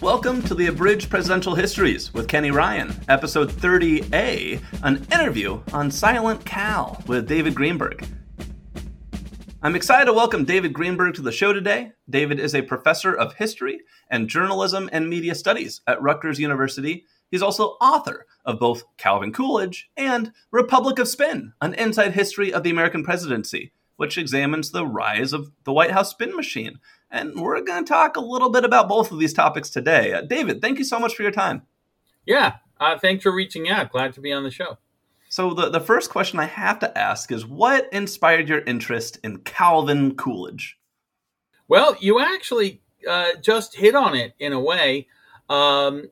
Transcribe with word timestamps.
Welcome 0.00 0.40
to 0.44 0.54
the 0.54 0.68
Abridged 0.68 1.10
Presidential 1.10 1.54
Histories 1.54 2.14
with 2.14 2.26
Kenny 2.26 2.50
Ryan, 2.50 2.98
episode 3.10 3.50
30A, 3.50 4.62
an 4.82 5.06
interview 5.12 5.60
on 5.74 5.90
Silent 5.90 6.42
Cal 6.46 7.02
with 7.06 7.28
David 7.28 7.54
Greenberg. 7.54 8.08
I'm 9.62 9.76
excited 9.76 10.06
to 10.06 10.14
welcome 10.14 10.46
David 10.46 10.72
Greenberg 10.72 11.16
to 11.16 11.22
the 11.22 11.30
show 11.30 11.52
today. 11.52 11.92
David 12.08 12.40
is 12.40 12.54
a 12.54 12.62
professor 12.62 13.14
of 13.14 13.34
history 13.34 13.80
and 14.10 14.26
journalism 14.26 14.88
and 14.90 15.06
media 15.06 15.34
studies 15.34 15.82
at 15.86 16.00
Rutgers 16.00 16.40
University. 16.40 17.04
He's 17.30 17.42
also 17.42 17.76
author 17.82 18.24
of 18.46 18.58
both 18.58 18.84
Calvin 18.96 19.34
Coolidge 19.34 19.90
and 19.98 20.32
Republic 20.50 20.98
of 20.98 21.08
Spin, 21.08 21.52
an 21.60 21.74
inside 21.74 22.14
history 22.14 22.54
of 22.54 22.62
the 22.62 22.70
American 22.70 23.04
presidency, 23.04 23.74
which 23.96 24.16
examines 24.16 24.70
the 24.70 24.86
rise 24.86 25.34
of 25.34 25.52
the 25.64 25.74
White 25.74 25.90
House 25.90 26.08
spin 26.08 26.34
machine. 26.34 26.78
And 27.10 27.40
we're 27.40 27.60
going 27.62 27.84
to 27.84 27.88
talk 27.88 28.16
a 28.16 28.20
little 28.20 28.50
bit 28.50 28.64
about 28.64 28.88
both 28.88 29.10
of 29.10 29.18
these 29.18 29.32
topics 29.32 29.68
today. 29.68 30.12
Uh, 30.12 30.22
David, 30.22 30.60
thank 30.60 30.78
you 30.78 30.84
so 30.84 30.98
much 30.98 31.14
for 31.14 31.22
your 31.22 31.32
time. 31.32 31.62
Yeah, 32.24 32.56
uh, 32.78 32.98
thanks 32.98 33.22
for 33.22 33.32
reaching 33.32 33.68
out. 33.68 33.90
Glad 33.90 34.12
to 34.14 34.20
be 34.20 34.32
on 34.32 34.44
the 34.44 34.50
show. 34.50 34.78
So, 35.28 35.54
the, 35.54 35.70
the 35.70 35.80
first 35.80 36.10
question 36.10 36.40
I 36.40 36.46
have 36.46 36.80
to 36.80 36.98
ask 36.98 37.30
is 37.30 37.46
what 37.46 37.88
inspired 37.92 38.48
your 38.48 38.60
interest 38.60 39.18
in 39.22 39.38
Calvin 39.38 40.16
Coolidge? 40.16 40.76
Well, 41.68 41.96
you 42.00 42.20
actually 42.20 42.82
uh, 43.08 43.34
just 43.40 43.76
hit 43.76 43.94
on 43.94 44.14
it 44.14 44.34
in 44.38 44.52
a 44.52 44.60
way. 44.60 45.06
Um, 45.48 46.10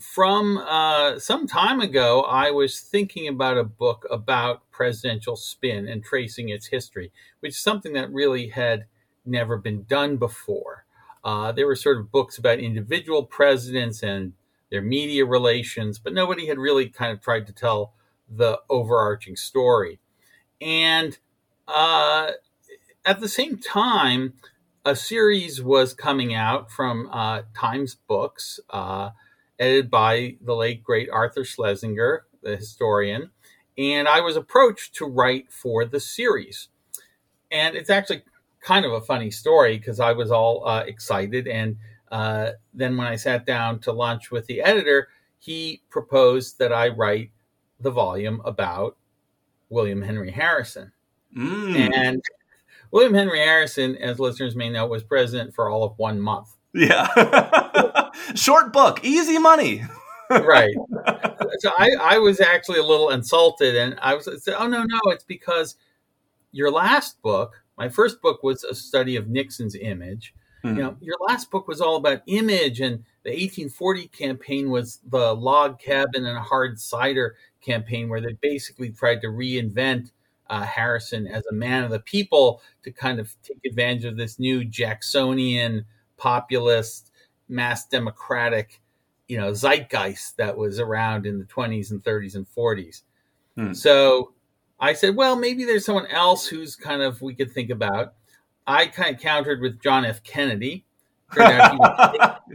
from 0.00 0.58
uh, 0.58 1.18
some 1.18 1.46
time 1.46 1.80
ago, 1.80 2.22
I 2.22 2.50
was 2.50 2.80
thinking 2.80 3.28
about 3.28 3.58
a 3.58 3.64
book 3.64 4.06
about 4.10 4.70
presidential 4.70 5.36
spin 5.36 5.88
and 5.88 6.04
tracing 6.04 6.48
its 6.48 6.66
history, 6.66 7.12
which 7.40 7.52
is 7.52 7.58
something 7.58 7.92
that 7.94 8.12
really 8.12 8.48
had 8.48 8.86
never 9.24 9.56
been 9.56 9.84
done 9.84 10.16
before. 10.16 10.84
Uh, 11.24 11.52
there 11.52 11.66
were 11.66 11.76
sort 11.76 11.98
of 11.98 12.12
books 12.12 12.36
about 12.36 12.58
individual 12.58 13.24
presidents 13.24 14.02
and 14.02 14.34
their 14.70 14.82
media 14.82 15.24
relations, 15.24 15.98
but 15.98 16.12
nobody 16.12 16.46
had 16.46 16.58
really 16.58 16.88
kind 16.88 17.12
of 17.12 17.20
tried 17.20 17.46
to 17.46 17.52
tell 17.52 17.94
the 18.28 18.60
overarching 18.68 19.36
story. 19.36 20.00
And 20.60 21.18
uh, 21.66 22.32
at 23.04 23.20
the 23.20 23.28
same 23.28 23.58
time, 23.58 24.34
a 24.84 24.94
series 24.94 25.62
was 25.62 25.94
coming 25.94 26.34
out 26.34 26.70
from 26.70 27.08
uh, 27.10 27.42
Times 27.56 27.94
Books, 27.94 28.60
uh, 28.70 29.10
edited 29.58 29.90
by 29.90 30.36
the 30.42 30.54
late 30.54 30.82
great 30.82 31.08
Arthur 31.10 31.44
Schlesinger, 31.44 32.24
the 32.42 32.56
historian. 32.56 33.30
And 33.78 34.06
I 34.06 34.20
was 34.20 34.36
approached 34.36 34.94
to 34.96 35.06
write 35.06 35.50
for 35.50 35.84
the 35.84 36.00
series. 36.00 36.68
And 37.50 37.74
it's 37.74 37.90
actually 37.90 38.22
kind 38.64 38.86
of 38.86 38.92
a 38.92 39.00
funny 39.00 39.30
story 39.30 39.78
because 39.78 40.00
I 40.00 40.12
was 40.12 40.30
all 40.30 40.66
uh, 40.66 40.84
excited. 40.86 41.46
And 41.46 41.76
uh, 42.10 42.52
then 42.72 42.96
when 42.96 43.06
I 43.06 43.16
sat 43.16 43.46
down 43.46 43.78
to 43.80 43.92
lunch 43.92 44.30
with 44.30 44.46
the 44.46 44.62
editor, 44.62 45.08
he 45.38 45.82
proposed 45.90 46.58
that 46.58 46.72
I 46.72 46.88
write 46.88 47.30
the 47.78 47.90
volume 47.90 48.40
about 48.44 48.96
William 49.68 50.00
Henry 50.00 50.30
Harrison. 50.30 50.92
Mm. 51.36 51.94
And 51.94 52.22
William 52.90 53.12
Henry 53.12 53.40
Harrison, 53.40 53.96
as 53.96 54.18
listeners 54.18 54.56
may 54.56 54.70
know, 54.70 54.86
was 54.86 55.04
president 55.04 55.54
for 55.54 55.68
all 55.68 55.84
of 55.84 55.98
one 55.98 56.20
month. 56.20 56.56
Yeah. 56.72 58.10
Short 58.34 58.72
book, 58.72 59.04
easy 59.04 59.38
money. 59.38 59.84
right. 60.30 60.74
So 61.58 61.70
I, 61.78 61.90
I 62.00 62.18
was 62.18 62.40
actually 62.40 62.78
a 62.78 62.84
little 62.84 63.10
insulted 63.10 63.76
and 63.76 63.98
I 64.00 64.14
was 64.14 64.24
said, 64.42 64.54
oh 64.58 64.66
no, 64.66 64.82
no, 64.82 65.00
it's 65.06 65.24
because 65.24 65.76
your 66.52 66.70
last 66.70 67.20
book 67.20 67.63
my 67.76 67.88
first 67.88 68.20
book 68.20 68.42
was 68.42 68.64
a 68.64 68.74
study 68.74 69.16
of 69.16 69.28
Nixon's 69.28 69.74
image. 69.74 70.34
Mm-hmm. 70.64 70.76
You 70.76 70.82
know, 70.82 70.96
your 71.00 71.16
last 71.28 71.50
book 71.50 71.68
was 71.68 71.80
all 71.80 71.96
about 71.96 72.22
image, 72.26 72.80
and 72.80 73.04
the 73.22 73.30
1840 73.30 74.08
campaign 74.08 74.70
was 74.70 75.00
the 75.08 75.34
log 75.34 75.78
cabin 75.78 76.24
and 76.24 76.38
hard 76.38 76.80
cider 76.80 77.36
campaign, 77.60 78.08
where 78.08 78.20
they 78.20 78.36
basically 78.40 78.90
tried 78.90 79.20
to 79.22 79.28
reinvent 79.28 80.10
uh, 80.48 80.62
Harrison 80.62 81.26
as 81.26 81.44
a 81.46 81.54
man 81.54 81.84
of 81.84 81.90
the 81.90 82.00
people 82.00 82.62
to 82.82 82.90
kind 82.90 83.18
of 83.18 83.34
take 83.42 83.58
advantage 83.64 84.04
of 84.04 84.16
this 84.16 84.38
new 84.38 84.64
Jacksonian 84.64 85.84
populist, 86.16 87.10
mass 87.48 87.86
democratic, 87.86 88.80
you 89.28 89.38
know, 89.38 89.52
zeitgeist 89.52 90.36
that 90.36 90.56
was 90.56 90.78
around 90.78 91.26
in 91.26 91.38
the 91.38 91.44
20s 91.44 91.90
and 91.90 92.02
30s 92.02 92.34
and 92.34 92.46
40s. 92.46 93.02
Hmm. 93.56 93.72
So 93.72 94.33
I 94.80 94.92
said, 94.92 95.16
well, 95.16 95.36
maybe 95.36 95.64
there's 95.64 95.84
someone 95.84 96.06
else 96.08 96.46
who's 96.46 96.76
kind 96.76 97.02
of 97.02 97.22
we 97.22 97.34
could 97.34 97.52
think 97.52 97.70
about. 97.70 98.14
I 98.66 98.86
kind 98.86 99.14
of 99.14 99.20
countered 99.20 99.60
with 99.60 99.80
John 99.80 100.04
F. 100.04 100.22
Kennedy. 100.22 100.84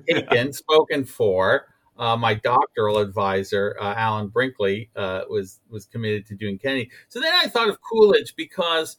taken, 0.07 0.53
spoken 0.53 1.05
for. 1.05 1.67
Uh, 1.97 2.15
my 2.15 2.33
doctoral 2.33 2.99
advisor, 2.99 3.75
uh, 3.79 3.93
Alan 3.95 4.29
Brinkley, 4.29 4.89
uh, 4.95 5.23
was 5.29 5.59
was 5.69 5.85
committed 5.85 6.25
to 6.27 6.35
doing 6.35 6.57
Kennedy. 6.57 6.89
So 7.09 7.19
then 7.19 7.33
I 7.33 7.47
thought 7.47 7.67
of 7.67 7.77
Coolidge 7.81 8.35
because 8.37 8.95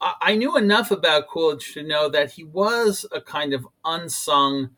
I, 0.00 0.14
I, 0.20 0.36
knew 0.36 0.56
enough 0.56 0.92
about 0.92 1.26
Coolidge 1.26 1.74
to 1.74 1.82
know 1.82 2.08
that 2.10 2.30
he 2.30 2.44
was 2.44 3.04
a 3.10 3.20
kind 3.20 3.54
of 3.54 3.66
unsung, 3.84 4.70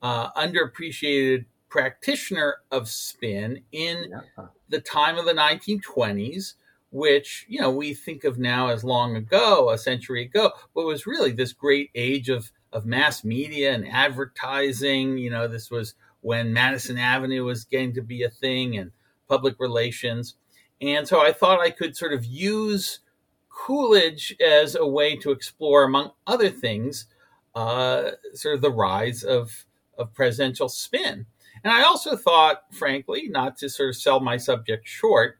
uh, 0.00 0.32
underappreciated 0.32 1.44
practitioner 1.68 2.56
of 2.70 2.88
spin 2.88 3.62
in 3.72 4.06
yeah. 4.10 4.46
the 4.70 4.80
time 4.80 5.18
of 5.18 5.26
the 5.26 5.34
1920s 5.34 6.54
which 6.90 7.44
you 7.48 7.60
know 7.60 7.70
we 7.70 7.94
think 7.94 8.24
of 8.24 8.38
now 8.38 8.68
as 8.68 8.84
long 8.84 9.16
ago, 9.16 9.70
a 9.70 9.78
century 9.78 10.22
ago, 10.24 10.52
but 10.74 10.86
was 10.86 11.06
really 11.06 11.32
this 11.32 11.52
great 11.52 11.90
age 11.94 12.28
of 12.28 12.50
of 12.72 12.86
mass 12.86 13.24
media 13.24 13.74
and 13.74 13.88
advertising. 13.88 15.18
You 15.18 15.30
know, 15.30 15.48
this 15.48 15.70
was 15.70 15.94
when 16.20 16.52
Madison 16.52 16.98
Avenue 16.98 17.44
was 17.44 17.64
getting 17.64 17.94
to 17.94 18.02
be 18.02 18.22
a 18.22 18.30
thing 18.30 18.76
and 18.76 18.92
public 19.28 19.56
relations. 19.58 20.34
And 20.80 21.06
so 21.06 21.20
I 21.20 21.32
thought 21.32 21.60
I 21.60 21.70
could 21.70 21.96
sort 21.96 22.12
of 22.12 22.24
use 22.24 23.00
Coolidge 23.48 24.36
as 24.40 24.74
a 24.74 24.86
way 24.86 25.16
to 25.16 25.30
explore, 25.30 25.84
among 25.84 26.12
other 26.26 26.48
things, 26.48 27.06
uh, 27.54 28.12
sort 28.34 28.54
of 28.54 28.60
the 28.60 28.70
rise 28.70 29.24
of, 29.24 29.66
of 29.98 30.14
presidential 30.14 30.68
spin. 30.68 31.26
And 31.64 31.72
I 31.72 31.82
also 31.82 32.16
thought, 32.16 32.62
frankly, 32.72 33.28
not 33.28 33.56
to 33.58 33.68
sort 33.68 33.88
of 33.88 33.96
sell 33.96 34.20
my 34.20 34.36
subject 34.36 34.86
short, 34.86 35.38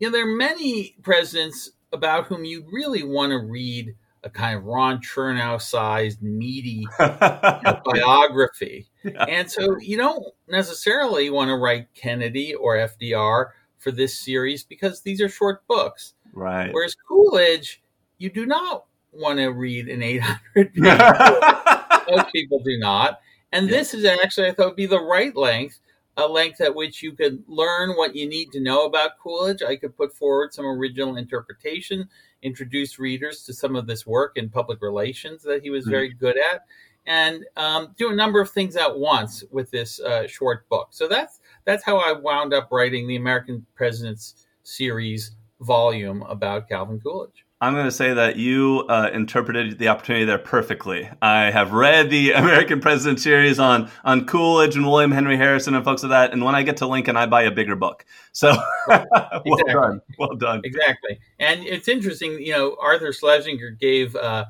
you 0.00 0.08
know, 0.08 0.12
there 0.12 0.24
are 0.28 0.36
many 0.36 0.96
presidents 1.02 1.70
about 1.92 2.26
whom 2.26 2.44
you 2.44 2.64
really 2.72 3.04
want 3.04 3.30
to 3.30 3.38
read 3.38 3.94
a 4.22 4.30
kind 4.30 4.58
of 4.58 4.64
Ron 4.64 5.00
Chernow 5.00 5.60
sized, 5.60 6.22
meaty 6.22 6.86
you 6.88 6.88
know, 6.98 7.80
biography. 7.84 8.86
Yeah. 9.04 9.24
And 9.24 9.50
so 9.50 9.78
you 9.78 9.96
don't 9.96 10.24
necessarily 10.48 11.30
want 11.30 11.48
to 11.48 11.56
write 11.56 11.92
Kennedy 11.94 12.54
or 12.54 12.76
FDR 12.76 13.50
for 13.78 13.90
this 13.90 14.18
series 14.18 14.62
because 14.62 15.02
these 15.02 15.20
are 15.20 15.28
short 15.28 15.66
books. 15.66 16.14
Right. 16.32 16.72
Whereas 16.72 16.94
Coolidge, 17.08 17.82
you 18.18 18.30
do 18.30 18.46
not 18.46 18.84
want 19.12 19.38
to 19.38 19.48
read 19.48 19.88
an 19.88 20.02
800 20.02 20.74
page. 20.74 20.82
Book. 20.82 22.02
Most 22.10 22.32
people 22.32 22.60
do 22.60 22.78
not. 22.78 23.20
And 23.52 23.68
yeah. 23.68 23.78
this 23.78 23.94
is 23.94 24.04
actually, 24.04 24.48
I 24.48 24.52
thought, 24.52 24.66
would 24.66 24.76
be 24.76 24.86
the 24.86 25.00
right 25.00 25.34
length 25.34 25.80
a 26.20 26.26
length 26.26 26.60
at 26.60 26.74
which 26.74 27.02
you 27.02 27.12
could 27.12 27.42
learn 27.46 27.90
what 27.96 28.14
you 28.14 28.28
need 28.28 28.52
to 28.52 28.60
know 28.60 28.84
about 28.84 29.18
Coolidge. 29.18 29.62
I 29.62 29.76
could 29.76 29.96
put 29.96 30.14
forward 30.14 30.52
some 30.52 30.66
original 30.66 31.16
interpretation, 31.16 32.08
introduce 32.42 32.98
readers 32.98 33.44
to 33.44 33.52
some 33.52 33.74
of 33.76 33.86
this 33.86 34.06
work 34.06 34.36
in 34.36 34.48
public 34.48 34.82
relations 34.82 35.42
that 35.42 35.62
he 35.62 35.70
was 35.70 35.84
mm-hmm. 35.84 35.90
very 35.90 36.08
good 36.10 36.36
at, 36.52 36.64
and 37.06 37.44
um, 37.56 37.94
do 37.96 38.10
a 38.10 38.14
number 38.14 38.40
of 38.40 38.50
things 38.50 38.76
at 38.76 38.98
once 38.98 39.42
with 39.50 39.70
this 39.70 40.00
uh, 40.00 40.26
short 40.26 40.68
book. 40.68 40.88
So 40.90 41.08
that's 41.08 41.40
that's 41.64 41.84
how 41.84 41.96
I 41.96 42.12
wound 42.12 42.52
up 42.52 42.68
writing 42.70 43.08
the 43.08 43.16
American 43.16 43.64
Presidents 43.74 44.46
series 44.62 45.32
volume 45.60 46.22
about 46.22 46.68
Calvin 46.68 47.00
Coolidge. 47.00 47.44
I'm 47.62 47.74
going 47.74 47.84
to 47.84 47.92
say 47.92 48.14
that 48.14 48.36
you 48.36 48.86
uh, 48.88 49.10
interpreted 49.12 49.78
the 49.78 49.88
opportunity 49.88 50.24
there 50.24 50.38
perfectly. 50.38 51.10
I 51.20 51.50
have 51.50 51.72
read 51.72 52.08
the 52.08 52.32
American 52.32 52.80
President 52.80 53.20
series 53.20 53.58
on 53.58 53.90
on 54.02 54.24
Coolidge 54.24 54.76
and 54.76 54.86
William 54.86 55.12
Henry 55.12 55.36
Harrison 55.36 55.74
and 55.74 55.84
folks 55.84 56.02
like 56.02 56.10
that, 56.10 56.32
and 56.32 56.42
when 56.42 56.54
I 56.54 56.62
get 56.62 56.78
to 56.78 56.86
Lincoln, 56.86 57.18
I 57.18 57.26
buy 57.26 57.42
a 57.42 57.50
bigger 57.50 57.76
book. 57.76 58.06
So, 58.32 58.54
well 58.88 59.06
exactly. 59.44 59.72
done, 59.74 60.00
well 60.18 60.34
done. 60.36 60.62
Exactly, 60.64 61.20
and 61.38 61.66
it's 61.66 61.86
interesting. 61.86 62.40
You 62.40 62.52
know, 62.52 62.76
Arthur 62.80 63.12
Schlesinger 63.12 63.72
gave 63.72 64.16
uh, 64.16 64.46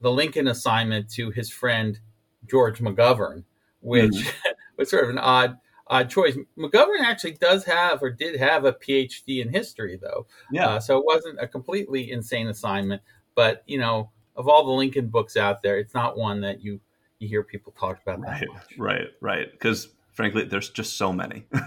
the 0.00 0.10
Lincoln 0.10 0.48
assignment 0.48 1.08
to 1.10 1.30
his 1.30 1.50
friend 1.50 2.00
George 2.48 2.80
McGovern, 2.80 3.44
which 3.78 4.10
mm. 4.10 4.32
was 4.76 4.90
sort 4.90 5.04
of 5.04 5.10
an 5.10 5.18
odd 5.18 5.56
uh, 5.90 6.04
choice. 6.04 6.36
McGovern 6.56 7.00
actually 7.02 7.32
does 7.32 7.64
have 7.64 8.02
or 8.02 8.10
did 8.10 8.38
have 8.38 8.64
a 8.64 8.72
PhD 8.72 9.42
in 9.42 9.52
history, 9.52 9.98
though. 10.00 10.26
Yeah. 10.50 10.68
Uh, 10.68 10.80
so 10.80 10.96
it 10.98 11.04
wasn't 11.04 11.40
a 11.40 11.48
completely 11.48 12.10
insane 12.10 12.46
assignment. 12.46 13.02
But 13.34 13.64
you 13.66 13.78
know, 13.78 14.10
of 14.36 14.48
all 14.48 14.64
the 14.64 14.72
Lincoln 14.72 15.08
books 15.08 15.36
out 15.36 15.62
there, 15.62 15.78
it's 15.78 15.92
not 15.92 16.16
one 16.16 16.40
that 16.42 16.62
you 16.62 16.80
you 17.18 17.28
hear 17.28 17.42
people 17.42 17.74
talk 17.78 18.00
about 18.00 18.20
right, 18.20 18.48
Right, 18.78 19.08
right. 19.20 19.52
Because 19.52 19.88
frankly, 20.12 20.44
there's 20.44 20.70
just 20.70 20.96
so 20.96 21.12
many. 21.12 21.44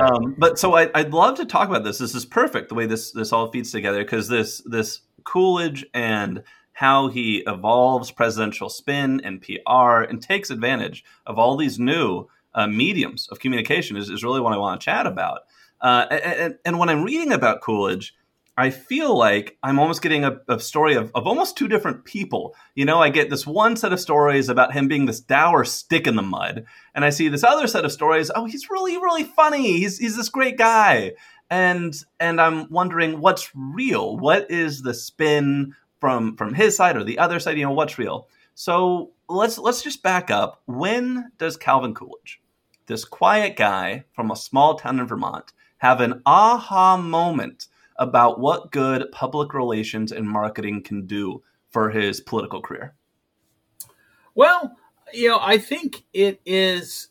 um, 0.00 0.34
but 0.38 0.58
so 0.58 0.74
I, 0.74 0.90
would 0.94 1.14
love 1.14 1.36
to 1.36 1.44
talk 1.44 1.68
about 1.68 1.84
this. 1.84 1.98
This 1.98 2.14
is 2.14 2.24
perfect 2.24 2.70
the 2.70 2.74
way 2.74 2.86
this 2.86 3.12
this 3.12 3.32
all 3.32 3.50
feeds 3.50 3.70
together 3.70 4.02
because 4.02 4.28
this 4.28 4.62
this 4.64 5.02
Coolidge 5.24 5.84
and 5.92 6.42
how 6.72 7.08
he 7.08 7.44
evolves 7.46 8.10
presidential 8.10 8.68
spin 8.68 9.20
and 9.22 9.40
PR 9.40 10.02
and 10.02 10.20
takes 10.20 10.50
advantage 10.50 11.04
of 11.24 11.38
all 11.38 11.56
these 11.56 11.78
new 11.78 12.26
uh, 12.54 12.66
mediums 12.66 13.28
of 13.28 13.38
communication 13.40 13.96
is, 13.96 14.08
is 14.08 14.22
really 14.22 14.40
what 14.40 14.52
I 14.52 14.56
want 14.56 14.80
to 14.80 14.84
chat 14.84 15.06
about. 15.06 15.40
Uh, 15.80 16.06
and, 16.10 16.58
and, 16.64 16.78
when 16.78 16.88
I'm 16.88 17.02
reading 17.02 17.32
about 17.32 17.60
Coolidge, 17.60 18.14
I 18.56 18.70
feel 18.70 19.16
like 19.16 19.58
I'm 19.62 19.78
almost 19.78 20.00
getting 20.00 20.24
a, 20.24 20.40
a 20.48 20.60
story 20.60 20.94
of, 20.94 21.10
of, 21.14 21.26
almost 21.26 21.56
two 21.56 21.66
different 21.66 22.04
people. 22.04 22.54
You 22.74 22.84
know, 22.84 23.02
I 23.02 23.08
get 23.08 23.28
this 23.28 23.46
one 23.46 23.76
set 23.76 23.92
of 23.92 23.98
stories 23.98 24.48
about 24.48 24.72
him 24.72 24.86
being 24.86 25.06
this 25.06 25.20
dour 25.20 25.64
stick 25.64 26.06
in 26.06 26.14
the 26.14 26.22
mud, 26.22 26.64
and 26.94 27.04
I 27.04 27.10
see 27.10 27.28
this 27.28 27.42
other 27.42 27.66
set 27.66 27.84
of 27.84 27.92
stories. 27.92 28.30
Oh, 28.34 28.44
he's 28.44 28.70
really, 28.70 28.96
really 28.96 29.24
funny. 29.24 29.78
He's 29.78 29.98
he's 29.98 30.16
this 30.16 30.28
great 30.28 30.56
guy, 30.56 31.12
and 31.50 31.94
and 32.20 32.40
I'm 32.40 32.70
wondering 32.70 33.20
what's 33.20 33.50
real. 33.54 34.16
What 34.16 34.50
is 34.50 34.82
the 34.82 34.94
spin 34.94 35.74
from 36.00 36.36
from 36.36 36.54
his 36.54 36.76
side 36.76 36.96
or 36.96 37.02
the 37.02 37.18
other 37.18 37.40
side? 37.40 37.58
You 37.58 37.64
know, 37.64 37.72
what's 37.72 37.98
real? 37.98 38.28
So 38.54 39.10
let's 39.28 39.58
let's 39.58 39.82
just 39.82 40.02
back 40.02 40.30
up. 40.30 40.62
When 40.66 41.32
does 41.38 41.56
Calvin 41.56 41.92
Coolidge, 41.92 42.40
this 42.86 43.04
quiet 43.04 43.56
guy 43.56 44.04
from 44.12 44.30
a 44.30 44.36
small 44.36 44.76
town 44.76 45.00
in 45.00 45.06
Vermont, 45.06 45.52
have 45.78 46.00
an 46.00 46.22
aha 46.26 46.96
moment? 46.96 47.68
about 47.96 48.40
what 48.40 48.70
good 48.70 49.10
public 49.12 49.54
relations 49.54 50.12
and 50.12 50.28
marketing 50.28 50.82
can 50.82 51.06
do 51.06 51.42
for 51.70 51.90
his 51.90 52.20
political 52.20 52.60
career? 52.60 52.94
Well, 54.34 54.76
you 55.12 55.28
know, 55.28 55.38
I 55.40 55.58
think 55.58 56.04
it 56.12 56.40
is 56.44 57.08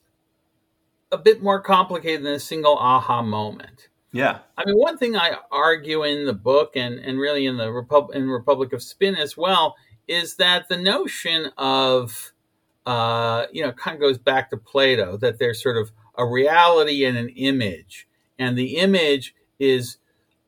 a 1.12 1.18
bit 1.18 1.42
more 1.42 1.62
complicated 1.62 2.26
than 2.26 2.34
a 2.34 2.40
single 2.40 2.78
aha 2.78 3.22
moment. 3.22 3.90
Yeah. 4.12 4.40
I 4.58 4.66
mean, 4.66 4.76
one 4.76 4.98
thing 4.98 5.16
I 5.16 5.38
argue 5.52 6.04
in 6.04 6.26
the 6.26 6.34
book 6.34 6.76
and, 6.76 7.00
and 7.00 7.18
really 7.18 7.46
in 7.46 7.58
the 7.58 7.72
Repub- 7.72 8.12
in 8.14 8.30
Republic 8.30 8.74
of 8.74 8.84
Spin 8.84 9.16
as 9.16 9.38
well 9.38 9.76
is 10.08 10.36
that 10.36 10.68
the 10.68 10.78
notion 10.78 11.50
of, 11.58 12.33
uh, 12.86 13.46
you 13.52 13.62
know, 13.62 13.70
it 13.70 13.78
kind 13.78 13.96
of 13.96 14.02
goes 14.02 14.18
back 14.18 14.50
to 14.50 14.58
Plato, 14.58 15.18
that 15.18 15.40
there's 15.40 15.62
sort 15.62 15.78
of 15.78 15.92
a 16.18 16.26
reality 16.26 17.06
and 17.06 17.18
an 17.18 17.30
image. 17.30 18.08
And 18.38 18.58
the 18.58 18.78
image 18.78 19.34
is 19.60 19.98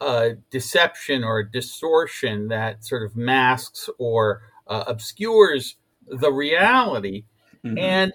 a 0.02 0.36
deception 0.52 1.24
or 1.24 1.40
a 1.40 1.50
distortion 1.50 2.50
that 2.50 2.84
sort 2.84 3.04
of 3.04 3.16
masks 3.16 3.90
or 3.98 4.42
uh, 4.68 4.84
obscures 4.88 5.76
the 6.08 6.32
reality. 6.32 7.24
Mm-hmm. 7.64 7.78
And 7.78 8.14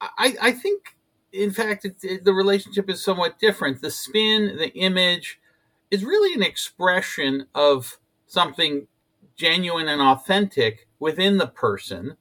I, 0.00 0.36
I, 0.40 0.52
think, 0.52 0.96
in 1.32 1.50
fact, 1.50 1.84
it, 1.84 1.96
it, 2.02 2.24
the 2.24 2.32
relationship 2.32 2.90
is 2.90 3.02
somewhat 3.02 3.38
different. 3.38 3.80
The 3.80 3.90
spin, 3.90 4.56
the 4.58 4.72
image, 4.74 5.40
is 5.90 6.04
really 6.04 6.34
an 6.34 6.42
expression 6.42 7.46
of 7.54 7.98
something 8.26 8.86
genuine 9.36 9.88
and 9.88 10.02
authentic 10.02 10.86
within 10.98 11.38
the 11.38 11.46
person. 11.46 12.16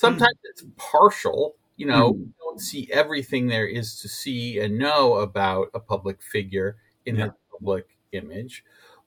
Sometimes 0.00 0.32
mm-hmm. 0.36 0.50
it's 0.50 0.64
partial. 0.76 1.56
You 1.76 1.86
know, 1.86 2.12
mm-hmm. 2.14 2.30
don't 2.40 2.60
see 2.60 2.88
everything 2.90 3.46
there 3.46 3.66
is 3.66 4.00
to 4.00 4.08
see 4.08 4.58
and 4.58 4.78
know 4.78 5.14
about 5.14 5.68
a 5.74 5.80
public 5.80 6.22
figure 6.22 6.76
in 7.06 7.16
yeah. 7.16 7.26
the 7.26 7.34
public 7.52 7.86
image. 8.12 8.64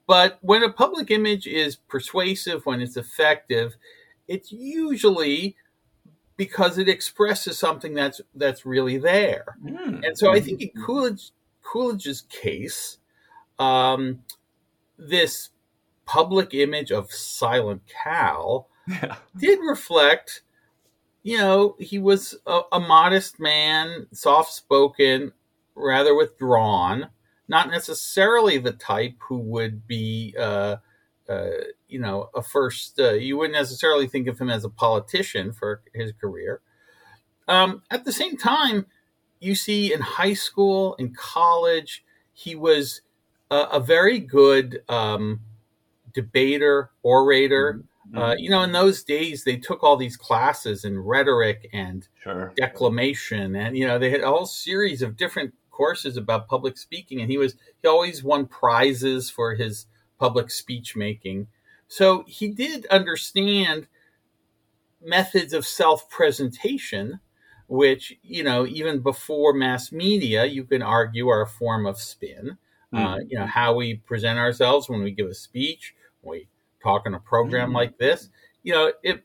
But 0.08 0.38
when 0.42 0.64
a 0.64 0.72
public 0.72 1.10
image 1.10 1.48
is 1.48 1.76
persuasive, 1.76 2.66
when 2.66 2.82
it's 2.82 2.98
effective, 2.98 3.76
it's 4.28 4.52
usually 4.52 5.56
because 6.36 6.78
it 6.78 6.90
expresses 6.90 7.58
something 7.58 7.94
that's 7.94 8.22
that's 8.36 8.66
really 8.66 8.98
there. 8.98 9.58
Mm. 9.64 10.06
And 10.06 10.18
so 10.18 10.32
I 10.32 10.42
think 10.42 10.62
in 10.62 10.70
Coolidge 10.86 11.32
Coolidge's 11.64 12.22
case, 12.22 12.98
um, 13.58 14.24
this 14.98 15.50
public 16.06 16.54
image 16.54 16.92
of 16.92 17.12
Silent 17.12 17.82
Cal 17.88 18.68
yeah. 18.88 19.16
did 19.38 19.60
reflect, 19.60 20.42
you 21.24 21.38
know, 21.38 21.76
he 21.80 21.98
was 21.98 22.36
a, 22.46 22.62
a 22.74 22.80
modest 22.80 23.40
man, 23.40 24.08
soft 24.12 24.54
spoken, 24.54 25.32
rather 25.76 26.14
withdrawn 26.14 27.10
not 27.48 27.70
necessarily 27.70 28.58
the 28.58 28.72
type 28.72 29.16
who 29.28 29.38
would 29.38 29.86
be, 29.88 30.36
uh, 30.40 30.78
uh, 31.30 31.50
you 31.88 32.00
know, 32.00 32.30
a 32.34 32.42
first. 32.42 33.00
Uh, 33.00 33.14
you 33.14 33.38
wouldn't 33.38 33.58
necessarily 33.58 34.08
think 34.08 34.28
of 34.28 34.40
him 34.40 34.50
as 34.50 34.64
a 34.64 34.70
politician 34.70 35.52
for 35.52 35.82
his 35.94 36.12
career. 36.20 36.62
Um, 37.48 37.84
at 37.92 38.06
the 38.06 38.12
same 38.12 38.38
time, 38.38 38.86
you 39.40 39.56
see 39.56 39.94
in 39.94 40.02
high 40.02 40.34
school, 40.34 40.96
in 40.96 41.14
college, 41.14 42.04
he 42.32 42.56
was 42.56 43.02
a, 43.52 43.58
a 43.74 43.80
very 43.80 44.20
good 44.20 44.82
um, 44.88 45.42
debater, 46.14 46.92
orator. 47.04 47.74
Mm-hmm. 47.74 47.88
Uh, 48.16 48.36
you 48.38 48.50
know, 48.50 48.62
in 48.64 48.72
those 48.72 49.04
days, 49.04 49.44
they 49.44 49.56
took 49.56 49.84
all 49.84 49.96
these 49.96 50.18
classes 50.18 50.84
in 50.84 51.00
rhetoric 51.00 51.70
and 51.72 52.08
sure. 52.22 52.54
declamation, 52.58 53.56
and 53.56 53.78
you 53.78 53.88
know, 53.88 53.98
they 53.98 54.10
had 54.10 54.22
a 54.22 54.28
whole 54.28 54.46
series 54.46 55.02
of 55.02 55.16
different 55.16 55.54
courses 55.72 56.18
about 56.18 56.48
public 56.48 56.78
speaking, 56.78 57.22
and 57.22 57.30
he 57.30 57.38
was 57.38 57.56
he 57.82 57.88
always 57.88 58.24
won 58.24 58.46
prizes 58.46 59.30
for 59.30 59.56
his 59.56 59.86
public 60.20 60.52
speech 60.52 60.96
making. 60.96 61.48
So 61.88 62.24
he 62.28 62.50
did 62.50 62.86
understand 62.88 63.88
methods 65.02 65.54
of 65.54 65.66
self 65.66 66.10
presentation, 66.10 67.20
which 67.68 68.18
you 68.22 68.44
know 68.44 68.66
even 68.66 69.00
before 69.00 69.54
mass 69.54 69.92
media, 69.92 70.46
you 70.46 70.64
can 70.64 70.82
argue 70.82 71.30
are 71.30 71.42
a 71.42 71.48
form 71.48 71.86
of 71.86 72.00
spin. 72.00 72.58
Mm-hmm. 72.94 72.98
Uh, 72.98 73.18
you 73.28 73.38
know 73.38 73.48
how 73.48 73.74
we 73.76 73.96
present 73.96 74.40
ourselves 74.40 74.90
when 74.90 75.04
we 75.04 75.12
give 75.12 75.28
a 75.28 75.34
speech, 75.34 75.96
when 76.22 76.40
we 76.40 76.48
talk 76.84 77.04
on 77.06 77.14
a 77.14 77.20
program 77.20 77.70
mm-hmm. 77.70 77.78
like 77.78 77.98
this. 77.98 78.30
You 78.64 78.74
know, 78.74 78.92
it, 79.02 79.24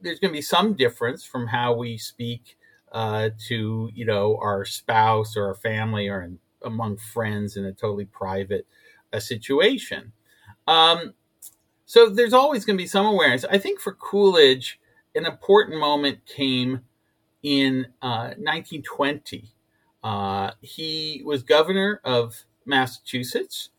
there's 0.00 0.18
going 0.18 0.32
to 0.32 0.38
be 0.38 0.42
some 0.42 0.74
difference 0.74 1.24
from 1.24 1.46
how 1.46 1.74
we 1.74 1.98
speak 1.98 2.56
uh, 2.92 3.30
to 3.48 3.90
you 3.94 4.04
know 4.04 4.36
our 4.40 4.64
spouse 4.64 5.36
or 5.36 5.46
our 5.46 5.54
family 5.54 6.08
or 6.08 6.22
in, 6.22 6.38
among 6.62 6.96
friends 6.96 7.56
in 7.56 7.64
a 7.64 7.72
totally 7.72 8.06
private 8.06 8.66
uh, 9.12 9.20
situation. 9.20 10.12
Um, 10.66 11.14
so 11.86 12.08
there's 12.08 12.32
always 12.32 12.64
going 12.64 12.76
to 12.76 12.82
be 12.82 12.86
some 12.86 13.06
awareness. 13.06 13.44
I 13.50 13.58
think 13.58 13.80
for 13.80 13.94
Coolidge, 13.94 14.78
an 15.14 15.26
important 15.26 15.78
moment 15.78 16.24
came 16.26 16.82
in 17.42 17.86
uh, 18.02 18.34
1920. 18.38 19.52
Uh, 20.02 20.52
he 20.60 21.22
was 21.24 21.42
governor 21.42 22.00
of 22.04 22.44
Massachusetts, 22.64 23.70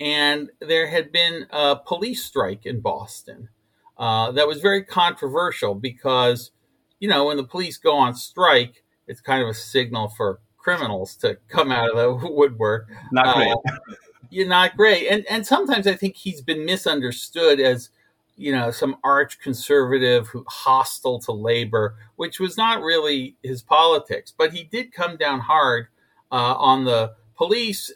and 0.00 0.50
there 0.60 0.88
had 0.88 1.12
been 1.12 1.46
a 1.50 1.76
police 1.76 2.24
strike 2.24 2.66
in 2.66 2.80
Boston 2.80 3.48
uh, 3.96 4.30
that 4.32 4.46
was 4.46 4.60
very 4.60 4.84
controversial 4.84 5.74
because 5.74 6.52
you 7.00 7.08
know, 7.08 7.26
when 7.26 7.36
the 7.36 7.44
police 7.44 7.76
go 7.76 7.96
on 7.96 8.14
strike, 8.14 8.82
it's 9.06 9.20
kind 9.20 9.42
of 9.42 9.48
a 9.48 9.54
signal 9.54 10.08
for 10.08 10.40
criminals 10.56 11.16
to 11.16 11.38
come 11.48 11.70
out 11.70 11.90
of 11.90 11.96
the 11.96 12.28
woodwork. 12.30 12.88
Not 13.12 13.36
great. 13.36 13.52
Uh, 13.52 13.84
you're 14.30 14.48
not 14.48 14.76
great. 14.76 15.08
And 15.08 15.24
and 15.30 15.46
sometimes 15.46 15.86
I 15.86 15.94
think 15.94 16.16
he's 16.16 16.42
been 16.42 16.66
misunderstood 16.66 17.60
as, 17.60 17.90
you 18.36 18.52
know, 18.52 18.70
some 18.70 18.96
arch 19.02 19.40
conservative 19.40 20.28
who 20.28 20.44
hostile 20.48 21.18
to 21.20 21.32
labor, 21.32 21.96
which 22.16 22.38
was 22.38 22.56
not 22.56 22.82
really 22.82 23.36
his 23.42 23.62
politics. 23.62 24.32
But 24.36 24.52
he 24.52 24.64
did 24.64 24.92
come 24.92 25.16
down 25.16 25.40
hard 25.40 25.88
uh, 26.30 26.54
on 26.56 26.84
the 26.84 27.14
police. 27.36 27.90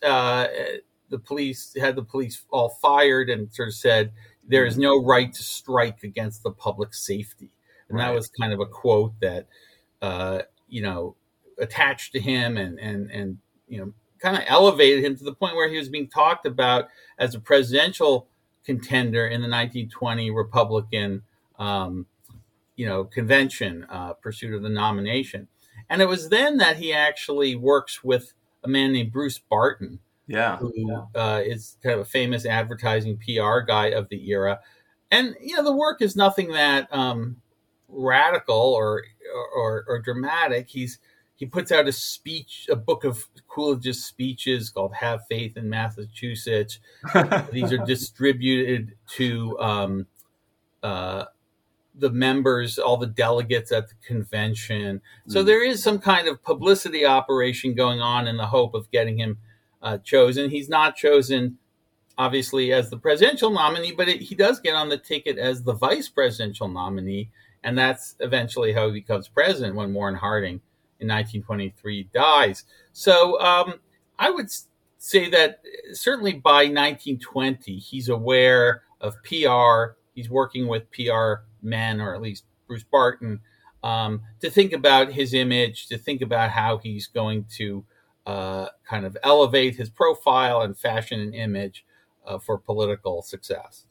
The 1.12 1.20
police 1.20 1.76
had 1.78 1.94
the 1.94 2.02
police 2.02 2.42
all 2.50 2.70
fired 2.82 3.30
and 3.30 3.52
sort 3.54 3.68
of 3.68 3.74
said 3.74 4.12
there 4.48 4.66
is 4.66 4.76
no 4.76 5.00
right 5.00 5.32
to 5.32 5.42
strike 5.42 6.02
against 6.02 6.42
the 6.42 6.50
public 6.50 6.92
safety 6.92 7.52
and 7.92 7.98
right. 7.98 8.08
that 8.08 8.14
was 8.14 8.28
kind 8.28 8.52
of 8.52 8.60
a 8.60 8.66
quote 8.66 9.12
that 9.20 9.46
uh, 10.00 10.40
you 10.68 10.82
know 10.82 11.14
attached 11.58 12.12
to 12.12 12.20
him 12.20 12.56
and 12.56 12.78
and 12.80 13.10
and 13.10 13.38
you 13.68 13.78
know 13.78 13.92
kind 14.18 14.36
of 14.36 14.42
elevated 14.46 15.04
him 15.04 15.16
to 15.16 15.24
the 15.24 15.34
point 15.34 15.54
where 15.54 15.68
he 15.68 15.76
was 15.76 15.88
being 15.88 16.08
talked 16.08 16.46
about 16.46 16.88
as 17.18 17.34
a 17.34 17.40
presidential 17.40 18.28
contender 18.64 19.26
in 19.26 19.40
the 19.40 19.48
1920 19.48 20.30
Republican 20.30 21.22
um, 21.58 22.06
you 22.76 22.86
know 22.86 23.04
convention 23.04 23.86
uh, 23.90 24.14
pursuit 24.14 24.54
of 24.54 24.62
the 24.62 24.70
nomination, 24.70 25.46
and 25.90 26.00
it 26.00 26.08
was 26.08 26.30
then 26.30 26.56
that 26.56 26.78
he 26.78 26.92
actually 26.92 27.54
works 27.54 28.02
with 28.02 28.32
a 28.64 28.68
man 28.68 28.92
named 28.92 29.12
Bruce 29.12 29.38
Barton. 29.38 30.00
Yeah, 30.32 30.56
who 30.56 30.72
uh, 31.14 31.42
is 31.44 31.76
kind 31.82 31.94
of 31.94 32.00
a 32.00 32.04
famous 32.06 32.46
advertising 32.46 33.18
PR 33.18 33.60
guy 33.60 33.88
of 33.88 34.08
the 34.08 34.30
era, 34.30 34.60
and 35.10 35.36
you 35.42 35.56
know 35.56 35.62
the 35.62 35.76
work 35.76 36.00
is 36.00 36.16
nothing 36.16 36.52
that 36.52 36.88
um, 36.90 37.36
radical 37.86 38.56
or, 38.56 39.02
or 39.54 39.84
or 39.86 40.00
dramatic. 40.00 40.70
He's 40.70 40.98
he 41.34 41.44
puts 41.44 41.70
out 41.70 41.86
a 41.86 41.92
speech, 41.92 42.66
a 42.70 42.76
book 42.76 43.04
of 43.04 43.26
Coolidge's 43.46 44.02
speeches 44.02 44.70
called 44.70 44.94
"Have 44.94 45.26
Faith 45.28 45.58
in 45.58 45.68
Massachusetts." 45.68 46.78
These 47.52 47.70
are 47.70 47.84
distributed 47.84 48.94
to 49.16 49.58
um, 49.60 50.06
uh, 50.82 51.26
the 51.94 52.10
members, 52.10 52.78
all 52.78 52.96
the 52.96 53.06
delegates 53.06 53.70
at 53.70 53.88
the 53.88 53.94
convention. 54.06 55.02
So 55.28 55.42
mm. 55.42 55.46
there 55.46 55.62
is 55.62 55.82
some 55.82 55.98
kind 55.98 56.26
of 56.26 56.42
publicity 56.42 57.04
operation 57.04 57.74
going 57.74 58.00
on 58.00 58.26
in 58.26 58.38
the 58.38 58.46
hope 58.46 58.74
of 58.74 58.90
getting 58.90 59.18
him 59.18 59.36
uh, 59.82 59.98
chosen. 59.98 60.50
He's 60.50 60.68
not 60.68 60.96
chosen 60.96 61.58
obviously 62.18 62.72
as 62.72 62.90
the 62.90 62.96
presidential 62.96 63.50
nominee, 63.50 63.92
but 63.92 64.08
it, 64.08 64.20
he 64.20 64.34
does 64.34 64.60
get 64.60 64.74
on 64.74 64.88
the 64.88 64.98
ticket 64.98 65.38
as 65.38 65.62
the 65.62 65.72
vice 65.72 66.08
presidential 66.08 66.68
nominee, 66.68 67.30
and 67.64 67.76
that's 67.76 68.16
eventually 68.20 68.72
how 68.72 68.86
he 68.86 68.92
becomes 68.92 69.28
president 69.28 69.74
when 69.74 69.94
Warren 69.94 70.14
Harding 70.14 70.60
in 71.00 71.08
1923 71.08 72.10
dies. 72.12 72.64
So 72.92 73.40
um, 73.40 73.74
I 74.18 74.30
would 74.30 74.50
say 74.98 75.28
that 75.30 75.60
certainly 75.92 76.34
by 76.34 76.64
1920 76.64 77.76
he's 77.78 78.08
aware 78.08 78.82
of 79.00 79.16
PR. 79.24 79.96
He's 80.14 80.30
working 80.30 80.68
with 80.68 80.90
PR 80.92 81.44
men, 81.62 82.00
or 82.00 82.14
at 82.14 82.22
least 82.22 82.44
Bruce 82.68 82.84
Barton, 82.84 83.40
um, 83.82 84.22
to 84.40 84.50
think 84.50 84.72
about 84.72 85.10
his 85.10 85.34
image, 85.34 85.88
to 85.88 85.98
think 85.98 86.22
about 86.22 86.50
how 86.50 86.78
he's 86.78 87.06
going 87.08 87.46
to 87.56 87.84
uh, 88.26 88.68
kind 88.88 89.04
of 89.04 89.16
elevate 89.22 89.76
his 89.76 89.90
profile 89.90 90.62
and 90.62 90.76
fashion 90.76 91.20
an 91.20 91.34
image 91.34 91.84
uh, 92.26 92.38
for 92.38 92.58
political 92.58 93.22
success. 93.22 93.86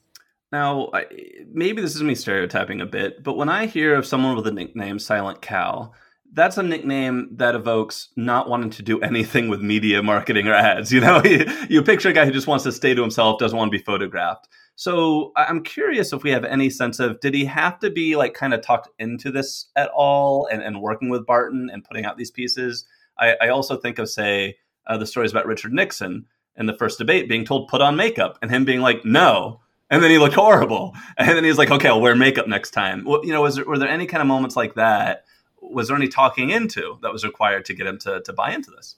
Now, 0.52 0.90
I, 0.94 1.06
maybe 1.52 1.82
this 1.82 1.96
is 1.96 2.04
me 2.04 2.16
stereotyping 2.16 2.82
a 2.82 2.86
bit, 2.86 3.24
but 3.24 3.38
when 3.38 3.50
I 3.50 3.68
hear 3.68 3.96
of 3.96 4.06
someone 4.06 4.36
with 4.36 4.48
a 4.48 4.52
nickname 4.52 5.00
Silent 5.00 5.42
Cal, 5.42 5.94
that's 6.34 6.58
a 6.58 6.64
nickname 6.64 7.30
that 7.34 7.56
evokes 7.56 8.10
not 8.16 8.50
wanting 8.50 8.70
to 8.72 8.84
do 8.84 9.00
anything 9.02 9.50
with 9.50 9.62
media 9.62 10.04
marketing 10.04 10.48
or 10.48 10.54
ads. 10.54 10.92
You 10.92 11.02
know, 11.02 11.22
you 11.70 11.82
picture 11.84 12.10
a 12.10 12.14
guy 12.14 12.26
who 12.26 12.32
just 12.32 12.48
wants 12.48 12.64
to 12.66 12.72
stay 12.72 12.94
to 12.94 13.02
himself, 13.02 13.40
doesn't 13.40 13.58
want 13.58 13.72
to 13.72 13.78
be 13.78 13.84
photographed. 13.84 14.48
So 14.76 15.32
I'm 15.36 15.64
curious 15.64 16.12
if 16.12 16.24
we 16.24 16.32
have 16.32 16.44
any 16.44 16.70
sense 16.70 17.00
of 17.00 17.20
did 17.20 17.34
he 17.34 17.46
have 17.46 17.80
to 17.80 17.90
be 17.90 18.16
like 18.16 18.34
kind 18.34 18.54
of 18.54 18.62
talked 18.62 18.90
into 19.00 19.32
this 19.32 19.68
at 19.76 19.90
all 19.90 20.48
and, 20.52 20.62
and 20.62 20.82
working 20.82 21.10
with 21.10 21.26
Barton 21.26 21.70
and 21.72 21.84
putting 21.84 22.06
out 22.06 22.18
these 22.18 22.32
pieces? 22.32 22.86
I, 23.18 23.36
I 23.42 23.50
also 23.50 23.78
think 23.78 24.00
of, 24.00 24.10
say, 24.10 24.58
uh, 24.88 24.98
the 24.98 25.06
stories 25.06 25.32
about 25.32 25.46
Richard 25.46 25.74
Nixon 25.74 26.26
in 26.58 26.66
the 26.66 26.74
first 26.74 26.98
debate 26.98 27.30
being 27.30 27.46
told 27.46 27.68
put 27.68 27.82
on 27.82 27.96
makeup 27.96 28.38
and 28.42 28.52
him 28.52 28.66
being 28.66 28.82
like, 28.82 29.06
no. 29.06 29.62
And 29.90 30.04
then 30.04 30.12
he 30.12 30.18
looked 30.18 30.36
horrible. 30.36 30.96
And 31.18 31.30
then 31.30 31.44
he's 31.44 31.58
like, 31.58 31.72
okay, 31.72 31.88
I'll 31.88 32.02
wear 32.02 32.16
makeup 32.16 32.48
next 32.48 32.72
time. 32.72 33.04
Well, 33.06 33.24
you 33.26 33.32
know, 33.32 33.42
was 33.42 33.56
there, 33.56 33.66
were 33.66 33.78
there 33.78 33.90
any 33.90 34.06
kind 34.08 34.22
of 34.22 34.28
moments 34.28 34.56
like 34.56 34.76
that? 34.76 35.26
Was 35.62 35.88
there 35.88 35.98
any 35.98 36.08
talking 36.08 36.50
into 36.50 36.98
that 37.02 37.12
was 37.12 37.24
required 37.24 37.66
to 37.66 37.74
get 37.74 37.86
him 37.86 38.00
to, 38.00 38.22
to 38.22 38.34
buy 38.34 38.52
into 38.52 38.72
this? 38.72 38.96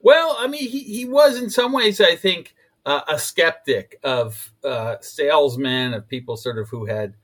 Well, 0.00 0.36
I 0.38 0.48
mean, 0.48 0.68
he, 0.68 0.80
he 0.80 1.04
was 1.04 1.40
in 1.40 1.48
some 1.48 1.72
ways, 1.72 2.00
I 2.00 2.16
think, 2.16 2.54
uh, 2.84 3.02
a 3.08 3.18
skeptic 3.18 3.98
of 4.02 4.52
uh, 4.64 4.96
salesmen, 5.00 5.94
of 5.94 6.08
people 6.08 6.36
sort 6.36 6.58
of 6.58 6.68
who 6.68 6.86
had, 6.86 7.14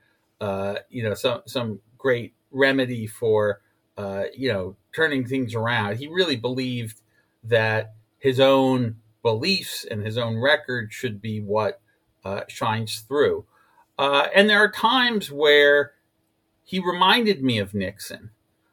uh, 0.40 0.76
you 0.88 1.02
know, 1.02 1.14
some 1.14 1.42
some 1.46 1.80
great 1.96 2.34
remedy 2.52 3.08
for, 3.08 3.60
uh, 3.98 4.24
you 4.32 4.50
know, 4.50 4.76
turning 4.94 5.26
things 5.26 5.54
around. 5.54 5.96
He 5.98 6.06
really 6.06 6.36
believed 6.36 7.00
that 7.42 7.94
his 8.18 8.38
own 8.38 8.96
beliefs 9.22 9.84
and 9.84 10.06
his 10.06 10.16
own 10.16 10.38
record 10.38 10.92
should 10.92 11.20
be 11.20 11.40
what 11.40 11.80
uh, 12.24 12.42
shines 12.48 13.00
through. 13.00 13.44
Uh, 13.98 14.28
and 14.34 14.48
there 14.48 14.62
are 14.62 14.70
times 14.70 15.32
where 15.32 15.92
he 16.64 16.78
reminded 16.78 17.42
me 17.42 17.58
of 17.58 17.74
Nixon. 17.74 18.30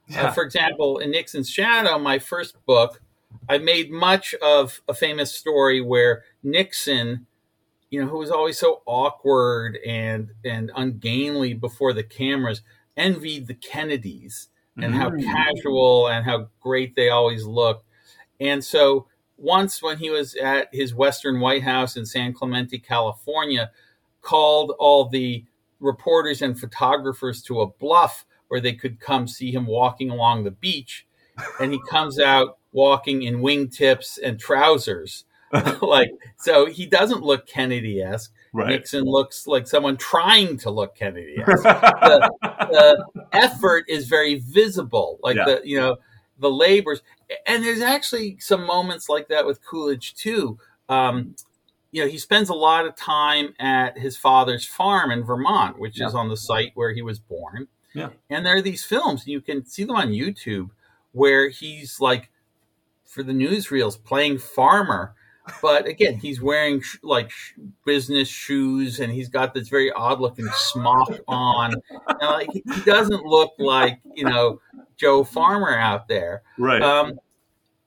Yeah. 0.07 0.31
for 0.31 0.43
example, 0.43 0.99
in 0.99 1.09
Nixon's 1.09 1.49
Shadow, 1.49 1.97
my 1.97 2.19
first 2.19 2.63
book, 2.67 3.01
I 3.49 3.57
made 3.57 3.91
much 3.91 4.35
of 4.35 4.81
a 4.87 4.93
famous 4.93 5.33
story 5.33 5.81
where 5.81 6.23
Nixon, 6.43 7.25
you 7.89 7.99
know, 7.99 8.07
who 8.07 8.19
was 8.19 8.29
always 8.29 8.59
so 8.59 8.83
awkward 8.85 9.79
and 9.85 10.29
and 10.43 10.71
ungainly 10.75 11.55
before 11.55 11.93
the 11.93 12.03
cameras, 12.03 12.61
envied 12.95 13.47
the 13.47 13.55
Kennedys 13.55 14.49
and 14.77 14.93
mm. 14.93 14.97
how 14.97 15.11
casual 15.11 16.07
and 16.07 16.25
how 16.25 16.47
great 16.59 16.95
they 16.95 17.09
always 17.09 17.45
look. 17.45 17.83
And 18.39 18.63
so 18.63 19.07
once 19.37 19.81
when 19.81 19.97
he 19.97 20.09
was 20.09 20.35
at 20.35 20.69
his 20.73 20.93
Western 20.93 21.39
White 21.39 21.63
House 21.63 21.97
in 21.97 22.05
San 22.05 22.33
Clemente, 22.33 22.77
California, 22.79 23.71
called 24.21 24.73
all 24.79 25.07
the 25.07 25.45
reporters 25.79 26.41
and 26.41 26.59
photographers 26.59 27.41
to 27.43 27.61
a 27.61 27.67
bluff 27.67 28.25
where 28.47 28.61
they 28.61 28.73
could 28.73 28.99
come 28.99 29.27
see 29.27 29.51
him 29.51 29.65
walking 29.65 30.09
along 30.09 30.43
the 30.43 30.51
beach. 30.51 31.05
And 31.59 31.73
he 31.73 31.81
comes 31.89 32.19
out 32.19 32.57
walking 32.71 33.23
in 33.23 33.41
wingtips 33.41 34.17
and 34.23 34.39
trousers. 34.39 35.25
like 35.81 36.09
so 36.37 36.65
he 36.65 36.85
doesn't 36.85 37.23
look 37.23 37.47
Kennedy 37.47 38.01
esque. 38.01 38.33
Right. 38.55 38.69
Nixon 38.69 39.03
looks 39.03 39.47
like 39.47 39.67
someone 39.67 39.97
trying 39.97 40.57
to 40.59 40.69
look 40.69 40.95
Kennedy 40.95 41.35
the, 41.45 42.31
the, 42.41 43.05
effort 43.33 43.83
is 43.89 44.07
very 44.07 44.35
visible. 44.35 45.19
Like 45.21 45.35
yeah. 45.35 45.43
the 45.43 45.61
you 45.65 45.77
know, 45.77 45.97
the 46.39 46.49
labors 46.49 47.01
and 47.45 47.65
there's 47.65 47.81
actually 47.81 48.37
some 48.39 48.65
moments 48.65 49.09
like 49.09 49.27
that 49.27 49.45
with 49.45 49.59
Coolidge 49.65 50.15
too. 50.15 50.57
Um, 50.87 51.35
you 51.91 52.01
know, 52.01 52.07
he 52.07 52.17
spends 52.17 52.47
a 52.47 52.53
lot 52.53 52.85
of 52.85 52.95
time 52.95 53.53
at 53.59 53.97
his 53.97 54.15
father's 54.15 54.65
farm 54.65 55.11
in 55.11 55.25
Vermont, 55.25 55.77
which 55.77 55.99
yeah. 55.99 56.07
is 56.07 56.15
on 56.15 56.29
the 56.29 56.37
site 56.37 56.71
where 56.75 56.93
he 56.93 57.01
was 57.01 57.19
born. 57.19 57.67
Yeah. 57.93 58.09
And 58.29 58.45
there 58.45 58.55
are 58.55 58.61
these 58.61 58.85
films, 58.85 59.27
you 59.27 59.41
can 59.41 59.65
see 59.65 59.83
them 59.83 59.97
on 59.97 60.09
YouTube, 60.11 60.69
where 61.11 61.49
he's 61.49 61.99
like 61.99 62.29
for 63.03 63.21
the 63.21 63.33
newsreels 63.33 64.01
playing 64.01 64.37
farmer. 64.37 65.13
But 65.61 65.87
again, 65.87 66.17
he's 66.17 66.41
wearing 66.41 66.81
sh- 66.81 66.97
like 67.03 67.29
sh- 67.29 67.53
business 67.85 68.27
shoes, 68.27 68.99
and 68.99 69.11
he's 69.11 69.29
got 69.29 69.53
this 69.53 69.67
very 69.69 69.91
odd 69.91 70.19
looking 70.19 70.47
smock 70.53 71.11
on. 71.27 71.75
And 72.07 72.19
like 72.21 72.49
he 72.51 72.81
doesn't 72.85 73.23
look 73.23 73.53
like 73.59 73.99
you 74.15 74.25
know 74.25 74.59
Joe 74.97 75.23
Farmer 75.23 75.77
out 75.77 76.07
there, 76.07 76.41
right? 76.57 76.81
Um, 76.81 77.19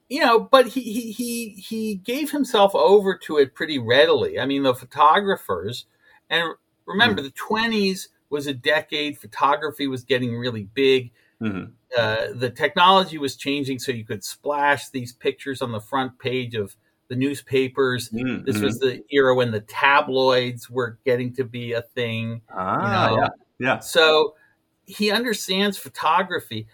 you 0.08 0.20
know, 0.20 0.40
but 0.40 0.68
he 0.68 0.80
he 0.82 1.12
he 1.12 1.48
he 1.50 1.94
gave 1.96 2.30
himself 2.30 2.74
over 2.74 3.16
to 3.24 3.38
it 3.38 3.54
pretty 3.54 3.78
readily. 3.78 4.38
I 4.38 4.46
mean, 4.46 4.62
the 4.62 4.74
photographers, 4.74 5.86
and 6.30 6.54
remember, 6.86 7.22
mm. 7.22 7.24
the 7.24 7.32
twenties 7.32 8.08
was 8.30 8.46
a 8.46 8.54
decade. 8.54 9.18
Photography 9.18 9.86
was 9.88 10.04
getting 10.04 10.36
really 10.36 10.64
big. 10.64 11.10
Mm-hmm. 11.42 11.72
Uh, 11.96 12.26
the 12.34 12.50
technology 12.50 13.18
was 13.18 13.36
changing, 13.36 13.78
so 13.78 13.92
you 13.92 14.04
could 14.04 14.24
splash 14.24 14.90
these 14.90 15.12
pictures 15.12 15.62
on 15.62 15.72
the 15.72 15.80
front 15.80 16.18
page 16.18 16.54
of 16.54 16.76
the 17.08 17.16
newspapers. 17.16 18.10
Mm-hmm. 18.10 18.44
This 18.44 18.60
was 18.60 18.78
the 18.78 19.02
era 19.10 19.34
when 19.34 19.50
the 19.50 19.60
tabloids 19.60 20.70
were 20.70 20.98
getting 21.04 21.34
to 21.34 21.44
be 21.44 21.72
a 21.72 21.82
thing. 21.82 22.42
Ah, 22.50 23.10
you 23.10 23.16
know? 23.16 23.22
yeah, 23.22 23.28
yeah. 23.58 23.78
So 23.80 24.34
he 24.84 25.10
understands 25.10 25.76
photography, 25.76 26.66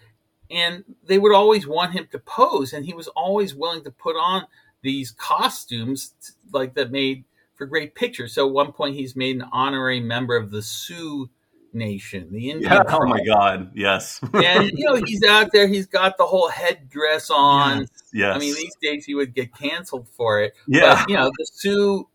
and 0.51 0.83
they 1.05 1.17
would 1.17 1.33
always 1.33 1.67
want 1.67 1.93
him 1.93 2.07
to 2.11 2.19
pose, 2.19 2.73
and 2.73 2.85
he 2.85 2.93
was 2.93 3.07
always 3.09 3.55
willing 3.55 3.83
to 3.83 3.91
put 3.91 4.15
on 4.15 4.45
these 4.81 5.11
costumes 5.11 6.13
like 6.51 6.75
that 6.75 6.91
made 6.91 7.25
for 7.55 7.65
great 7.65 7.95
pictures. 7.95 8.33
So 8.33 8.47
at 8.47 8.53
one 8.53 8.71
point, 8.71 8.95
he's 8.95 9.15
made 9.15 9.37
an 9.37 9.45
honorary 9.51 9.99
member 9.99 10.35
of 10.35 10.51
the 10.51 10.61
Sioux 10.61 11.29
nation, 11.75 12.31
the 12.31 12.49
Indian. 12.49 12.71
Yeah, 12.71 12.83
oh 12.87 13.05
my 13.05 13.23
God, 13.23 13.71
yes. 13.75 14.19
and 14.33 14.71
you 14.73 14.85
know 14.85 14.95
he's 14.95 15.23
out 15.23 15.51
there. 15.51 15.67
He's 15.67 15.85
got 15.85 16.17
the 16.17 16.25
whole 16.25 16.49
headdress 16.49 17.29
on. 17.29 17.81
Yes, 17.81 17.89
yes. 18.13 18.35
I 18.35 18.39
mean, 18.39 18.55
these 18.55 18.75
days 18.81 19.05
he 19.05 19.13
would 19.13 19.35
get 19.35 19.53
canceled 19.53 20.07
for 20.09 20.41
it. 20.41 20.53
Yeah. 20.67 20.95
But, 20.95 21.09
you 21.09 21.15
know, 21.15 21.31
the 21.37 21.45
Sioux 21.53 22.07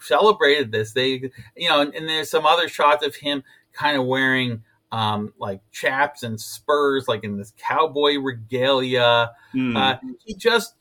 celebrated 0.00 0.72
this. 0.72 0.92
They, 0.92 1.30
you 1.56 1.68
know, 1.68 1.80
and, 1.80 1.94
and 1.94 2.08
there's 2.08 2.30
some 2.30 2.44
other 2.44 2.68
shots 2.68 3.04
of 3.06 3.16
him 3.16 3.42
kind 3.72 3.96
of 3.96 4.06
wearing 4.06 4.62
um, 4.92 5.32
like 5.38 5.60
chaps 5.72 6.22
and 6.22 6.40
spurs, 6.40 7.08
like 7.08 7.24
in 7.24 7.38
this 7.38 7.52
cowboy 7.56 8.18
regalia. 8.18 9.32
Mm. 9.54 9.76
Uh, 9.76 9.98
he 10.24 10.34
just 10.34 10.74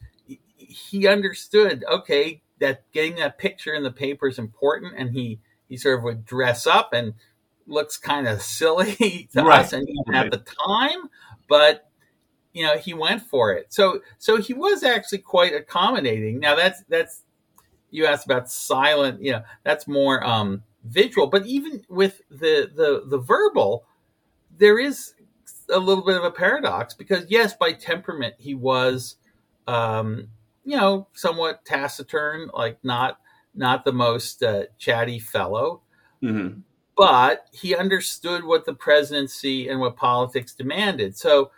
he 0.55 1.07
understood. 1.07 1.83
Okay, 1.89 2.41
that 2.59 2.91
getting 2.91 3.15
that 3.15 3.37
picture 3.37 3.73
in 3.73 3.83
the 3.83 3.91
paper 3.91 4.27
is 4.27 4.37
important, 4.37 4.93
and 4.97 5.11
he 5.11 5.39
he 5.67 5.77
sort 5.77 5.97
of 5.97 6.03
would 6.03 6.25
dress 6.25 6.67
up 6.67 6.93
and 6.93 7.13
looks 7.67 7.97
kind 7.97 8.27
of 8.27 8.41
silly 8.41 9.29
to 9.33 9.43
right. 9.43 9.61
us 9.61 9.73
and 9.73 9.87
right. 10.07 10.25
at 10.25 10.31
the 10.31 10.43
time, 10.67 11.09
but 11.47 11.89
you 12.53 12.63
know 12.63 12.77
he 12.77 12.93
went 12.93 13.21
for 13.21 13.51
it. 13.53 13.73
So 13.73 14.01
so 14.17 14.37
he 14.37 14.53
was 14.53 14.83
actually 14.83 15.19
quite 15.19 15.53
accommodating. 15.53 16.39
Now 16.39 16.55
that's 16.55 16.83
that's 16.89 17.23
you 17.91 18.05
asked 18.05 18.25
about 18.25 18.49
silent. 18.49 19.21
You 19.21 19.33
know 19.33 19.43
that's 19.63 19.87
more 19.87 20.23
um, 20.23 20.63
visual, 20.83 21.27
but 21.27 21.45
even 21.45 21.83
with 21.89 22.21
the 22.29 22.71
the 22.73 23.03
the 23.07 23.19
verbal, 23.19 23.85
there 24.57 24.79
is 24.79 25.13
a 25.69 25.79
little 25.79 26.03
bit 26.03 26.17
of 26.17 26.23
a 26.23 26.31
paradox 26.31 26.93
because 26.93 27.25
yes, 27.29 27.53
by 27.55 27.73
temperament 27.73 28.35
he 28.37 28.55
was. 28.55 29.15
Um, 29.65 30.27
you 30.65 30.77
know, 30.77 31.07
somewhat 31.13 31.65
taciturn, 31.65 32.49
like 32.53 32.77
not 32.83 33.19
not 33.53 33.83
the 33.83 33.91
most 33.91 34.41
uh, 34.43 34.63
chatty 34.77 35.19
fellow. 35.19 35.81
Mm-hmm 36.21 36.61
but 36.95 37.47
he 37.51 37.75
understood 37.75 38.43
what 38.43 38.65
the 38.65 38.73
presidency 38.73 39.67
and 39.67 39.79
what 39.79 39.95
politics 39.95 40.53
demanded. 40.53 41.17
So, 41.17 41.51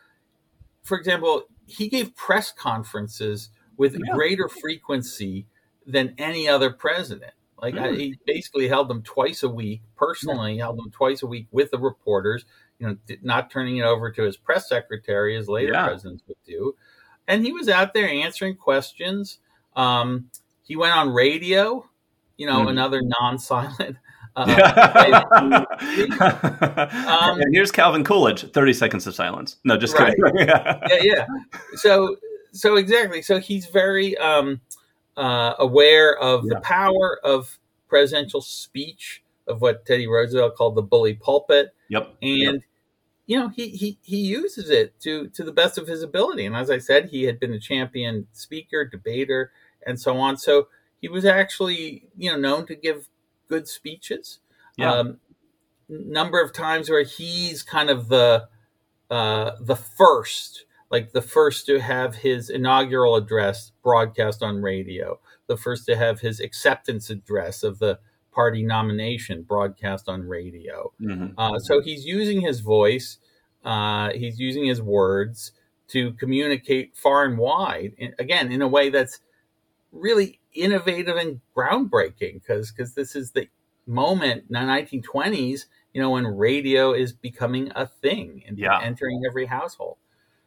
for 0.83 0.97
example, 0.97 1.43
he 1.65 1.87
gave 1.87 2.15
press 2.15 2.51
conferences 2.51 3.49
with 3.77 3.93
yeah. 3.93 4.13
greater 4.13 4.47
frequency 4.47 5.47
than 5.85 6.15
any 6.17 6.47
other 6.47 6.69
president. 6.69 7.33
Like 7.61 7.75
really? 7.75 7.89
I, 7.89 7.97
he 7.97 8.19
basically 8.25 8.67
held 8.67 8.89
them 8.89 9.01
twice 9.01 9.43
a 9.43 9.49
week. 9.49 9.81
Personally, 9.95 10.55
yeah. 10.55 10.63
held 10.65 10.77
them 10.77 10.91
twice 10.91 11.23
a 11.23 11.27
week 11.27 11.47
with 11.51 11.71
the 11.71 11.79
reporters. 11.79 12.45
You 12.79 12.87
know, 12.87 13.15
not 13.21 13.49
turning 13.49 13.77
it 13.77 13.83
over 13.83 14.11
to 14.11 14.23
his 14.23 14.35
press 14.37 14.67
secretary 14.67 15.37
as 15.37 15.47
later 15.47 15.73
yeah. 15.73 15.87
presidents 15.87 16.23
would 16.27 16.37
do. 16.45 16.75
And 17.27 17.45
he 17.45 17.53
was 17.53 17.69
out 17.69 17.93
there 17.93 18.07
answering 18.07 18.55
questions. 18.57 19.39
Um, 19.75 20.29
he 20.63 20.75
went 20.75 20.95
on 20.95 21.13
radio, 21.13 21.89
you 22.37 22.45
know, 22.45 22.65
Mhm. 22.65 22.69
another 22.69 23.01
non-silent. 23.01 23.97
Uh, 24.35 25.23
um, 25.31 25.65
and 27.41 27.53
here's 27.55 27.71
Calvin 27.71 28.03
Coolidge. 28.03 28.51
Thirty 28.51 28.73
seconds 28.73 29.07
of 29.07 29.15
silence. 29.15 29.57
No, 29.63 29.77
just 29.77 29.97
Right. 29.97 30.15
kidding. 30.15 30.47
yeah, 30.47 30.79
yeah. 31.01 31.25
So, 31.75 32.17
so 32.51 32.75
exactly. 32.75 33.21
So 33.21 33.39
he's 33.39 33.67
very 33.67 34.17
um, 34.17 34.61
uh, 35.17 35.53
aware 35.59 36.17
of 36.17 36.43
Yeah. 36.45 36.55
the 36.55 36.61
power 36.61 37.19
of 37.23 37.57
presidential 37.87 38.41
speech, 38.41 39.23
of 39.47 39.61
what 39.61 39.85
Teddy 39.85 40.07
Roosevelt 40.07 40.55
called 40.55 40.75
the 40.75 40.81
bully 40.81 41.13
pulpit, 41.13 41.73
Yep. 41.89 42.15
and 42.21 42.39
Yep. 42.55 42.61
you 43.27 43.39
know 43.39 43.47
he, 43.49 43.69
he 43.69 43.97
he 44.01 44.17
uses 44.17 44.69
it 44.69 44.99
to 45.01 45.29
to 45.29 45.43
the 45.43 45.51
best 45.53 45.77
of 45.77 45.87
his 45.87 46.03
ability. 46.03 46.45
And 46.45 46.55
as 46.55 46.69
I 46.69 46.77
said, 46.79 47.09
he 47.09 47.23
had 47.23 47.39
been 47.39 47.53
a 47.53 47.59
champion 47.59 48.27
speaker, 48.33 48.83
debater, 48.85 49.51
and 49.85 49.99
so 49.99 50.17
on. 50.17 50.35
So 50.37 50.67
he 50.99 51.07
was 51.07 51.23
actually 51.25 52.07
you 52.17 52.31
know 52.31 52.37
known 52.37 52.65
to 52.67 52.75
give 52.75 53.07
good 53.47 53.67
speeches. 53.67 54.39
Yeah. 54.77 54.93
Um, 54.93 55.19
number 55.89 56.41
of 56.41 56.53
times 56.53 56.89
where 56.89 57.03
he's 57.03 57.63
kind 57.63 57.89
of 57.89 58.07
the 58.09 58.47
uh, 59.09 59.51
the 59.61 59.75
first, 59.75 60.65
like 60.89 61.11
the 61.11 61.21
first 61.21 61.67
to 61.67 61.79
have 61.79 62.15
his 62.15 62.49
inaugural 62.49 63.15
address 63.15 63.71
broadcast 63.83 64.41
on 64.41 64.61
radio, 64.61 65.19
the 65.47 65.57
first 65.57 65.85
to 65.85 65.95
have 65.95 66.21
his 66.21 66.39
acceptance 66.39 67.09
address 67.11 67.61
of 67.63 67.77
the 67.79 67.99
party 68.31 68.63
nomination 68.63 69.43
broadcast 69.43 70.09
on 70.09 70.27
radio. 70.27 70.91
Mhm. 70.99 71.33
Uh, 71.37 71.59
so 71.59 71.81
he's 71.81 72.05
using 72.05 72.41
his 72.41 72.59
voice, 72.61 73.19
uh, 73.63 74.09
he's 74.11 74.39
using 74.39 74.65
his 74.65 74.81
words 74.81 75.51
to 75.89 76.13
communicate 76.13 76.97
far 76.97 77.23
and 77.25 77.37
wide. 77.37 77.93
in- 77.97 78.15
again, 78.17 78.51
in 78.51 78.61
a 78.61 78.67
way 78.67 78.89
that's 78.89 79.19
really 79.91 80.39
innovative 80.55 81.17
and 81.17 81.41
groundbreaking, 81.55 82.41
because 82.41 82.71
because 82.71 82.93
this 82.95 83.15
is 83.15 83.31
the 83.31 83.47
moment, 83.87 84.45
the 84.49 84.57
1920s, 84.59 85.65
you 85.93 86.01
know, 86.01 86.09
when 86.11 86.25
radio 86.25 86.93
is 86.93 87.13
becoming 87.13 87.71
a 87.75 87.85
thing 87.85 88.43
and 88.47 88.57
Yeah. 88.57 88.79
entering 88.81 89.21
every 89.27 89.45
household. 89.45 89.97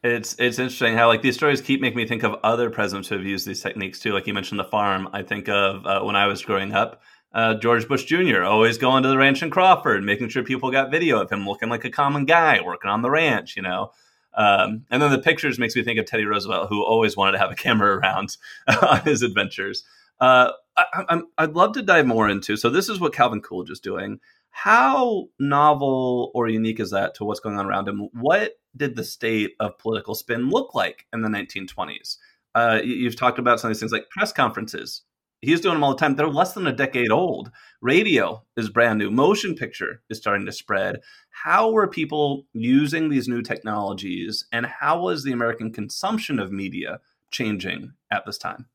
It's 0.03 0.35
it's 0.39 0.59
interesting 0.59 0.95
how 0.95 1.07
like 1.07 1.21
these 1.21 1.35
stories 1.35 1.59
keep 1.61 1.81
making 1.81 1.97
me 1.97 2.07
think 2.07 2.23
of 2.23 2.35
other 2.43 2.69
presidents 2.69 3.09
who 3.09 3.15
have 3.15 3.25
used 3.25 3.45
these 3.45 3.61
techniques 3.61 3.99
too. 3.99 4.13
Like 4.13 4.27
you 4.27 4.33
mentioned 4.33 4.59
the 4.59 4.63
farm. 4.65 5.09
I 5.13 5.23
think 5.23 5.49
of 5.49 5.85
uh, 5.85 6.01
when 6.03 6.15
I 6.15 6.27
was 6.27 6.41
growing 6.41 6.71
up, 6.73 7.01
uh, 7.33 7.55
George 7.55 7.85
Bush 7.87 8.05
Jr. 8.05 8.43
always 8.43 8.77
going 8.77 9.03
to 9.03 9.09
the 9.09 9.17
ranch 9.17 9.43
in 9.43 9.49
Crawford, 9.49 10.03
making 10.03 10.29
sure 10.29 10.41
people 10.43 10.71
got 10.71 10.89
video 10.89 11.19
of 11.21 11.29
him 11.29 11.45
looking 11.45 11.67
like 11.69 11.83
a 11.83 11.89
common 11.91 12.23
guy 12.25 12.61
working 12.63 12.89
on 12.89 13.01
the 13.01 13.09
ranch. 13.09 13.55
You 13.57 13.63
know. 13.63 13.91
Um, 14.35 14.85
and 14.89 15.01
then 15.01 15.11
the 15.11 15.19
pictures 15.19 15.59
makes 15.59 15.75
me 15.75 15.83
think 15.83 15.99
of 15.99 16.05
Teddy 16.05 16.23
Roosevelt, 16.23 16.69
who 16.69 16.81
always 16.81 17.17
wanted 17.17 17.33
to 17.33 17.39
have 17.39 17.51
a 17.51 17.55
camera 17.55 17.97
around 17.97 18.37
on 18.81 19.01
his 19.01 19.21
adventures. 19.21 19.83
Uh, 20.19 20.51
I, 20.77 21.21
I'd 21.37 21.53
love 21.55 21.73
to 21.73 21.81
dive 21.81 22.05
more 22.07 22.29
into. 22.29 22.55
So 22.55 22.69
this 22.69 22.87
is 22.89 22.99
what 22.99 23.13
Calvin 23.13 23.41
Coolidge 23.41 23.69
is 23.69 23.79
doing. 23.79 24.19
How 24.51 25.27
novel 25.39 26.31
or 26.33 26.47
unique 26.47 26.79
is 26.79 26.91
that 26.91 27.15
to 27.15 27.25
what's 27.25 27.39
going 27.39 27.57
on 27.57 27.65
around 27.65 27.87
him? 27.87 28.09
What 28.13 28.53
did 28.75 28.95
the 28.95 29.03
state 29.03 29.51
of 29.59 29.77
political 29.77 30.15
spin 30.15 30.49
look 30.49 30.73
like 30.73 31.05
in 31.13 31.21
the 31.21 31.29
1920s? 31.29 32.17
Uh, 32.55 32.79
you- 32.83 32.95
you've 32.95 33.15
talked 33.15 33.39
about 33.39 33.59
some 33.59 33.69
of 33.69 33.75
these 33.75 33.79
things 33.79 33.91
like 33.91 34.09
press 34.09 34.31
conferences. 34.31 35.03
He's 35.41 35.61
doing 35.61 35.75
them 35.75 35.83
all 35.83 35.91
the 35.93 35.99
time. 35.99 36.15
They're 36.15 36.27
less 36.27 36.53
than 36.53 36.67
a 36.67 36.73
decade 36.73 37.11
old. 37.11 37.51
Radio 37.81 38.43
is 38.57 38.69
brand 38.69 38.99
new. 38.99 39.09
Motion 39.09 39.55
picture 39.55 40.01
is 40.09 40.17
starting 40.17 40.45
to 40.47 40.51
spread. 40.51 40.99
How 41.29 41.71
were 41.71 41.87
people 41.87 42.45
using 42.51 43.07
these 43.09 43.29
new 43.29 43.41
technologies, 43.41 44.45
and 44.51 44.65
how 44.65 44.99
was 45.01 45.23
the 45.23 45.31
American 45.31 45.71
consumption 45.71 46.39
of 46.39 46.51
media 46.51 46.99
changing 47.31 47.93
at 48.11 48.25
this 48.25 48.37
time? 48.37 48.65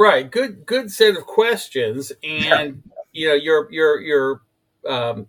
Right. 0.00 0.30
Good. 0.30 0.64
Good 0.64 0.90
set 0.90 1.14
of 1.14 1.26
questions, 1.26 2.10
and 2.24 2.82
you 3.12 3.28
know, 3.28 3.34
you're 3.34 3.70
you're 3.70 4.00
you're 4.00 4.40
um, 4.88 5.26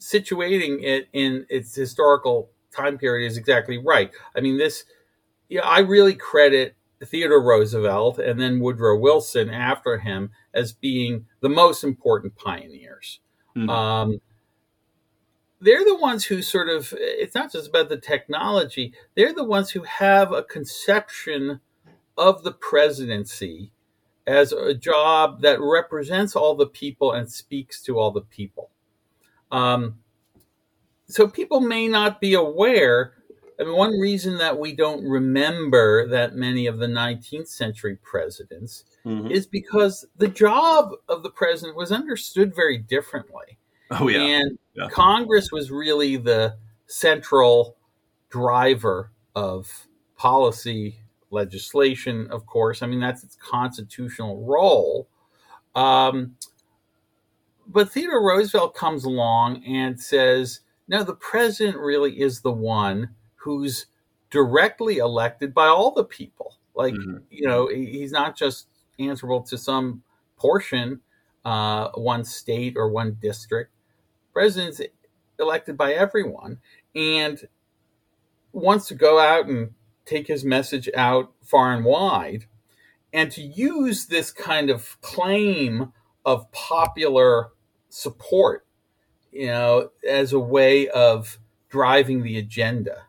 situating 0.00 0.82
it 0.82 1.08
in 1.12 1.44
its 1.50 1.74
historical 1.74 2.48
time 2.74 2.96
period 2.96 3.26
is 3.30 3.36
exactly 3.36 3.76
right. 3.76 4.10
I 4.34 4.40
mean, 4.40 4.56
this. 4.56 4.84
Yeah, 5.50 5.60
I 5.60 5.80
really 5.80 6.14
credit 6.14 6.74
Theodore 7.04 7.42
Roosevelt 7.42 8.18
and 8.18 8.40
then 8.40 8.60
Woodrow 8.60 8.96
Wilson 8.96 9.50
after 9.50 9.98
him 9.98 10.30
as 10.54 10.72
being 10.72 11.26
the 11.42 11.50
most 11.50 11.84
important 11.84 12.34
pioneers. 12.34 13.20
Mhm. 13.54 13.68
Um, 13.68 14.20
they're 15.60 15.84
the 15.84 15.96
ones 15.96 16.24
who 16.24 16.40
sort 16.40 16.70
of. 16.70 16.94
It's 16.96 17.34
not 17.34 17.52
just 17.52 17.68
about 17.68 17.90
the 17.90 18.00
technology. 18.00 18.94
They're 19.16 19.34
the 19.34 19.44
ones 19.44 19.72
who 19.72 19.82
have 19.82 20.32
a 20.32 20.42
conception 20.42 21.60
of 22.16 22.42
the 22.42 22.52
presidency 22.52 23.71
as 24.26 24.52
a 24.52 24.74
job 24.74 25.40
that 25.42 25.60
represents 25.60 26.36
all 26.36 26.54
the 26.54 26.66
people 26.66 27.12
and 27.12 27.30
speaks 27.30 27.82
to 27.82 27.98
all 27.98 28.10
the 28.10 28.20
people. 28.20 28.70
Um, 29.50 29.98
so 31.06 31.28
people 31.28 31.60
may 31.60 31.88
not 31.88 32.20
be 32.20 32.34
aware. 32.34 33.14
I 33.60 33.64
mean, 33.64 33.76
one 33.76 33.98
reason 33.98 34.38
that 34.38 34.58
we 34.58 34.74
don't 34.74 35.04
remember 35.04 36.08
that 36.08 36.34
many 36.34 36.66
of 36.66 36.78
the 36.78 36.86
19th 36.88 37.48
century 37.48 37.96
presidents 38.02 38.84
Mhm. 39.04 39.30
is 39.30 39.46
because 39.46 40.06
the 40.16 40.28
job 40.28 40.92
of 41.08 41.22
the 41.22 41.30
president 41.30 41.76
was 41.76 41.92
understood 41.92 42.54
very 42.54 42.78
differently. 42.78 43.58
Oh 43.90 44.08
yeah, 44.08 44.20
And 44.20 44.58
Yeah. 44.74 44.88
Congress 44.88 45.52
was 45.52 45.70
really 45.70 46.16
the 46.16 46.56
central 46.86 47.76
driver 48.30 49.10
of 49.34 49.86
policy 50.16 51.01
legislation, 51.32 52.28
of 52.30 52.46
course. 52.46 52.82
I 52.82 52.86
mean, 52.86 53.00
that's 53.00 53.24
its 53.24 53.36
constitutional 53.36 54.44
role. 54.44 55.08
Um, 55.74 56.36
but 57.66 57.90
Theodore 57.90 58.26
Roosevelt 58.26 58.74
comes 58.74 59.04
along 59.04 59.64
and 59.64 59.98
says, 59.98 60.60
no, 60.88 61.02
the 61.02 61.14
president 61.14 61.78
really 61.78 62.20
is 62.20 62.40
the 62.40 62.52
one 62.52 63.14
who's 63.36 63.86
directly 64.30 64.98
elected 64.98 65.54
by 65.54 65.66
all 65.66 65.90
the 65.92 66.04
people. 66.04 66.58
Like, 66.74 66.94
Mhm. 66.94 67.22
you 67.30 67.46
know, 67.46 67.68
he's 67.68 68.12
not 68.12 68.36
just 68.36 68.68
answerable 68.98 69.42
to 69.42 69.56
some 69.58 70.02
portion, 70.36 71.00
uh, 71.44 71.90
one 71.94 72.24
state 72.24 72.76
or 72.76 72.88
one 72.88 73.16
district. 73.20 73.72
President's 74.32 74.80
elected 75.38 75.76
by 75.76 75.92
everyone 75.92 76.60
and 76.94 77.48
wants 78.52 78.86
to 78.88 78.94
go 78.94 79.18
out 79.18 79.46
and 79.46 79.74
take 80.04 80.26
his 80.26 80.44
message 80.44 80.88
out 80.94 81.32
far 81.42 81.72
and 81.72 81.84
wide. 81.84 82.46
And 83.12 83.30
to 83.32 83.42
use 83.42 84.06
this 84.06 84.30
kind 84.30 84.70
of 84.70 85.00
claim 85.02 85.92
of 86.24 86.50
popular 86.52 87.50
support 87.88 88.64
you 89.32 89.46
know 89.46 89.90
as 90.08 90.32
a 90.32 90.38
way 90.38 90.88
of 90.88 91.38
driving 91.68 92.22
the 92.22 92.38
agenda. 92.38 93.04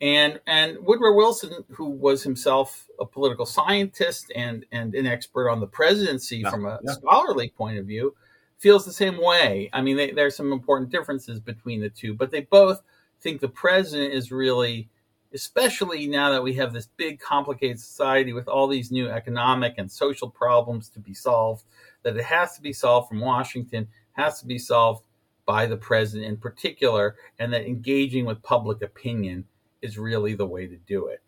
And 0.00 0.40
and 0.46 0.78
Woodrow 0.82 1.14
Wilson 1.14 1.64
who 1.70 1.86
was 1.90 2.22
himself 2.22 2.86
a 3.00 3.06
political 3.06 3.46
scientist 3.46 4.30
and 4.36 4.64
and 4.70 4.94
an 4.94 5.06
expert 5.06 5.50
on 5.50 5.60
the 5.60 5.66
presidency 5.66 6.38
Yeah, 6.38 6.50
from 6.50 6.66
a 6.66 6.78
yeah. 6.84 6.92
scholarly 6.92 7.48
point 7.56 7.78
of 7.78 7.86
view 7.86 8.14
feels 8.58 8.84
the 8.84 8.92
same 8.92 9.20
way. 9.22 9.70
I 9.72 9.80
mean 9.82 9.96
they, 9.96 10.12
there's 10.12 10.36
some 10.36 10.52
important 10.52 10.90
differences 10.90 11.40
between 11.40 11.80
the 11.80 11.90
two 11.90 12.14
but 12.14 12.30
they 12.30 12.42
both 12.42 12.82
think 13.20 13.40
the 13.40 13.48
president 13.48 14.14
is 14.14 14.30
really 14.30 14.88
especially 15.34 16.06
now 16.06 16.30
that 16.30 16.42
we 16.42 16.54
have 16.54 16.72
this 16.72 16.88
big 16.96 17.20
complicated 17.20 17.78
society 17.78 18.32
with 18.32 18.48
all 18.48 18.66
these 18.66 18.90
new 18.90 19.08
economic 19.08 19.74
and 19.78 19.90
social 19.90 20.28
problems 20.30 20.88
to 20.88 20.98
be 20.98 21.14
solved 21.14 21.64
that 22.02 22.16
it 22.16 22.24
has 22.24 22.54
to 22.56 22.62
be 22.62 22.72
solved 22.72 23.08
from 23.08 23.20
washington 23.20 23.86
has 24.12 24.40
to 24.40 24.46
be 24.46 24.58
solved 24.58 25.04
by 25.48 25.64
the 25.64 25.76
president 25.78 26.28
in 26.28 26.36
particular 26.36 27.16
and 27.38 27.50
that 27.50 27.64
engaging 27.64 28.26
with 28.26 28.42
public 28.42 28.82
opinion 28.82 29.42
is 29.80 29.96
really 29.96 30.34
the 30.34 30.44
way 30.44 30.66
to 30.66 30.76
do 30.86 31.06
it. 31.06 31.22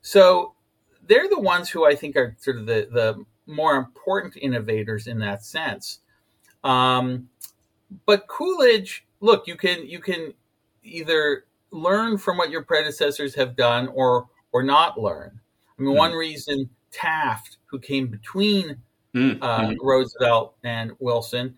So 0.00 0.54
they're 1.08 1.28
the 1.28 1.40
ones 1.40 1.68
who 1.68 1.84
i 1.84 1.94
think 1.94 2.16
are 2.16 2.36
sort 2.38 2.56
of 2.56 2.66
the, 2.66 2.88
the 2.92 3.24
more 3.46 3.76
important 3.76 4.36
innovators 4.36 5.08
in 5.08 5.18
that 5.18 5.44
sense. 5.44 6.00
Um, 6.62 7.28
but 8.06 8.28
coolidge 8.28 9.06
look 9.20 9.48
you 9.48 9.56
can 9.56 9.86
you 9.86 9.98
can 9.98 10.32
either 10.84 11.44
learn 11.74 12.16
from 12.18 12.38
what 12.38 12.50
your 12.50 12.62
predecessors 12.62 13.34
have 13.34 13.56
done 13.56 13.88
or 13.88 14.28
or 14.52 14.62
not 14.62 14.98
learn. 15.00 15.40
I 15.78 15.82
mean, 15.82 15.94
Mhm. 15.94 15.98
one 15.98 16.12
reason 16.12 16.70
Taft, 16.92 17.58
who 17.66 17.78
came 17.80 18.06
between 18.08 18.80
Mm, 19.14 19.38
uh, 19.42 19.60
mhm. 19.60 19.76
Roosevelt 19.80 20.56
and 20.64 20.92
Wilson, 20.98 21.56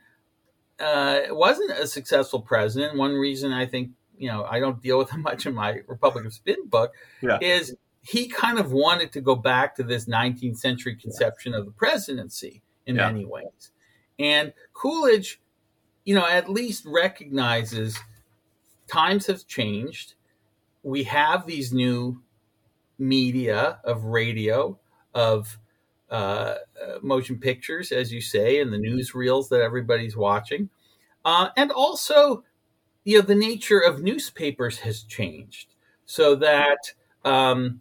uh, 0.81 1.21
wasn't 1.31 1.71
a 1.73 1.87
successful 1.87 2.41
president. 2.43 2.99
One 2.99 3.15
reason 3.15 3.53
I 3.53 3.67
think 3.67 3.91
you 4.19 4.29
know 4.29 4.45
I 4.45 4.61
don't 4.61 4.83
deal 4.83 4.99
with 4.99 5.11
him 5.15 5.23
much 5.23 5.47
in 5.47 5.55
my 5.55 5.83
Republic 5.87 6.25
of 6.27 6.33
Spin 6.35 6.67
book 6.69 6.93
Yeah. 7.23 7.39
is 7.41 7.75
he 8.03 8.29
kind 8.29 8.59
of 8.59 8.73
wanted 8.73 9.13
to 9.13 9.21
go 9.21 9.35
back 9.37 9.75
to 9.77 9.83
this 9.83 10.07
19th 10.07 10.59
century 10.59 10.95
conception 10.97 11.55
of 11.55 11.65
the 11.67 11.73
presidency 11.73 12.63
in 12.87 12.97
Yeah. 12.97 13.11
many 13.11 13.25
ways, 13.27 13.73
and 14.19 14.53
Coolidge, 14.75 15.41
you 16.05 16.15
know, 16.15 16.27
at 16.27 16.49
least 16.49 16.85
recognizes 16.87 17.99
times 18.87 19.27
have 19.27 19.47
changed. 19.47 20.15
We 20.83 21.05
have 21.05 21.47
these 21.47 21.73
new 21.73 22.23
media 22.99 23.81
of 23.85 24.05
radio, 24.05 24.79
of 25.15 25.59
uh, 26.11 26.57
motion 27.03 27.39
pictures, 27.39 27.93
as 27.93 28.13
you 28.13 28.21
say, 28.21 28.61
and 28.61 28.73
the 28.73 28.79
newsreels 28.79 29.49
that 29.49 29.61
everybody's 29.61 30.17
watching. 30.17 30.71
Uh, 31.25 31.49
and 31.57 31.73
also, 31.73 32.45
you 33.05 33.19
know, 33.19 33.27
the 33.27 33.35
nature 33.35 33.81
of 33.81 34.03
newspapers 34.03 34.79
has 34.79 35.03
changed 35.03 35.75
so 36.07 36.37
that, 36.37 36.79
um, 37.25 37.81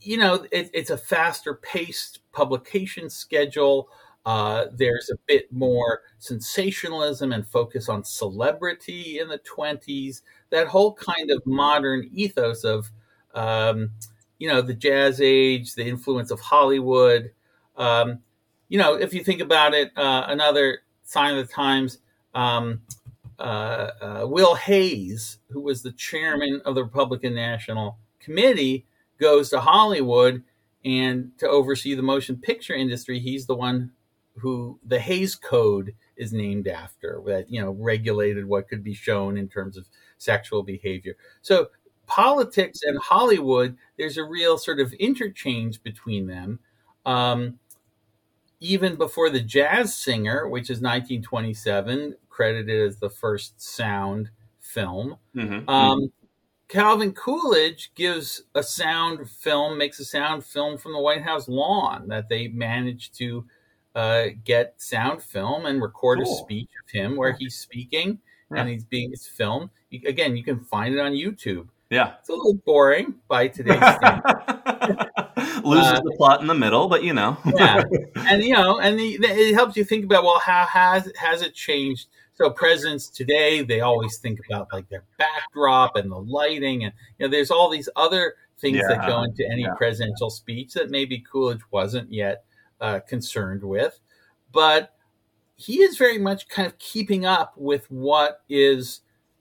you 0.00 0.16
know, 0.16 0.46
it, 0.52 0.70
it's 0.72 0.90
a 0.90 0.96
faster 0.96 1.54
paced 1.54 2.20
publication 2.32 3.10
schedule. 3.10 3.88
Uh, 4.26 4.66
there's 4.72 5.10
a 5.10 5.16
bit 5.26 5.50
more 5.52 6.02
sensationalism 6.18 7.32
and 7.32 7.46
focus 7.46 7.88
on 7.88 8.04
celebrity 8.04 9.18
in 9.18 9.28
the 9.28 9.38
20s. 9.38 10.22
That 10.50 10.66
whole 10.68 10.94
kind 10.94 11.30
of 11.30 11.46
modern 11.46 12.10
ethos 12.12 12.64
of, 12.64 12.90
um, 13.34 13.90
you 14.38 14.48
know, 14.48 14.60
the 14.60 14.74
jazz 14.74 15.20
age, 15.20 15.74
the 15.74 15.86
influence 15.86 16.30
of 16.30 16.40
Hollywood. 16.40 17.30
Um, 17.76 18.18
you 18.68 18.78
know, 18.78 18.94
if 18.94 19.14
you 19.14 19.24
think 19.24 19.40
about 19.40 19.72
it, 19.74 19.92
uh, 19.96 20.24
another 20.28 20.80
sign 21.04 21.36
of 21.38 21.46
the 21.46 21.52
times, 21.52 21.98
um, 22.34 22.82
uh, 23.38 23.90
uh, 24.00 24.26
Will 24.26 24.54
Hays, 24.56 25.38
who 25.50 25.60
was 25.60 25.82
the 25.82 25.92
chairman 25.92 26.60
of 26.64 26.74
the 26.74 26.84
Republican 26.84 27.34
National 27.34 27.98
Committee, 28.20 28.84
goes 29.18 29.50
to 29.50 29.60
Hollywood 29.60 30.42
and 30.84 31.32
to 31.38 31.48
oversee 31.48 31.94
the 31.94 32.02
motion 32.02 32.36
picture 32.36 32.74
industry. 32.74 33.18
He's 33.20 33.46
the 33.46 33.54
one 33.54 33.92
who 34.38 34.78
the 34.86 34.98
Hays 34.98 35.34
Code 35.34 35.94
is 36.16 36.32
named 36.32 36.68
after, 36.68 37.22
that 37.26 37.50
you 37.50 37.60
know 37.60 37.72
regulated 37.72 38.46
what 38.46 38.68
could 38.68 38.82
be 38.82 38.94
shown 38.94 39.36
in 39.36 39.48
terms 39.48 39.76
of 39.76 39.88
sexual 40.18 40.62
behavior. 40.62 41.16
So 41.42 41.68
politics 42.06 42.80
and 42.82 42.98
Hollywood, 42.98 43.76
there's 43.96 44.16
a 44.16 44.24
real 44.24 44.58
sort 44.58 44.80
of 44.80 44.92
interchange 44.94 45.82
between 45.82 46.26
them. 46.26 46.58
Um, 47.06 47.58
even 48.60 48.96
before 48.96 49.30
the 49.30 49.40
Jazz 49.40 49.96
Singer, 49.96 50.48
which 50.48 50.64
is 50.64 50.80
1927, 50.80 52.16
credited 52.28 52.88
as 52.88 52.98
the 52.98 53.10
first 53.10 53.60
sound 53.60 54.30
film. 54.60 55.16
Mm-hmm. 55.34 55.68
Um, 55.68 56.12
Calvin 56.68 57.12
Coolidge 57.12 57.92
gives 57.94 58.42
a 58.54 58.62
sound 58.62 59.28
film, 59.30 59.78
makes 59.78 60.00
a 60.00 60.04
sound 60.04 60.44
film 60.44 60.76
from 60.76 60.92
the 60.92 61.00
White 61.00 61.22
House 61.22 61.48
lawn 61.48 62.08
that 62.08 62.28
they 62.28 62.48
managed 62.48 63.16
to 63.18 63.46
uh, 63.98 64.28
get 64.44 64.74
sound 64.76 65.20
film 65.20 65.66
and 65.66 65.82
record 65.82 66.20
cool. 66.22 66.32
a 66.32 66.36
speech 66.36 66.70
of 66.84 66.90
him 66.90 67.16
where 67.16 67.32
he's 67.32 67.56
speaking 67.56 68.20
yeah. 68.50 68.60
and 68.60 68.68
he's 68.68 68.84
being 68.84 69.10
his 69.10 69.26
film. 69.26 69.70
Again, 69.92 70.36
you 70.36 70.44
can 70.44 70.60
find 70.60 70.94
it 70.94 71.00
on 71.00 71.12
YouTube. 71.12 71.66
Yeah. 71.90 72.14
It's 72.20 72.28
a 72.28 72.32
little 72.32 72.54
boring 72.64 73.16
by 73.26 73.48
today's 73.48 73.76
standards. 73.96 75.04
Loses 75.64 75.92
uh, 75.92 76.00
the 76.04 76.14
plot 76.16 76.40
in 76.40 76.46
the 76.46 76.54
middle, 76.54 76.88
but 76.88 77.02
you 77.02 77.12
know. 77.12 77.36
yeah. 77.56 77.82
And 78.16 78.44
you 78.44 78.52
know, 78.52 78.78
and 78.78 78.98
the, 78.98 79.16
the, 79.16 79.28
it 79.28 79.54
helps 79.54 79.76
you 79.76 79.84
think 79.84 80.04
about 80.04 80.22
well, 80.22 80.38
how 80.38 80.66
has 80.66 81.10
has 81.16 81.40
it 81.42 81.54
changed? 81.54 82.08
So 82.34 82.50
presidents 82.50 83.08
today, 83.08 83.62
they 83.62 83.80
always 83.80 84.18
think 84.18 84.38
about 84.48 84.68
like 84.72 84.88
their 84.90 85.02
backdrop 85.16 85.96
and 85.96 86.10
the 86.12 86.18
lighting, 86.18 86.84
and 86.84 86.92
you 87.18 87.26
know, 87.26 87.30
there's 87.30 87.50
all 87.50 87.70
these 87.70 87.88
other 87.96 88.34
things 88.58 88.76
yeah. 88.76 88.88
that 88.88 89.08
go 89.08 89.22
into 89.22 89.48
any 89.50 89.62
yeah. 89.62 89.74
presidential 89.78 90.28
speech 90.28 90.74
that 90.74 90.90
maybe 90.90 91.24
Coolidge 91.32 91.62
wasn't 91.70 92.12
yet 92.12 92.44
uh, 92.80 93.00
concerned 93.00 93.62
with, 93.62 93.98
but 94.52 94.94
he 95.56 95.82
is 95.82 95.98
very 95.98 96.18
much 96.18 96.48
kind 96.48 96.66
of 96.66 96.78
keeping 96.78 97.26
up 97.26 97.52
with 97.56 97.90
what 97.90 98.42
is 98.48 99.00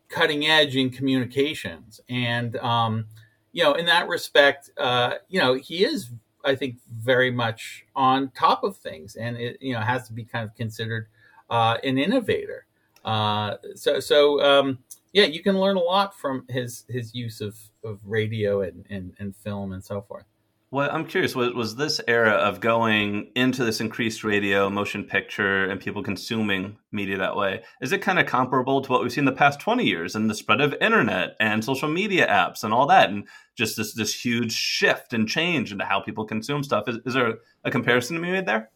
cutting 0.10 0.48
edge 0.48 0.76
in 0.76 0.90
communications. 0.90 2.02
And, 2.10 2.58
um, 2.58 3.06
you 3.52 3.64
know, 3.64 3.74
in 3.74 3.86
that 3.86 4.08
respect, 4.08 4.72
uh, 4.78 5.16
you 5.30 5.40
know, 5.40 5.54
he 5.54 5.86
is, 5.86 6.10
I 6.44 6.56
think, 6.56 6.78
very 6.92 7.30
much 7.30 7.86
on 7.96 8.32
top 8.32 8.64
of 8.64 8.78
things 8.78 9.16
and 9.16 9.38
it, 9.38 9.58
you 9.62 9.74
know, 9.74 9.80
has 9.80 10.08
to 10.08 10.14
be 10.14 10.24
kind 10.24 10.44
of 10.44 10.56
considered 10.56 11.08
uh, 11.50 11.78
an 11.84 11.98
innovator. 11.98 12.66
Uh, 13.06 13.56
so, 13.76 14.00
so, 14.00 14.42
um, 14.42 14.80
yeah, 15.14 15.26
you 15.26 15.42
can 15.42 15.60
learn 15.60 15.78
a 15.78 15.82
lot 15.82 16.18
from 16.18 16.46
his, 16.50 16.84
his 16.90 17.14
use 17.14 17.42
of, 17.42 17.58
of 17.84 18.00
radio 18.04 18.62
and, 18.62 18.86
and, 18.90 19.14
and 19.20 19.36
film 19.36 19.72
and 19.72 19.84
so 19.84 20.02
forth. 20.02 20.26
Well, 20.70 20.90
I'm 20.92 21.06
curious. 21.06 21.34
Was, 21.34 21.54
was 21.54 21.78
this 21.78 22.02
era 22.10 22.32
of 22.32 22.60
going 22.60 23.32
into 23.36 23.64
this 23.64 23.80
increased 23.80 24.26
radio, 24.26 24.70
motion 24.70 25.06
picture, 25.06 25.64
and 25.64 25.80
people 25.80 26.04
consuming 26.04 26.78
media 26.92 27.18
that 27.18 27.38
way? 27.38 27.64
Is 27.82 27.94
it 27.94 28.02
kind 28.02 28.20
of 28.20 28.26
comparable 28.26 28.82
to 28.82 28.92
what 28.92 29.02
we've 29.02 29.12
seen 29.12 29.24
the 29.24 29.32
past 29.32 29.62
20 29.62 29.86
years 29.86 30.14
and 30.14 30.30
the 30.30 30.36
spread 30.36 30.60
of 30.60 30.76
internet 30.82 31.38
and 31.40 31.64
social 31.64 31.88
media 31.88 32.28
apps 32.28 32.66
and 32.66 32.74
all 32.74 32.86
that, 32.88 33.10
and 33.10 33.30
just 33.56 33.78
this 33.78 33.94
this 33.94 34.14
huge 34.14 34.52
shift 34.52 35.14
and 35.14 35.30
change 35.30 35.72
into 35.72 35.86
how 35.86 36.02
people 36.02 36.26
consume 36.26 36.64
stuff? 36.64 36.90
Is, 36.90 36.98
is 37.06 37.14
there 37.14 37.36
a 37.64 37.72
comparison 37.72 38.18
to 38.18 38.22
be 38.22 38.30
made 38.30 38.46
there? 38.46 38.70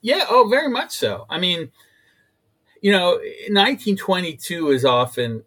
Yeah. 0.00 0.24
Oh, 0.30 0.48
very 0.48 0.70
much 0.70 0.92
so. 0.92 1.26
I 1.28 1.38
mean, 1.38 1.70
you 2.80 2.92
know, 2.92 3.10
1922 3.50 4.70
is 4.70 4.86
often 4.86 5.42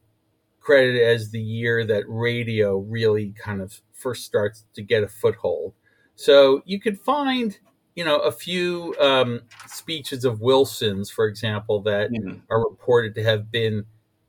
credited 0.59 1.01
as 1.01 1.31
the 1.31 1.41
year 1.41 1.83
that 1.83 2.03
radio 2.07 2.77
really 2.77 3.33
kind 3.43 3.59
of 3.59 3.81
first 3.91 4.23
starts 4.23 4.65
to 4.75 4.83
get 4.83 5.03
a 5.03 5.07
foothold. 5.07 5.73
So 6.19 6.61
you 6.65 6.81
could 6.81 6.99
find, 6.99 7.57
you 7.95 8.03
know, 8.03 8.17
a 8.17 8.31
few 8.33 8.93
um, 8.99 9.39
speeches 9.67 10.25
of 10.25 10.41
Wilson's, 10.41 11.09
for 11.09 11.27
example, 11.27 11.79
that 11.83 12.11
mm-hmm. 12.11 12.39
are 12.49 12.59
reported 12.59 13.15
to 13.15 13.23
have 13.23 13.49
been 13.49 13.85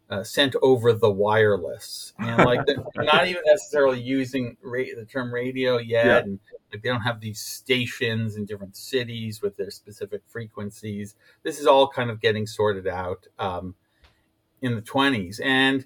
uh, 0.09 0.23
sent 0.23 0.55
over 0.63 0.93
the 0.93 1.11
wireless, 1.11 2.13
and 2.21 2.45
like 2.45 2.65
they're 2.65 2.77
not 3.05 3.27
even 3.27 3.43
necessarily 3.45 4.01
using 4.01 4.57
ra- 4.63 4.85
the 4.97 5.05
term 5.05 5.35
radio 5.35 5.79
yet, 5.79 6.07
yeah. 6.07 6.19
and 6.19 6.39
like, 6.73 6.81
they 6.81 6.89
don't 6.89 7.01
have 7.01 7.21
these 7.21 7.41
stations 7.41 8.37
in 8.37 8.45
different 8.45 8.77
cities 8.77 9.43
with 9.43 9.57
their 9.57 9.73
specific 9.73 10.23
frequencies. 10.29 11.17
This 11.43 11.59
is 11.59 11.67
all 11.67 11.89
kind 11.89 12.09
of 12.09 12.21
getting 12.21 12.47
sorted 12.47 12.87
out 12.87 13.27
um, 13.41 13.75
in 14.63 14.77
the 14.77 14.81
twenties, 14.81 15.41
and 15.41 15.85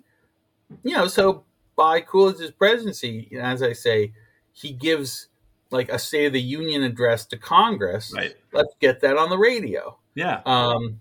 you 0.82 0.94
know, 0.94 1.08
so 1.08 1.44
by 1.76 2.02
Coolidge's 2.02 2.50
presidency, 2.50 3.34
as 3.40 3.62
I 3.62 3.72
say, 3.72 4.12
he 4.52 4.70
gives 4.70 5.28
like 5.74 5.90
a 5.90 5.98
State 5.98 6.26
of 6.26 6.32
the 6.32 6.40
Union 6.40 6.82
address 6.82 7.26
to 7.26 7.36
Congress. 7.36 8.12
Right. 8.14 8.34
Let's 8.52 8.74
get 8.80 9.00
that 9.02 9.18
on 9.18 9.28
the 9.28 9.36
radio. 9.36 9.98
Yeah. 10.14 10.40
Um, 10.46 11.00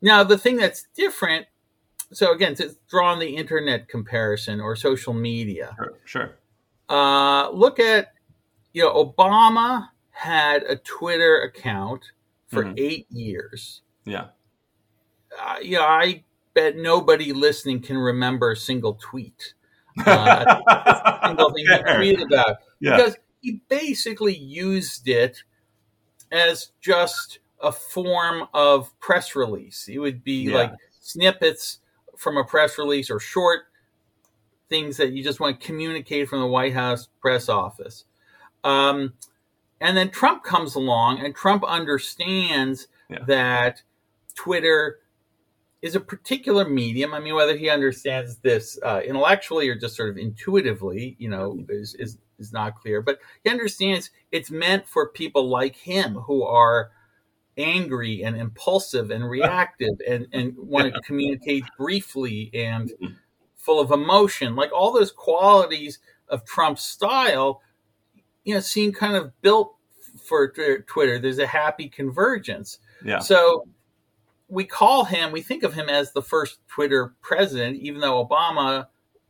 now 0.00 0.24
the 0.24 0.38
thing 0.38 0.56
that's 0.56 0.86
different. 0.96 1.46
So 2.12 2.32
again, 2.32 2.54
to 2.56 2.74
draw 2.88 3.12
on 3.12 3.18
the 3.18 3.36
internet 3.36 3.88
comparison 3.88 4.60
or 4.60 4.74
social 4.74 5.12
media. 5.12 5.76
Sure. 5.76 5.92
sure. 6.04 6.38
Uh, 6.88 7.50
look 7.50 7.78
at 7.78 8.14
you 8.72 8.82
know 8.82 8.92
Obama 8.92 9.90
had 10.10 10.62
a 10.62 10.76
Twitter 10.76 11.42
account 11.42 12.12
for 12.48 12.64
mm-hmm. 12.64 12.74
eight 12.78 13.06
years. 13.10 13.82
Yeah. 14.04 14.28
Uh, 15.38 15.56
you 15.62 15.76
know, 15.76 15.84
I 15.84 16.24
bet 16.54 16.76
nobody 16.76 17.32
listening 17.32 17.82
can 17.82 17.98
remember 17.98 18.52
a 18.52 18.56
single 18.56 18.94
tweet. 18.94 19.54
Uh, 20.06 21.24
single 21.26 21.52
thing 21.52 21.66
he 21.66 21.72
tweeted 21.72 22.24
about 22.24 22.58
yeah. 22.78 22.96
because 22.96 23.16
he 23.40 23.60
basically 23.68 24.36
used 24.36 25.08
it 25.08 25.42
as 26.30 26.72
just 26.80 27.38
a 27.60 27.72
form 27.72 28.48
of 28.54 28.98
press 29.00 29.34
release. 29.34 29.88
It 29.88 29.98
would 29.98 30.22
be 30.22 30.48
yeah. 30.48 30.54
like 30.54 30.72
snippets 31.00 31.80
from 32.16 32.36
a 32.36 32.44
press 32.44 32.78
release 32.78 33.10
or 33.10 33.20
short 33.20 33.62
things 34.68 34.96
that 34.98 35.12
you 35.12 35.22
just 35.24 35.40
want 35.40 35.60
to 35.60 35.66
communicate 35.66 36.28
from 36.28 36.40
the 36.40 36.46
White 36.46 36.74
House 36.74 37.08
press 37.20 37.48
office. 37.48 38.04
Um, 38.64 39.14
and 39.80 39.96
then 39.96 40.10
Trump 40.10 40.42
comes 40.42 40.74
along, 40.74 41.20
and 41.20 41.34
Trump 41.34 41.64
understands 41.64 42.88
yeah. 43.08 43.20
that 43.26 43.82
Twitter 44.34 44.98
is 45.80 45.94
a 45.94 46.00
particular 46.00 46.68
medium. 46.68 47.14
I 47.14 47.20
mean, 47.20 47.34
whether 47.34 47.56
he 47.56 47.70
understands 47.70 48.36
this 48.38 48.78
uh, 48.84 49.00
intellectually 49.04 49.68
or 49.68 49.76
just 49.76 49.96
sort 49.96 50.10
of 50.10 50.18
intuitively, 50.18 51.16
you 51.18 51.30
know, 51.30 51.64
is, 51.68 51.94
is 51.94 52.18
is 52.38 52.52
not 52.52 52.76
clear. 52.76 53.02
But 53.02 53.18
he 53.44 53.50
understands 53.50 54.10
it's 54.32 54.50
meant 54.50 54.86
for 54.86 55.08
people 55.08 55.48
like 55.48 55.76
him 55.76 56.14
who 56.14 56.42
are 56.44 56.90
angry 57.56 58.22
and 58.22 58.36
impulsive 58.36 59.10
and 59.10 59.28
reactive 59.28 59.94
and 60.08 60.26
and 60.32 60.54
want 60.56 60.94
to 60.94 61.00
communicate 61.00 61.64
briefly 61.76 62.50
and 62.54 62.90
mm-hmm. 62.90 63.14
full 63.56 63.80
of 63.80 63.90
emotion. 63.90 64.56
Like 64.56 64.72
all 64.72 64.92
those 64.92 65.12
qualities 65.12 65.98
of 66.28 66.44
Trump's 66.44 66.82
style, 66.82 67.62
you 68.44 68.54
know, 68.54 68.60
seem 68.60 68.92
kind 68.92 69.16
of 69.16 69.40
built 69.40 69.74
for 70.24 70.52
Twitter. 70.86 71.18
There's 71.18 71.38
a 71.38 71.46
happy 71.46 71.88
convergence. 71.88 72.78
Yeah. 73.04 73.20
So 73.20 73.66
we 74.48 74.64
call 74.64 75.04
him, 75.04 75.32
we 75.32 75.42
think 75.42 75.62
of 75.62 75.74
him 75.74 75.88
as 75.88 76.12
the 76.12 76.22
first 76.22 76.58
Twitter 76.68 77.14
president, 77.20 77.76
even 77.80 78.00
though 78.00 78.24
Obama 78.24 78.86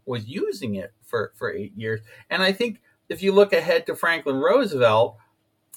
was 0.07 0.27
using 0.27 0.77
it 0.77 0.93
for, 1.03 1.33
for 1.37 1.53
eight 1.53 1.77
years. 1.77 2.01
And 2.31 2.43
I 2.43 2.53
think 2.53 2.81
if 3.09 3.23
you 3.23 3.33
look 3.33 3.53
ahead 3.53 3.87
to 3.87 3.95
Franklin 3.95 4.37
Roosevelt, 4.37 5.17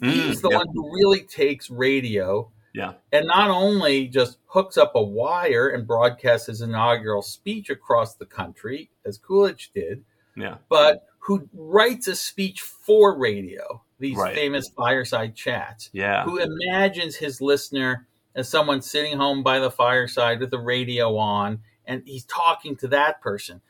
mm, 0.02 0.12
he's 0.12 0.42
the 0.42 0.50
one 0.50 0.68
who 0.74 0.94
really 0.94 1.22
takes 1.22 1.70
radio. 1.70 2.50
Yeah. 2.74 2.94
And 3.12 3.28
not 3.28 3.50
only 3.50 4.08
just 4.08 4.38
hooks 4.46 4.78
up 4.78 4.94
a 4.96 5.04
wire 5.04 5.70
and 5.70 5.86
broadcasts 5.86 6.48
his 6.48 6.62
inaugural 6.62 7.22
speech 7.22 7.70
across 7.70 8.16
the 8.16 8.26
country, 8.26 8.90
as 9.06 9.18
Coolidge 9.18 9.72
did, 9.74 10.04
yeah. 10.38 10.56
but 10.70 11.06
who 11.20 11.50
writes 11.54 12.08
a 12.08 12.16
speech 12.16 12.62
for 12.62 13.18
radio 13.18 13.84
these 14.02 14.18
Right. 14.18 14.36
famous 14.36 14.68
fireside 14.70 15.36
chats. 15.36 15.90
Yeah. 15.94 16.26
Who 16.26 16.40
imagines 16.40 17.16
his 17.16 17.40
listener 17.40 18.08
as 18.36 18.50
someone 18.50 18.82
sitting 18.82 19.18
home 19.18 19.44
by 19.44 19.60
the 19.60 19.72
fireside 19.72 20.40
with 20.40 20.50
the 20.50 20.60
radio 20.60 21.16
on, 21.16 21.62
and 21.86 22.02
he's 22.06 22.26
talking 22.26 22.76
to 22.78 22.88
that 22.90 23.22
person, 23.22 23.62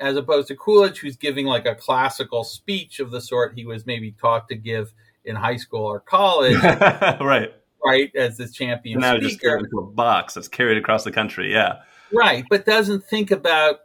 as 0.00 0.16
opposed 0.16 0.48
to 0.48 0.56
Coolidge, 0.56 0.98
who's 0.98 1.16
giving 1.16 1.46
like 1.46 1.66
a 1.66 1.74
classical 1.74 2.44
speech 2.44 3.00
of 3.00 3.10
the 3.10 3.20
sort 3.20 3.54
he 3.54 3.64
was 3.66 3.86
maybe 3.86 4.12
taught 4.12 4.48
to 4.48 4.54
give 4.56 4.92
in 5.24 5.36
high 5.36 5.56
school 5.56 5.84
or 5.84 6.00
college, 6.00 6.56
right. 6.62 7.52
right, 7.84 8.16
as 8.16 8.36
the 8.36 8.48
champion 8.48 9.00
Now 9.00 9.16
just 9.18 9.34
speaker. 9.36 9.56
get 9.56 9.64
into 9.64 9.78
a 9.78 9.86
box 9.86 10.34
that's 10.34 10.48
carried 10.48 10.78
across 10.78 11.04
the 11.04 11.12
country. 11.12 11.52
Yeah. 11.52 11.80
Right, 12.12 12.44
but 12.48 12.64
doesn't 12.64 13.04
think 13.04 13.30
about 13.30 13.80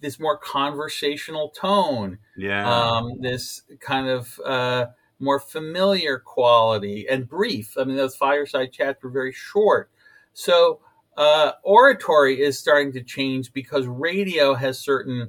this 0.00 0.18
more 0.18 0.38
conversational 0.38 1.50
tone, 1.50 2.18
Yeah. 2.36 2.68
um, 2.68 3.20
this 3.20 3.62
kind 3.80 4.08
of 4.08 4.40
uh, 4.44 4.86
more 5.20 5.38
familiar 5.40 6.18
quality 6.18 7.06
and 7.08 7.28
brief. 7.28 7.76
I 7.78 7.84
mean, 7.84 7.96
those 7.96 8.16
fireside 8.16 8.72
chats 8.72 9.02
were 9.02 9.10
very 9.10 9.32
short. 9.32 9.90
So 10.32 10.80
uh, 11.16 11.52
oratory 11.64 12.40
is 12.40 12.58
starting 12.58 12.92
to 12.92 13.02
change 13.02 13.52
because 13.52 13.86
radio 13.86 14.54
has 14.54 14.78
certain 14.78 15.28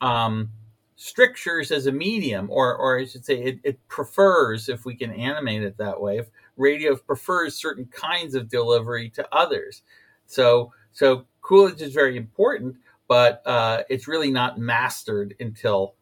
um, 0.00 0.50
strictures 0.96 1.70
as 1.70 1.86
a 1.86 1.92
medium, 1.92 2.48
or, 2.50 2.76
or 2.76 2.98
I 2.98 3.04
should 3.04 3.24
say, 3.24 3.42
it, 3.42 3.58
it 3.64 3.88
prefers, 3.88 4.68
if 4.68 4.84
we 4.84 4.94
can 4.94 5.12
animate 5.12 5.62
it 5.62 5.76
that 5.78 6.00
way, 6.00 6.18
if 6.18 6.30
radio 6.56 6.96
prefers 6.96 7.54
certain 7.56 7.86
kinds 7.86 8.34
of 8.34 8.48
delivery 8.48 9.10
to 9.10 9.26
others. 9.32 9.82
So, 10.26 10.72
so 10.92 11.26
Coolidge 11.42 11.82
is 11.82 11.92
very 11.92 12.16
important, 12.16 12.76
but 13.08 13.42
uh, 13.44 13.82
it's 13.88 14.08
really 14.08 14.30
not 14.30 14.58
mastered 14.58 15.34
until 15.40 15.94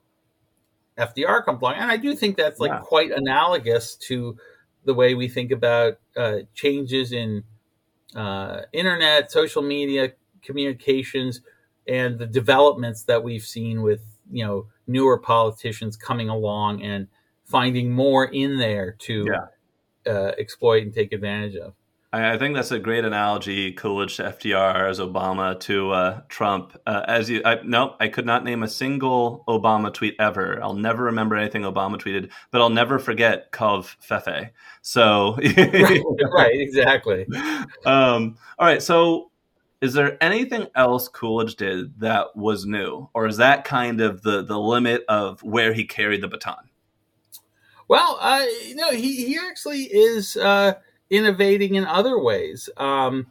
FDR 0.98 1.44
comes 1.44 1.61
along. 1.62 1.74
And 1.74 1.90
I 1.90 1.96
do 1.96 2.14
think 2.14 2.37
that's 2.37 2.61
like 2.61 2.70
Yeah. 2.70 2.81
quite 2.81 3.11
analogous 3.11 3.96
to 4.09 4.37
the 4.85 4.94
way 4.94 5.14
we 5.14 5.28
think 5.28 5.50
about 5.50 5.98
uh, 6.16 6.40
changes 6.55 7.12
in 7.12 7.44
uh, 8.14 8.62
internet, 8.72 9.33
social 9.33 9.62
media, 9.62 10.12
communications, 10.42 11.40
and 11.88 12.18
the 12.18 12.27
developments 12.27 13.05
that 13.05 13.23
we've 13.23 13.45
seen 13.45 13.83
with 13.83 14.03
you 14.31 14.45
know 14.45 14.66
newer 14.87 15.18
politicians 15.18 15.97
coming 15.97 16.29
along 16.29 16.83
and 16.83 17.09
finding 17.45 17.90
more 17.92 18.25
in 18.25 18.59
there 18.59 18.92
to 18.92 19.27
uh, 20.07 20.33
exploit 20.38 20.83
and 20.83 20.95
take 20.95 21.12
advantage 21.12 21.57
of. 21.57 21.75
I, 22.12 22.35
I 22.35 22.38
think 22.38 22.55
that's 22.55 22.71
a 22.71 22.79
great 22.79 23.05
analogy. 23.05 23.73
Coolidge 23.73 24.16
to 24.16 24.25
FDR 24.25 24.88
as 24.88 25.01
Obama 25.01 25.59
to 25.61 25.90
uh, 25.90 26.21
Trump. 26.29 26.79
Uh, 26.87 27.03
as 27.07 27.31
you, 27.31 27.42
I, 27.45 27.59
nope, 27.64 27.97
I 28.01 28.09
could 28.09 28.27
not 28.27 28.45
name 28.45 28.62
a 28.62 28.68
single 28.68 29.45
Obama 29.49 29.92
tweet 29.92 30.16
ever. 30.18 30.62
I'll 30.62 30.75
never 30.75 31.05
remember 31.05 31.37
anything 31.37 31.62
Obama 31.62 31.97
tweeted, 31.97 32.31
but 32.51 32.61
I'll 32.61 32.71
never 32.71 32.99
forget 32.99 33.53
Kov 33.53 33.97
Fefe. 34.07 34.51
So, 34.83 35.37
right, 35.57 36.03
right, 36.33 36.61
exactly. 36.61 37.27
um, 37.87 38.37
all 38.59 38.66
right. 38.66 38.83
So, 38.83 39.31
is 39.83 39.92
there 39.95 40.16
anything 40.23 40.68
else 40.77 41.09
Coolidge 41.09 41.57
did 41.57 42.01
that 42.01 42.37
was 42.37 42.64
new, 42.64 43.11
or 43.14 43.27
is 43.27 43.37
that 43.38 43.64
kind 43.64 44.01
of 44.01 44.23
the 44.23 44.42
the 44.42 44.59
limit 44.59 45.05
of 45.09 45.42
where 45.42 45.75
he 45.75 45.85
carried 45.85 46.23
the 46.23 46.29
baton? 46.29 46.71
Well, 47.88 48.16
uh, 48.21 48.47
you 48.66 48.77
know, 48.77 48.92
he, 48.92 49.27
he 49.27 49.37
actually 49.37 49.83
is 49.83 50.37
uh, 50.37 50.75
innovating 51.11 51.75
in 51.75 51.85
other 51.85 52.18
ways. 52.18 52.71
Um, 52.77 53.27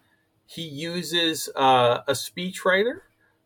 he 0.46 0.64
uses 0.64 1.50
uh, 1.56 2.00
a 2.08 2.12
speechwriter, 2.12 3.00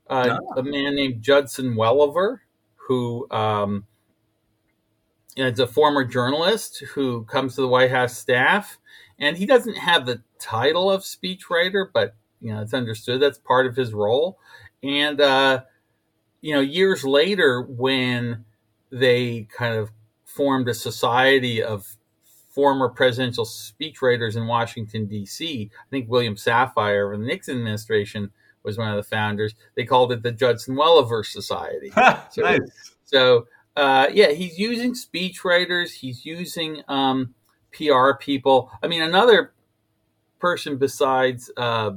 uh, 0.09 0.37
Ah. 0.41 0.59
a 0.59 0.63
man 0.63 0.95
named 0.95 1.21
Judson 1.21 1.75
Welliver, 1.75 2.39
who 2.75 3.27
um, 3.29 3.85
is 5.37 5.59
a 5.59 5.67
former 5.67 6.03
journalist 6.03 6.83
who 6.95 7.23
comes 7.25 7.55
to 7.55 7.61
the 7.61 7.67
White 7.67 7.91
House 7.91 8.17
staff. 8.17 8.79
And 9.19 9.37
he 9.37 9.45
doesn't 9.45 9.77
have 9.77 10.05
the 10.05 10.23
title 10.39 10.91
of 10.91 11.03
speechwriter, 11.03 11.87
but 11.93 12.15
you 12.45 12.53
know 12.53 12.61
it's 12.61 12.75
understood 12.75 13.19
that's 13.21 13.39
part 13.39 13.65
of 13.65 13.75
his 13.75 13.91
role. 13.91 14.37
And 14.83 15.19
uh, 15.19 15.63
you 16.41 16.53
know, 16.53 16.61
years 16.61 17.03
later, 17.03 17.63
when 17.63 18.45
they 18.91 19.47
kind 19.57 19.75
of 19.75 19.89
formed 20.25 20.69
a 20.69 20.75
society 20.75 21.63
of 21.63 21.97
former 22.51 22.87
presidential 22.87 23.45
speechwriters 23.45 24.37
in 24.37 24.45
Washington, 24.45 25.07
D.C. 25.07 25.71
I 25.73 25.89
think 25.89 26.07
William 26.07 26.35
Safire 26.35 27.13
of 27.13 27.19
the 27.19 27.25
Nixon 27.25 27.57
administration 27.57 28.31
was 28.61 28.77
one 28.77 28.89
of 28.89 28.95
the 28.95 29.03
founders. 29.09 29.55
They 29.73 29.85
called 29.85 30.11
it 30.11 30.21
the 30.21 30.31
Judson 30.31 30.75
Welliver 30.75 31.25
Society. 31.25 31.91
So- 32.31 32.41
nice. 32.43 32.59
So, 33.05 33.47
uh, 33.75 34.07
yeah, 34.11 34.31
he's 34.31 34.57
using 34.57 34.93
speechwriters, 34.93 35.91
he's 35.91 36.25
using 36.25 36.81
um, 36.87 37.33
PR 37.71 38.13
people. 38.19 38.71
I 38.81 38.87
mean, 38.87 39.01
another 39.01 39.53
person 40.39 40.77
besides 40.77 41.51
uh, 41.57 41.91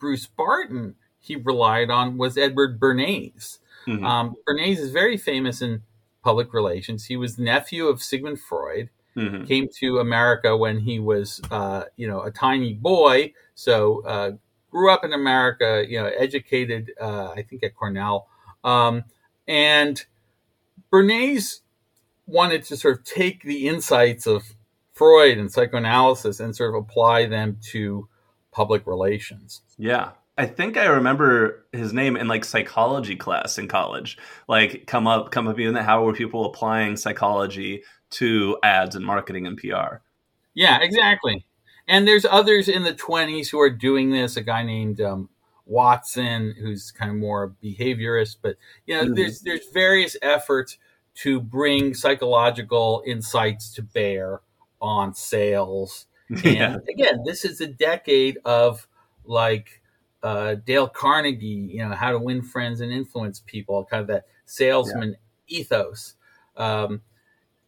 Bruce 0.00 0.26
Barton 0.26 0.96
he 1.20 1.36
relied 1.36 1.90
on 1.90 2.16
was 2.16 2.36
Edward 2.36 2.80
Bernays. 2.80 3.58
Mhm. 3.86 4.04
Um, 4.04 4.34
Bernays 4.48 4.78
is 4.78 4.90
very 4.90 5.16
famous 5.16 5.62
in 5.62 5.82
public 6.24 6.52
relations. 6.52 7.04
He 7.04 7.16
was 7.16 7.38
nephew 7.38 7.86
of 7.86 8.02
Sigmund 8.02 8.40
Freud. 8.40 8.88
Mhm. 9.16 9.46
Came 9.46 9.68
to 9.80 9.98
America 9.98 10.56
when 10.56 10.80
he 10.80 10.98
was, 10.98 11.40
uh, 11.50 11.84
you 11.96 12.08
know, 12.08 12.22
a 12.22 12.30
tiny 12.30 12.72
boy. 12.72 13.34
So 13.54 14.02
uh, 14.06 14.32
grew 14.70 14.90
up 14.90 15.04
in 15.04 15.12
America. 15.12 15.84
You 15.86 16.00
know, 16.00 16.06
educated, 16.06 16.92
uh, 17.00 17.32
I 17.36 17.42
think, 17.42 17.62
at 17.62 17.74
Cornell. 17.74 18.28
Um, 18.64 19.04
and 19.46 20.04
Bernays 20.90 21.60
wanted 22.26 22.64
to 22.64 22.76
sort 22.76 22.98
of 22.98 23.04
take 23.04 23.42
the 23.42 23.68
insights 23.68 24.26
of 24.26 24.54
Freud 24.92 25.38
and 25.38 25.50
psychoanalysis 25.52 26.40
and 26.40 26.54
sort 26.54 26.74
of 26.74 26.82
apply 26.82 27.26
them 27.26 27.58
to 27.72 28.08
public 28.52 28.86
relations. 28.86 29.62
Yeah. 29.78 30.10
I 30.38 30.46
think 30.46 30.76
I 30.78 30.86
remember 30.86 31.66
his 31.72 31.92
name 31.92 32.16
in 32.16 32.26
like 32.26 32.44
psychology 32.44 33.14
class 33.16 33.58
in 33.58 33.68
college. 33.68 34.16
Like 34.48 34.86
come 34.86 35.06
up 35.06 35.30
come 35.30 35.48
up 35.48 35.58
even 35.58 35.74
how 35.74 36.02
were 36.02 36.14
people 36.14 36.46
applying 36.46 36.96
psychology 36.96 37.82
to 38.12 38.58
ads 38.62 38.96
and 38.96 39.04
marketing 39.04 39.46
and 39.46 39.58
PR. 39.58 39.96
Yeah, 40.54 40.78
exactly. 40.80 41.44
And 41.86 42.08
there's 42.08 42.24
others 42.24 42.68
in 42.68 42.84
the 42.84 42.94
20s 42.94 43.48
who 43.50 43.60
are 43.60 43.70
doing 43.70 44.10
this. 44.10 44.36
A 44.36 44.42
guy 44.42 44.62
named 44.62 45.00
um, 45.00 45.28
Watson, 45.66 46.54
who's 46.58 46.90
kind 46.90 47.10
of 47.10 47.16
more 47.18 47.54
behaviorist, 47.62 48.36
but 48.40 48.56
you 48.86 48.96
know, 48.96 49.04
Mhm. 49.04 49.16
there's 49.16 49.40
there's 49.40 49.68
various 49.72 50.16
efforts 50.22 50.78
to 51.16 51.40
bring 51.40 51.92
psychological 51.92 53.02
insights 53.06 53.74
to 53.74 53.82
bear 53.82 54.40
on 54.80 55.12
sales. 55.14 56.06
yeah. 56.44 56.74
And 56.74 56.88
again, 56.88 57.24
this 57.24 57.44
is 57.44 57.60
a 57.60 57.66
decade 57.66 58.38
of 58.44 58.86
like 59.24 59.80
uh, 60.22 60.54
Dale 60.64 60.88
Carnegie, 60.88 61.46
you 61.46 61.86
know, 61.86 61.94
how 61.94 62.12
to 62.12 62.18
win 62.18 62.42
friends 62.42 62.80
and 62.80 62.92
influence 62.92 63.42
people, 63.44 63.84
kind 63.84 64.02
of 64.02 64.06
that 64.08 64.26
salesman 64.44 65.16
ethos. 65.48 66.14
Um, 66.56 67.02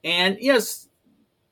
and 0.04 0.36
yes, 0.40 0.88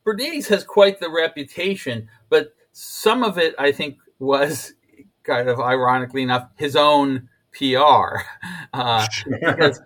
Bernays 0.06 0.46
has 0.48 0.64
quite 0.64 1.00
the 1.00 1.10
reputation, 1.10 2.08
but 2.28 2.54
some 2.72 3.24
of 3.24 3.38
it, 3.38 3.54
I 3.58 3.72
think, 3.72 3.98
was 4.18 4.72
kind 5.24 5.48
of 5.48 5.60
ironically 5.60 6.22
enough 6.22 6.48
his 6.56 6.76
own 6.76 7.28
PR. 7.52 8.20
Uh, 8.72 9.04
because 9.26 9.80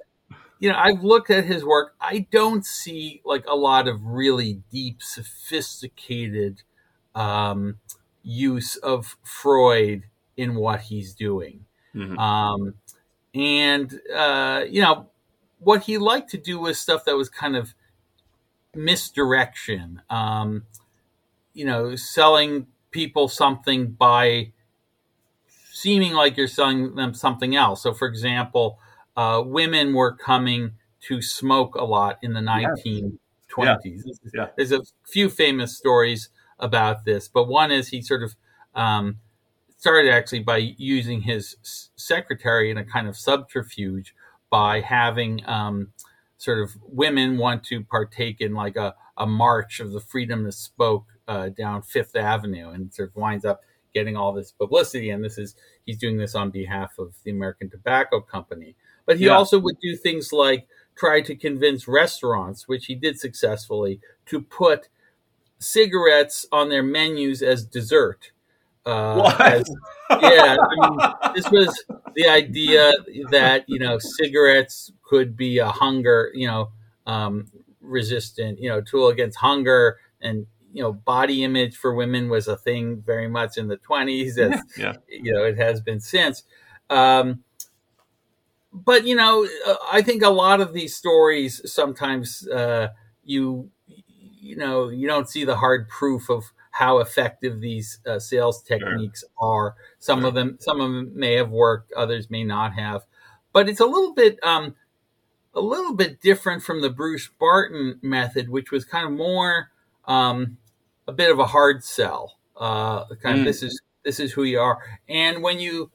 you 0.59 0.69
know 0.69 0.77
I've 0.77 1.03
looked 1.03 1.31
at 1.31 1.47
his 1.47 1.65
work. 1.65 1.95
I 2.03 2.27
don't 2.31 2.67
see 2.67 3.23
like 3.25 3.47
a 3.49 3.57
lot 3.57 3.89
of 3.89 4.05
really 4.05 4.61
deep, 4.71 5.03
sophisticated 5.03 6.63
um, 7.15 7.79
use 8.23 8.77
of 8.77 9.17
Freud 9.23 10.05
in 10.37 10.55
what 10.55 10.81
he's 10.83 11.15
doing. 11.15 11.65
Mhm. 11.95 12.19
Um, 12.19 12.75
and 13.35 14.01
uh, 14.15 14.65
you 14.69 14.83
know 14.83 15.09
what 15.59 15.85
he 15.85 15.99
liked 15.99 16.31
to 16.31 16.39
do 16.39 16.59
was 16.59 16.79
stuff 16.79 17.05
that 17.05 17.17
was 17.17 17.29
kind 17.29 17.57
of 17.57 17.75
misdirection. 18.75 20.03
Um, 20.11 20.65
you 21.53 21.65
know, 21.65 21.97
selling 21.97 22.67
people 22.91 23.29
something 23.29 23.93
by 23.93 24.53
seeming 25.73 26.13
like 26.13 26.37
you're 26.37 26.49
selling 26.49 26.95
them 26.95 27.15
something 27.15 27.57
else. 27.57 27.83
So, 27.83 27.93
for 27.93 28.07
example, 28.09 28.79
uh, 29.17 29.43
women 29.45 29.95
were 29.95 30.13
coming 30.13 30.73
to 31.03 31.21
smoke 31.21 31.75
a 31.75 31.85
lot 31.85 32.19
in 32.23 32.33
the 32.33 32.41
1920s. 32.41 34.03
Yeah. 34.33 34.47
There's 34.57 34.73
a 34.73 34.81
few 35.05 35.29
famous 35.29 35.77
stories 35.77 36.31
about 36.59 37.05
this, 37.05 37.29
but 37.29 37.49
one 37.49 37.71
is 37.71 37.89
he 37.89 38.03
sort 38.03 38.23
of 38.23 38.35
um, 38.75 39.19
started 39.79 40.11
actually 40.11 40.41
by 40.41 40.57
using 40.79 41.23
his 41.23 41.57
secretary 41.97 42.71
in 42.71 42.79
a 42.79 42.85
kind 42.85 43.09
of 43.09 43.17
subterfuge 43.17 44.15
by 44.51 44.81
having 44.81 45.45
um, 45.47 45.93
sort 46.37 46.59
of 46.59 46.71
women 46.83 47.39
want 47.39 47.65
to 47.65 47.83
partake 47.85 48.41
in 48.41 48.55
like 48.55 48.77
a, 48.77 48.95
a 49.17 49.27
march 49.27 49.81
of 49.81 49.93
the 49.93 50.01
freedom 50.01 50.45
that 50.45 50.53
spoke 50.53 51.07
uh, 51.27 51.49
down 51.49 51.83
Fifth 51.83 52.17
Avenue 52.17 52.71
and 52.71 52.93
sort 52.93 53.11
of 53.11 53.17
winds 53.17 53.45
up 53.45 53.61
getting 53.95 54.17
all 54.17 54.33
this 54.33 54.53
publicity. 54.53 55.11
And 55.11 55.25
this 55.25 55.39
is, 55.39 55.55
he's 55.85 55.99
doing 55.99 56.17
this 56.19 56.35
on 56.35 56.51
behalf 56.51 56.99
of 56.99 57.15
the 57.25 57.31
American 57.31 57.71
Tobacco 57.71 58.21
Company. 58.21 58.75
But 59.07 59.19
he 59.19 59.27
Yeah. 59.27 59.37
also 59.37 59.59
would 59.59 59.79
do 59.81 59.97
things 59.97 60.33
like 60.33 60.67
try 60.97 61.21
to 61.23 61.35
convince 61.37 61.87
restaurants, 61.89 62.67
which 62.69 62.87
he 62.87 62.95
did 62.95 63.19
successfully, 63.19 64.01
to 64.27 64.41
put 64.41 64.89
cigarettes 65.59 66.47
on 66.53 66.69
their 66.69 66.83
menus 66.83 67.43
as 67.43 67.65
dessert. 67.65 68.33
Uh, 68.87 69.35
as, 69.41 69.71
yeah, 70.11 70.57
I 70.61 70.89
mean, 70.89 71.33
this 71.35 71.51
was 71.51 71.85
the 72.15 72.29
idea 72.29 72.93
that 73.31 73.65
you 73.67 73.79
know 73.79 73.99
cigarettes 73.99 74.93
could 75.03 75.37
be 75.37 75.59
a 75.59 75.69
hunger, 75.69 76.31
you 76.35 76.47
know, 76.47 76.71
um, 77.07 77.51
resistant, 77.81 78.59
you 78.61 78.69
know, 78.69 78.81
tool 78.83 79.09
against 79.09 79.39
hunger, 79.39 79.99
and 80.21 80.47
you 80.73 80.83
know, 80.83 80.93
body 80.93 81.45
image 81.45 81.77
for 81.77 81.95
women 81.95 82.29
was 82.29 82.47
a 82.47 82.57
thing 82.57 83.01
very 83.01 83.29
much 83.29 83.57
in 83.57 83.69
the 83.69 83.77
twenties, 83.79 84.37
as 84.39 84.61
yeah. 84.77 84.95
you 85.09 85.33
know, 85.33 85.45
it 85.45 85.57
has 85.57 85.81
been 85.81 86.01
since. 86.01 86.43
Um, 86.91 87.43
but 88.73 89.07
you 89.07 89.15
know, 89.15 89.47
I 89.91 90.03
think 90.03 90.23
a 90.23 90.31
lot 90.31 90.61
of 90.61 90.75
these 90.75 90.97
stories 90.97 91.63
sometimes 91.73 92.47
uh, 92.49 92.89
you 93.23 93.71
you 94.45 94.57
know 94.57 94.89
you 94.89 95.09
don't 95.09 95.29
see 95.29 95.45
the 95.45 95.57
hard 95.57 95.89
proof 95.89 96.29
of 96.29 96.45
how 96.75 96.99
effective 96.99 97.61
these 97.61 98.01
uh, 98.05 98.19
sales 98.19 98.61
techniques 98.61 99.23
are. 99.39 99.77
Some 100.01 100.21
sure. 100.21 100.29
of 100.29 100.35
them, 100.35 100.59
some 100.61 100.81
of 100.81 100.93
them 100.93 101.13
may 101.15 101.35
have 101.35 101.51
worked, 101.51 101.93
others 101.93 102.31
may 102.31 102.43
not 102.43 102.73
have. 102.75 103.03
But 103.53 103.69
it's 103.69 103.79
a 103.79 103.87
little 103.87 104.13
bit, 104.13 104.41
um, 104.43 104.75
a 105.55 105.61
little 105.61 105.95
bit 105.95 106.21
different 106.21 106.65
from 106.65 106.83
the 106.83 106.91
Bruce 106.91 107.31
Barton 107.39 108.01
method, 108.03 108.49
which 108.49 108.73
was 108.73 108.85
kind 108.85 109.07
of 109.07 109.13
more 109.13 109.71
um, 110.07 110.59
a 111.07 111.13
bit 111.13 111.31
of 111.31 111.39
a 111.39 111.47
hard 111.47 111.85
sell. 111.85 112.39
Uh, 112.57 113.05
kind 113.23 113.37
mm. 113.37 113.41
of 113.41 113.45
this 113.45 113.63
is 113.63 113.81
this 114.05 114.19
is 114.19 114.33
who 114.33 114.43
you 114.43 114.59
are, 114.59 114.79
and 115.09 115.45
when 115.45 115.61
you 115.61 115.93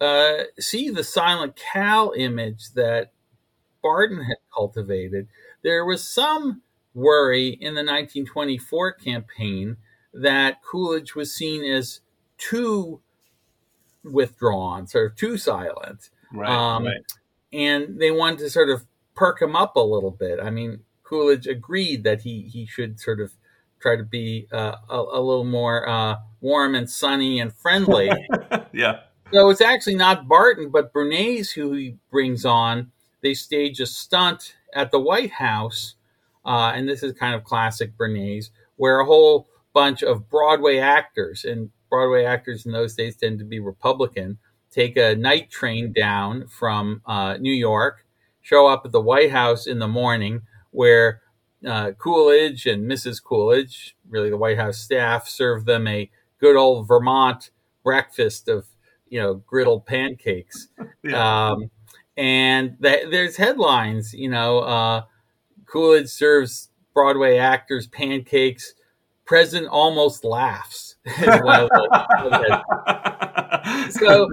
uh, 0.00 0.44
see 0.60 0.90
the 0.90 1.04
silent 1.04 1.56
Cal 1.56 2.12
image 2.16 2.70
that 2.74 3.12
Barton 3.82 4.22
had 4.22 4.36
cultivated, 4.54 5.26
there 5.62 5.84
was 5.84 6.08
some 6.08 6.62
worry 6.94 7.48
in 7.48 7.74
the 7.74 7.82
1924 7.82 8.92
campaign 8.92 9.76
that 10.12 10.62
Coolidge 10.62 11.14
was 11.14 11.34
seen 11.34 11.64
as 11.64 12.00
too 12.38 13.00
withdrawn, 14.02 14.86
sort 14.86 15.12
of 15.12 15.16
too 15.16 15.36
silent. 15.36 16.10
Right, 16.32 16.48
um, 16.48 16.86
right. 16.86 16.96
And 17.52 18.00
they 18.00 18.10
wanted 18.10 18.38
to 18.40 18.50
sort 18.50 18.70
of 18.70 18.86
perk 19.14 19.42
him 19.42 19.56
up 19.56 19.76
a 19.76 19.80
little 19.80 20.10
bit. 20.10 20.38
I 20.40 20.50
mean, 20.50 20.80
Coolidge 21.02 21.46
agreed 21.46 22.04
that 22.04 22.22
he, 22.22 22.42
he 22.42 22.66
should 22.66 23.00
sort 23.00 23.20
of 23.20 23.32
try 23.80 23.96
to 23.96 24.04
be 24.04 24.46
uh, 24.52 24.76
a, 24.88 24.96
a, 24.96 25.20
little 25.20 25.44
more 25.44 25.88
uh, 25.88 26.16
warm 26.40 26.74
and 26.74 26.88
sunny 26.88 27.40
and 27.40 27.52
friendly. 27.52 28.10
yeah. 28.72 29.00
So 29.32 29.48
it's 29.50 29.60
actually 29.60 29.94
not 29.94 30.28
Barton, 30.28 30.70
but 30.70 30.92
Bernays 30.92 31.52
who 31.52 31.72
he 31.72 31.96
brings 32.10 32.44
on. 32.44 32.92
They 33.22 33.34
stage 33.34 33.80
a 33.80 33.86
stunt 33.86 34.56
at 34.74 34.90
the 34.90 35.00
White 35.00 35.32
House, 35.32 35.94
uh, 36.44 36.72
and 36.74 36.88
this 36.88 37.02
is 37.02 37.12
kind 37.12 37.34
of 37.34 37.44
classic 37.44 37.96
Bernays, 37.96 38.50
where 38.76 39.00
a 39.00 39.04
whole 39.04 39.48
bunch 39.72 40.02
of 40.02 40.28
Broadway 40.28 40.78
actors, 40.78 41.44
and 41.44 41.70
Broadway 41.88 42.24
actors 42.24 42.66
in 42.66 42.72
those 42.72 42.94
days 42.94 43.16
tend 43.16 43.38
to 43.38 43.44
be 43.44 43.60
Republican, 43.60 44.38
take 44.70 44.96
a 44.96 45.14
night 45.14 45.50
train 45.50 45.92
down 45.92 46.46
from 46.48 47.02
uh, 47.06 47.36
New 47.38 47.52
York, 47.52 48.06
show 48.40 48.66
up 48.66 48.82
at 48.84 48.92
the 48.92 49.00
White 49.00 49.30
House 49.30 49.66
in 49.66 49.78
the 49.78 49.88
morning, 49.88 50.42
where 50.70 51.20
uh, 51.66 51.92
Coolidge 51.92 52.66
and 52.66 52.90
Mrs. 52.90 53.22
Coolidge, 53.22 53.96
really 54.08 54.30
the 54.30 54.36
White 54.36 54.58
House 54.58 54.78
staff, 54.78 55.28
serve 55.28 55.64
them 55.64 55.86
a 55.86 56.10
good 56.40 56.56
old 56.56 56.88
Vermont 56.88 57.50
breakfast 57.82 58.48
of 58.48 58.66
you 59.08 59.20
know 59.20 59.42
griddled 59.50 59.86
pancakes. 59.86 60.68
yeah. 61.02 61.48
um, 61.50 61.70
and 62.16 62.76
the, 62.80 63.08
there's 63.10 63.36
headlines, 63.36 64.14
you 64.14 64.28
know, 64.28 64.60
uh, 64.60 65.02
Coolidge 65.70 66.08
serves 66.08 66.70
Broadway 66.94 67.36
actors 67.36 67.86
pancakes 67.86 68.74
president 69.30 69.68
almost 69.70 70.24
laughs. 70.24 70.96
so 73.90 74.28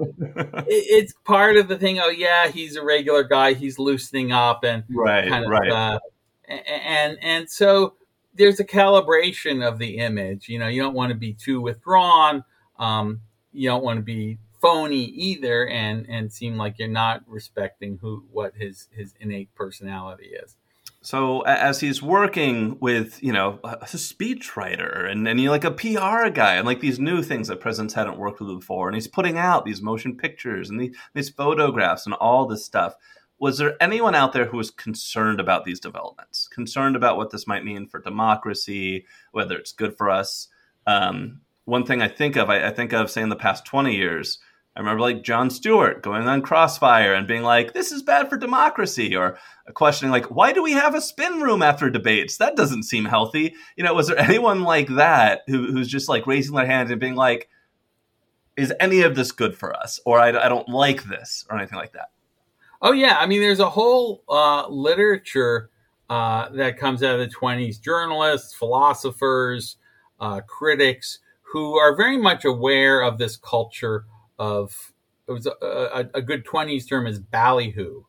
it's 0.66 1.12
part 1.24 1.56
of 1.56 1.68
the 1.68 1.78
thing. 1.78 2.00
Oh 2.00 2.08
yeah, 2.08 2.48
he's 2.48 2.74
a 2.74 2.84
regular 2.84 3.22
guy. 3.22 3.52
He's 3.52 3.78
loosening 3.78 4.32
up 4.32 4.64
and 4.64 4.82
right, 4.90 5.28
kind 5.28 5.44
of, 5.44 5.50
right. 5.52 5.70
Uh, 5.70 6.00
and 6.48 7.16
and 7.22 7.48
so 7.48 7.94
there's 8.34 8.58
a 8.58 8.64
calibration 8.64 9.64
of 9.66 9.78
the 9.78 9.98
image. 9.98 10.48
You 10.48 10.58
know, 10.58 10.66
you 10.66 10.82
don't 10.82 10.94
want 10.94 11.10
to 11.10 11.16
be 11.16 11.32
too 11.32 11.60
withdrawn. 11.60 12.42
Um, 12.76 13.20
you 13.52 13.68
don't 13.68 13.84
want 13.84 13.98
to 13.98 14.02
be 14.02 14.38
phony 14.60 15.04
either, 15.04 15.68
and 15.68 16.06
and 16.08 16.32
seem 16.32 16.56
like 16.56 16.76
you're 16.80 16.88
not 16.88 17.22
respecting 17.28 17.98
who 18.00 18.24
what 18.32 18.54
his 18.56 18.88
his 18.90 19.14
innate 19.20 19.54
personality 19.54 20.30
is. 20.30 20.56
So 21.00 21.42
as 21.42 21.80
he's 21.80 22.02
working 22.02 22.76
with, 22.80 23.22
you 23.22 23.32
know, 23.32 23.60
a 23.62 23.84
speechwriter 23.84 25.08
and, 25.08 25.28
and 25.28 25.40
you 25.40 25.50
like 25.50 25.64
a 25.64 25.70
PR 25.70 26.28
guy 26.28 26.54
and 26.54 26.66
like 26.66 26.80
these 26.80 26.98
new 26.98 27.22
things 27.22 27.48
that 27.48 27.60
presidents 27.60 27.94
hadn't 27.94 28.18
worked 28.18 28.40
with 28.40 28.48
before, 28.48 28.88
and 28.88 28.96
he's 28.96 29.06
putting 29.06 29.38
out 29.38 29.64
these 29.64 29.80
motion 29.80 30.16
pictures 30.16 30.68
and 30.68 30.80
the, 30.80 30.94
these 31.14 31.30
photographs 31.30 32.04
and 32.04 32.14
all 32.14 32.46
this 32.46 32.64
stuff. 32.64 32.94
Was 33.38 33.58
there 33.58 33.80
anyone 33.80 34.16
out 34.16 34.32
there 34.32 34.46
who 34.46 34.56
was 34.56 34.72
concerned 34.72 35.38
about 35.38 35.64
these 35.64 35.78
developments, 35.78 36.48
concerned 36.48 36.96
about 36.96 37.16
what 37.16 37.30
this 37.30 37.46
might 37.46 37.64
mean 37.64 37.86
for 37.86 38.00
democracy, 38.00 39.06
whether 39.30 39.56
it's 39.56 39.70
good 39.70 39.96
for 39.96 40.10
us? 40.10 40.48
Um, 40.88 41.42
one 41.64 41.86
thing 41.86 42.02
I 42.02 42.08
think 42.08 42.34
of, 42.34 42.50
I, 42.50 42.66
I 42.66 42.70
think 42.70 42.92
of, 42.92 43.10
say, 43.10 43.22
in 43.22 43.28
the 43.28 43.36
past 43.36 43.64
20 43.64 43.94
years, 43.94 44.40
I 44.78 44.80
remember 44.80 45.00
like 45.00 45.22
Jon 45.22 45.50
Stewart 45.50 46.04
going 46.04 46.28
on 46.28 46.40
Crossfire 46.40 47.12
and 47.12 47.26
being 47.26 47.42
like, 47.42 47.72
"This 47.72 47.90
is 47.90 48.00
bad 48.00 48.30
for 48.30 48.36
democracy," 48.36 49.16
or 49.16 49.36
questioning 49.74 50.12
like, 50.12 50.26
"Why 50.26 50.52
do 50.52 50.62
we 50.62 50.70
have 50.70 50.94
a 50.94 51.00
spin 51.00 51.40
room 51.40 51.62
after 51.62 51.90
debates? 51.90 52.36
That 52.36 52.54
doesn't 52.54 52.84
seem 52.84 53.04
healthy." 53.04 53.56
You 53.76 53.82
know, 53.82 53.92
was 53.92 54.06
there 54.06 54.16
anyone 54.18 54.62
like 54.62 54.86
that 54.90 55.42
who, 55.48 55.72
who's 55.72 55.88
just 55.88 56.08
like 56.08 56.28
raising 56.28 56.54
their 56.54 56.64
hand 56.64 56.92
and 56.92 57.00
being 57.00 57.16
like, 57.16 57.48
"Is 58.56 58.72
any 58.78 59.02
of 59.02 59.16
this 59.16 59.32
good 59.32 59.56
for 59.56 59.74
us?" 59.74 59.98
or 60.04 60.20
"I, 60.20 60.28
I 60.28 60.48
don't 60.48 60.68
like 60.68 61.02
this," 61.02 61.44
or 61.50 61.58
anything 61.58 61.78
like 61.78 61.92
that? 61.94 62.10
Oh 62.80 62.92
yeah, 62.92 63.16
I 63.18 63.26
mean, 63.26 63.40
there's 63.40 63.58
a 63.58 63.68
whole 63.68 64.22
uh, 64.28 64.68
literature 64.68 65.70
uh, 66.08 66.50
that 66.50 66.78
comes 66.78 67.02
out 67.02 67.18
of 67.18 67.28
the 67.28 67.34
20s, 67.34 67.82
journalists, 67.82 68.54
philosophers, 68.54 69.76
uh, 70.20 70.40
critics 70.42 71.18
who 71.42 71.76
are 71.76 71.96
very 71.96 72.16
much 72.16 72.44
aware 72.44 73.00
of 73.00 73.18
this 73.18 73.36
culture 73.36 74.04
of 74.38 74.92
it 75.28 75.32
was 75.32 75.46
a, 75.46 75.50
a, 75.62 76.10
a 76.14 76.22
good 76.22 76.44
20s 76.44 76.88
term 76.88 77.06
is 77.06 77.18
ballyhoo. 77.18 78.02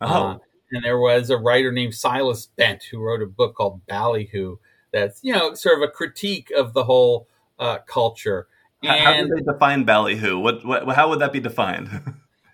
Oh. 0.00 0.06
Uh, 0.06 0.38
and 0.72 0.84
there 0.84 0.98
was 0.98 1.30
a 1.30 1.36
writer 1.36 1.70
named 1.70 1.94
Silas 1.94 2.46
Bent 2.46 2.82
who 2.84 2.98
wrote 2.98 3.22
a 3.22 3.26
book 3.26 3.54
called 3.54 3.86
Ballyhoo 3.86 4.56
that's, 4.92 5.20
you 5.22 5.32
know, 5.32 5.54
sort 5.54 5.80
of 5.80 5.88
a 5.88 5.92
critique 5.92 6.50
of 6.56 6.72
the 6.72 6.84
whole 6.84 7.28
uh, 7.58 7.78
culture. 7.86 8.48
And 8.82 9.00
how 9.00 9.22
do 9.22 9.28
they 9.34 9.52
define 9.52 9.84
ballyhoo? 9.84 10.38
What, 10.38 10.64
what, 10.64 10.88
how 10.94 11.08
would 11.08 11.20
that 11.20 11.32
be 11.32 11.40
defined? 11.40 11.88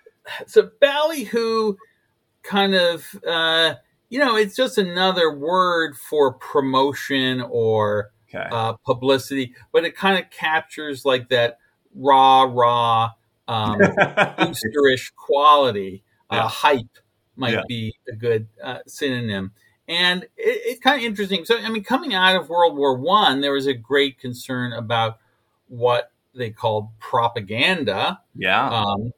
so 0.46 0.70
ballyhoo 0.80 1.76
kind 2.42 2.74
of, 2.74 3.06
uh, 3.26 3.74
you 4.10 4.18
know, 4.18 4.36
it's 4.36 4.54
just 4.54 4.76
another 4.76 5.34
word 5.34 5.96
for 5.96 6.34
promotion 6.34 7.40
or 7.48 8.10
okay. 8.28 8.48
uh, 8.52 8.74
publicity, 8.84 9.54
but 9.72 9.84
it 9.84 9.96
kind 9.96 10.22
of 10.22 10.30
captures 10.30 11.04
like 11.04 11.30
that 11.30 11.58
raw, 11.94 12.42
rah 12.42 13.12
um, 13.50 13.78
boosterish 14.38 15.12
quality. 15.16 16.02
Uh, 16.30 16.36
yeah. 16.36 16.44
Uh, 16.44 16.48
hype 16.48 16.98
might 17.36 17.54
yeah. 17.54 17.62
be 17.68 17.94
a 18.08 18.14
good 18.14 18.48
uh, 18.62 18.78
synonym. 18.86 19.52
And 19.88 20.22
it, 20.22 20.28
it's 20.36 20.80
kind 20.80 20.98
of 20.98 21.04
interesting. 21.04 21.44
So, 21.44 21.58
I 21.58 21.68
mean, 21.68 21.82
coming 21.82 22.14
out 22.14 22.36
of 22.36 22.48
World 22.48 22.76
War 22.76 22.96
One, 22.96 23.40
there 23.40 23.52
was 23.52 23.66
a 23.66 23.74
great 23.74 24.18
concern 24.18 24.72
about 24.72 25.18
what 25.68 26.12
they 26.34 26.50
called 26.50 26.88
propaganda. 27.00 28.20
Yeah. 28.36 28.68
Um, 28.68 29.12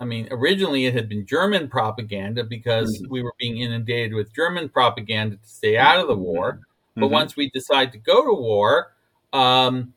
I 0.00 0.06
mean, 0.06 0.28
originally 0.30 0.86
it 0.86 0.94
had 0.94 1.10
been 1.10 1.26
German 1.26 1.68
propaganda 1.68 2.44
because 2.44 2.96
mm-hmm. 2.96 3.12
we 3.12 3.22
were 3.22 3.34
being 3.38 3.58
inundated 3.58 4.14
with 4.14 4.34
German 4.34 4.70
propaganda 4.70 5.36
to 5.36 5.46
stay 5.46 5.76
out 5.76 6.00
of 6.00 6.08
the 6.08 6.16
war. 6.16 6.60
But 6.94 7.02
mm-hmm. 7.02 7.12
once 7.12 7.36
we 7.36 7.50
decide 7.50 7.92
to 7.92 7.98
go 7.98 8.24
to 8.24 8.32
war, 8.32 8.94
um, 9.34 9.92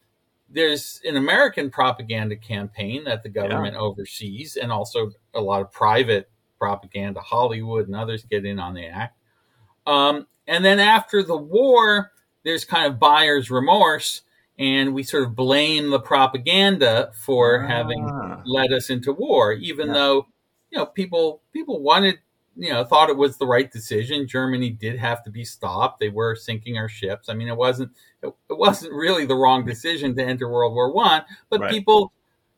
there's 0.53 1.01
an 1.03 1.17
American 1.17 1.69
propaganda 1.69 2.35
campaign 2.35 3.03
that 3.05 3.23
the 3.23 3.29
government 3.29 3.73
yeah. 3.73 3.81
oversees, 3.81 4.55
and 4.55 4.71
also 4.71 5.11
a 5.33 5.41
lot 5.41 5.61
of 5.61 5.71
private 5.71 6.29
propaganda. 6.59 7.19
Hollywood 7.19 7.87
and 7.87 7.95
others 7.95 8.23
get 8.23 8.45
in 8.45 8.59
on 8.59 8.73
the 8.73 8.85
act. 8.85 9.17
Um, 9.85 10.27
and 10.47 10.63
then 10.63 10.79
after 10.79 11.23
the 11.23 11.37
war, 11.37 12.11
there's 12.43 12.65
kind 12.65 12.85
of 12.85 12.99
buyer's 12.99 13.49
remorse, 13.49 14.21
and 14.57 14.93
we 14.93 15.03
sort 15.03 15.23
of 15.23 15.35
blame 15.35 15.89
the 15.89 15.99
propaganda 15.99 17.11
for 17.13 17.63
ah. 17.63 17.67
having 17.67 18.07
led 18.45 18.71
us 18.71 18.89
into 18.89 19.11
war, 19.11 19.53
even 19.53 19.87
yeah. 19.87 19.93
though 19.93 20.27
you 20.69 20.77
know 20.77 20.85
people 20.85 21.41
people 21.51 21.81
wanted 21.81 22.19
you 22.55 22.71
know 22.71 22.83
thought 22.83 23.09
it 23.09 23.17
was 23.17 23.37
the 23.37 23.47
right 23.47 23.71
decision. 23.71 24.27
Germany 24.27 24.69
did 24.69 24.97
have 24.99 25.23
to 25.23 25.31
be 25.31 25.43
stopped; 25.43 25.99
they 25.99 26.09
were 26.09 26.35
sinking 26.35 26.77
our 26.77 26.89
ships. 26.89 27.29
I 27.29 27.33
mean, 27.33 27.47
it 27.47 27.57
wasn't 27.57 27.91
it, 28.21 28.33
it 28.49 28.57
wasn't 28.57 28.93
really 28.93 29.25
the 29.25 29.35
wrong 29.35 29.65
decision 29.65 30.15
to 30.15 30.23
enter 30.23 30.49
World 30.49 30.73
War 30.73 30.91
One, 30.91 31.23
but 31.49 31.61
right. 31.61 31.71
people 31.71 32.13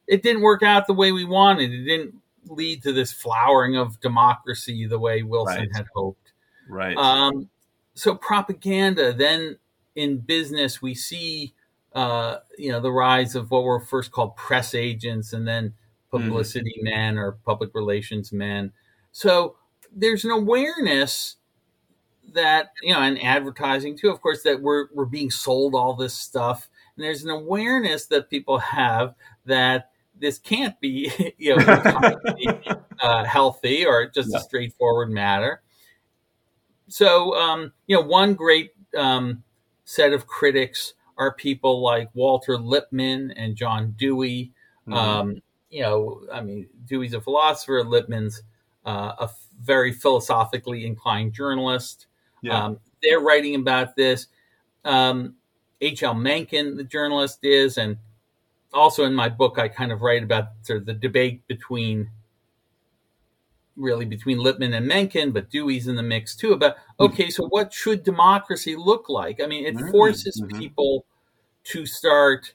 it 0.07 0.21
didn't 0.23 0.41
work 0.41 0.63
out 0.63 0.87
the 0.87 0.93
way 0.93 1.11
we 1.11 1.25
wanted. 1.25 1.71
It 1.71 1.85
didn't 1.85 2.15
lead 2.47 2.83
to 2.83 2.93
this 2.93 3.11
flowering 3.11 3.75
of 3.75 3.99
democracy 4.01 4.85
the 4.85 4.99
way 4.99 5.23
Wilson 5.23 5.57
right. 5.57 5.75
had 5.75 5.87
hoped. 5.95 6.31
Right. 6.69 6.95
Um, 6.97 7.49
so 7.93 8.15
propaganda 8.15 9.13
then 9.13 9.57
in 9.95 10.17
business 10.17 10.81
we 10.81 10.93
see 10.93 11.53
uh, 11.93 12.39
you 12.57 12.71
know 12.71 12.81
the 12.81 12.91
rise 12.91 13.35
of 13.35 13.49
what 13.49 13.63
were 13.63 13.79
first 13.79 14.11
called 14.11 14.35
press 14.35 14.75
agents 14.75 15.31
and 15.33 15.47
then 15.47 15.73
publicity 16.11 16.75
mm-hmm. 16.79 16.89
men 16.89 17.17
or 17.17 17.33
public 17.45 17.73
relations 17.73 18.31
men. 18.31 18.71
So 19.11 19.55
there's 19.95 20.25
an 20.25 20.31
awareness 20.31 21.37
that 22.33 22.73
you 22.83 22.93
know, 22.93 23.01
and 23.01 23.21
advertising 23.23 23.97
too, 23.97 24.09
of 24.11 24.21
course, 24.21 24.43
that 24.43 24.61
we're 24.61 24.87
we're 24.93 25.05
being 25.05 25.31
sold 25.31 25.73
all 25.73 25.93
this 25.93 26.13
stuff, 26.13 26.69
and 26.95 27.03
there's 27.03 27.23
an 27.23 27.31
awareness 27.31 28.05
that 28.07 28.29
people 28.29 28.59
have 28.59 29.15
that 29.45 29.89
this 30.19 30.37
can't 30.37 30.79
be 30.79 31.11
you 31.37 31.55
know 31.55 31.65
uh, 33.01 33.23
healthy 33.23 33.85
or 33.85 34.07
just 34.07 34.29
yeah. 34.31 34.37
a 34.37 34.41
straightforward 34.41 35.09
matter. 35.09 35.61
So 36.87 37.35
um, 37.35 37.73
you 37.87 37.95
know, 37.95 38.03
one 38.03 38.35
great 38.35 38.71
um, 38.95 39.43
set 39.85 40.13
of 40.13 40.27
critics 40.27 40.93
are 41.17 41.33
people 41.33 41.81
like 41.81 42.09
Walter 42.13 42.57
Lippmann 42.57 43.31
and 43.31 43.55
John 43.55 43.95
Dewey. 43.97 44.51
Mm-hmm. 44.87 44.93
Um, 44.93 45.41
you 45.69 45.81
know, 45.81 46.21
I 46.31 46.41
mean, 46.41 46.67
Dewey's 46.85 47.13
a 47.13 47.21
philosopher, 47.21 47.83
Lippmann's 47.83 48.43
uh, 48.85 49.13
a 49.19 49.29
very 49.62 49.91
philosophically 49.91 50.86
inclined 50.86 51.34
journalist. 51.34 52.08
Yeah. 52.41 52.66
Um, 52.66 52.80
they're 53.01 53.20
writing 53.20 53.56
about 53.56 53.95
this. 53.95 54.28
Um, 54.84 55.36
H.L. 55.82 56.14
Mencken, 56.14 56.78
the 56.78 56.84
journalist, 56.84 57.39
is, 57.43 57.78
and 57.78 57.97
also 58.74 59.06
in 59.06 59.14
my 59.14 59.30
book, 59.30 59.60
I 59.60 59.68
kind 59.68 59.91
of 59.91 60.01
write 60.01 60.24
about 60.24 60.49
sort 60.62 60.80
of 60.80 60.86
the 60.86 60.93
debate 60.93 61.47
between 61.47 62.10
really 63.76 64.06
between 64.06 64.39
Lippmann 64.39 64.74
and 64.74 64.88
Mencken, 64.88 65.32
but 65.32 65.49
Dewey's 65.49 65.88
in 65.88 65.95
the 65.95 66.03
mix 66.03 66.36
too. 66.36 66.53
About 66.53 66.78
hmm. 66.97 67.06
okay, 67.06 67.30
so 67.30 67.45
what 67.47 67.74
should 67.74 68.03
democracy 68.03 68.76
look 68.76 69.10
like? 69.10 69.41
I 69.41 69.47
mean, 69.47 69.66
it 69.66 69.76
mm-hmm. 69.76 69.91
forces 69.91 70.41
mm-hmm. 70.41 70.58
people 70.58 71.06
to 71.66 71.86
start 71.86 72.53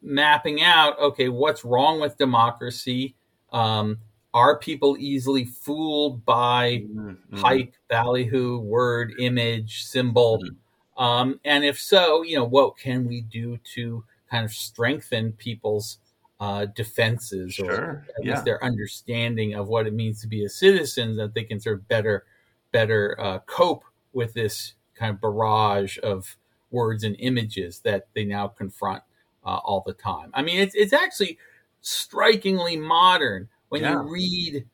mapping 0.00 0.62
out 0.62 0.98
okay, 1.00 1.28
what's 1.28 1.64
wrong 1.64 2.00
with 2.00 2.16
democracy? 2.18 3.14
Um, 3.52 3.98
are 4.34 4.58
people 4.58 4.96
easily 4.98 5.44
fooled 5.44 6.24
by 6.24 6.84
mm-hmm. 6.86 7.36
hype, 7.38 7.74
ballyhoo, 7.88 8.58
word, 8.58 9.14
image, 9.18 9.84
symbol? 9.84 10.38
Mm-hmm. 10.38 11.02
Um, 11.02 11.40
and 11.44 11.64
if 11.64 11.80
so, 11.80 12.22
you 12.22 12.36
know, 12.36 12.44
what 12.44 12.76
can 12.76 13.06
we 13.06 13.20
do 13.22 13.58
to 13.74 14.04
kind 14.30 14.44
of 14.44 14.52
strengthen 14.52 15.32
people's 15.32 15.98
uh, 16.40 16.66
defenses 16.66 17.54
sure. 17.54 17.70
or 17.70 18.06
at 18.16 18.24
yeah. 18.24 18.32
least 18.32 18.44
their 18.44 18.62
understanding 18.62 19.54
of 19.54 19.68
what 19.68 19.86
it 19.86 19.92
means 19.92 20.20
to 20.20 20.28
be 20.28 20.44
a 20.44 20.48
citizen 20.48 21.16
that 21.16 21.34
they 21.34 21.42
can 21.42 21.58
sort 21.58 21.78
of 21.78 21.88
better 21.88 22.24
better 22.70 23.16
uh, 23.18 23.38
cope 23.40 23.84
with 24.12 24.34
this 24.34 24.74
kind 24.94 25.14
of 25.14 25.20
barrage 25.20 25.98
of 26.02 26.36
words 26.70 27.02
and 27.02 27.16
images 27.18 27.80
that 27.80 28.06
they 28.14 28.24
now 28.24 28.46
confront 28.46 29.02
uh, 29.44 29.58
all 29.64 29.82
the 29.86 29.94
time. 29.94 30.30
I 30.34 30.42
mean, 30.42 30.60
it's 30.60 30.74
it's 30.74 30.92
actually 30.92 31.38
strikingly 31.80 32.76
modern 32.76 33.48
when 33.68 33.82
yeah. 33.82 33.92
you 33.92 33.98
read 34.10 34.66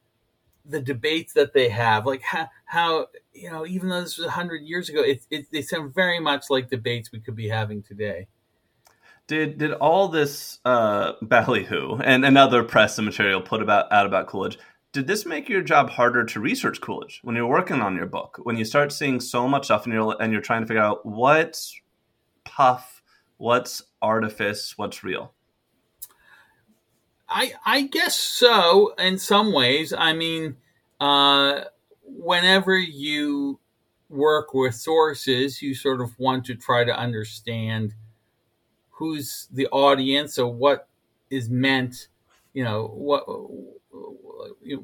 the 0.66 0.80
debates 0.80 1.34
that 1.34 1.52
they 1.52 1.68
have, 1.68 2.06
like 2.06 2.22
how, 2.22 2.48
how 2.64 3.06
you 3.32 3.50
know, 3.50 3.66
even 3.66 3.88
though 3.88 4.00
this 4.00 4.18
was 4.18 4.28
hundred 4.28 4.62
years 4.62 4.88
ago, 4.88 5.02
it, 5.02 5.26
it, 5.30 5.46
they 5.52 5.62
sound 5.62 5.94
very 5.94 6.20
much 6.20 6.44
like 6.50 6.70
debates 6.70 7.12
we 7.12 7.20
could 7.20 7.36
be 7.36 7.48
having 7.48 7.82
today 7.82 8.28
did 9.26 9.58
did 9.58 9.72
all 9.72 10.08
this 10.08 10.58
uh, 10.64 11.12
ballyhoo 11.22 11.96
and, 11.96 12.24
and 12.24 12.36
other 12.36 12.62
press 12.62 12.98
and 12.98 13.06
material 13.06 13.40
put 13.40 13.62
about 13.62 13.90
out 13.92 14.06
about 14.06 14.26
Coolidge? 14.26 14.58
Did 14.92 15.06
this 15.06 15.26
make 15.26 15.48
your 15.48 15.62
job 15.62 15.90
harder 15.90 16.24
to 16.24 16.40
research 16.40 16.80
Coolidge 16.80 17.20
when 17.24 17.34
you're 17.34 17.46
working 17.46 17.80
on 17.80 17.96
your 17.96 18.06
book? 18.06 18.38
When 18.42 18.56
you 18.56 18.64
start 18.64 18.92
seeing 18.92 19.20
so 19.20 19.48
much 19.48 19.64
stuff 19.64 19.84
and 19.84 19.92
you're 19.92 20.16
and 20.20 20.32
you're 20.32 20.42
trying 20.42 20.62
to 20.62 20.66
figure 20.66 20.82
out 20.82 21.04
what's 21.04 21.80
puff, 22.44 23.02
what's 23.38 23.82
artifice, 24.02 24.76
what's 24.76 25.02
real? 25.02 25.32
I 27.28 27.54
I 27.64 27.82
guess 27.82 28.16
so. 28.16 28.94
In 28.98 29.18
some 29.18 29.52
ways, 29.52 29.92
I 29.92 30.12
mean, 30.12 30.56
uh, 31.00 31.64
whenever 32.04 32.76
you 32.78 33.60
work 34.08 34.54
with 34.54 34.74
sources, 34.74 35.62
you 35.62 35.74
sort 35.74 36.00
of 36.00 36.18
want 36.18 36.44
to 36.46 36.54
try 36.54 36.84
to 36.84 36.96
understand 36.96 37.94
who's 38.90 39.48
the 39.52 39.66
audience 39.68 40.38
or 40.38 40.52
what 40.52 40.88
is 41.30 41.48
meant 41.50 42.08
you 42.52 42.62
know 42.64 42.86
what 42.86 43.24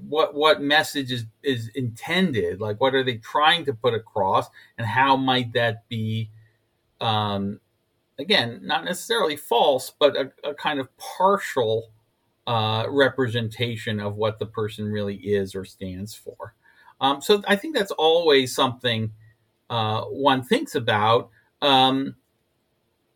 what 0.09 0.34
what 0.34 0.61
message 0.61 1.11
is 1.12 1.24
is 1.43 1.70
intended 1.74 2.61
like 2.61 2.80
what 2.80 2.95
are 2.95 3.05
they 3.05 3.16
trying 3.16 3.64
to 3.64 3.72
put 3.72 3.95
across 3.95 4.49
and 4.76 4.86
how 4.86 5.16
might 5.16 5.53
that 5.53 5.88
be 5.88 6.28
um 7.01 7.61
again 8.18 8.61
not 8.62 8.84
necessarily 8.84 9.36
false 9.36 9.93
but 9.99 10.16
a, 10.16 10.32
a 10.45 10.55
kind 10.55 10.80
of 10.80 10.88
partial 10.99 11.91
uh 12.51 12.86
representation 12.88 14.01
of 14.01 14.16
what 14.16 14.38
the 14.38 14.46
person 14.46 14.90
really 14.90 15.16
is 15.16 15.55
or 15.55 15.64
stands 15.64 16.14
for 16.14 16.55
um 17.01 17.20
so 17.20 17.42
i 17.46 17.55
think 17.55 17.76
that's 17.76 17.92
always 17.92 18.55
something 18.55 19.12
uh 19.68 20.03
one 20.03 20.42
thinks 20.42 20.74
about 20.74 21.30
um 21.62 22.14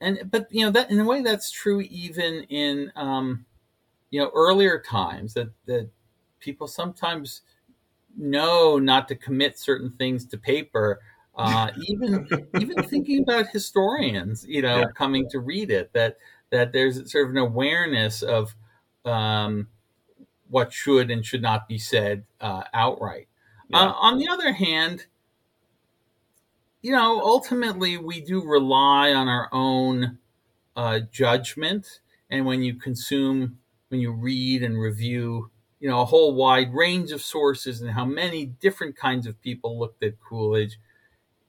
and 0.01 0.31
but 0.31 0.47
you 0.51 0.65
know 0.65 0.71
that 0.71 0.91
in 0.91 1.01
a 1.01 1.05
way 1.05 1.23
that's 1.23 1.51
true 1.51 1.81
even 1.81 2.43
in 2.45 2.93
um, 2.95 3.45
you 4.11 4.21
know 4.21 4.31
earlier 4.35 4.79
times 4.79 5.35
that 5.35 5.49
that 5.67 5.89
people 6.41 6.67
sometimes 6.69 7.41
know 8.17 8.79
not 8.79 9.09
to 9.09 9.17
commit 9.17 9.59
certain 9.59 9.91
things 9.99 10.27
to 10.27 10.39
paper. 10.39 11.01
Uh, 11.37 11.71
even 11.89 12.29
even 12.61 12.83
thinking 12.85 13.23
about 13.23 13.49
historians, 13.49 14.45
you 14.47 14.63
know, 14.63 14.81
yeah. 14.81 14.87
coming 14.95 15.29
to 15.31 15.41
read 15.41 15.71
it, 15.71 15.93
that 15.95 16.19
that 16.51 16.73
there's 16.73 17.11
sort 17.11 17.25
of 17.25 17.31
an 17.31 17.39
awareness 17.39 18.23
of 18.23 18.55
um, 19.05 19.69
what 20.49 20.73
should 20.73 21.11
and 21.11 21.25
should 21.25 21.43
not 21.43 21.69
be 21.69 21.79
said 21.79 22.25
uh, 22.41 22.65
outright. 22.73 23.29
Yeah. 23.69 23.81
Uh, 23.81 23.93
on 23.93 24.19
the 24.19 24.29
other 24.29 24.53
hand, 24.53 25.07
you 26.83 26.93
know, 26.93 27.21
ultimately 27.21 27.97
we 27.97 28.21
do 28.21 28.45
rely 28.45 29.13
on 29.13 29.27
our 29.27 29.49
own 29.53 30.19
uh, 30.77 31.01
judgment. 31.11 32.01
And 32.31 32.45
when 32.45 32.63
you 32.63 32.75
consume, 32.75 33.59
when 33.89 34.01
you 34.01 34.13
read 34.13 34.63
and 34.63 34.79
review, 34.79 35.51
you 35.81 35.89
know, 35.89 36.01
a 36.01 36.05
whole 36.05 36.35
wide 36.35 36.73
range 36.75 37.13
of 37.13 37.23
sources 37.23 37.81
and 37.81 37.91
how 37.91 38.05
many 38.05 38.47
different 38.47 38.97
kinds 38.97 39.27
of 39.27 39.41
people 39.41 39.79
looked 39.79 40.03
at 40.03 40.21
Coolidge, 40.21 40.79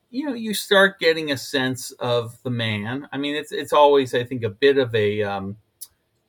you 0.09 0.25
know, 0.25 0.33
you 0.33 0.53
start 0.53 0.99
getting 0.99 1.31
a 1.31 1.37
sense 1.37 1.91
of 1.91 2.41
the 2.43 2.49
man. 2.49 3.07
I 3.11 3.17
mean, 3.17 3.35
it's 3.35 3.51
it's 3.51 3.73
always, 3.73 4.13
I 4.13 4.23
think, 4.23 4.43
a 4.43 4.49
bit 4.49 4.77
of 4.77 4.95
a 4.95 5.23
um, 5.23 5.57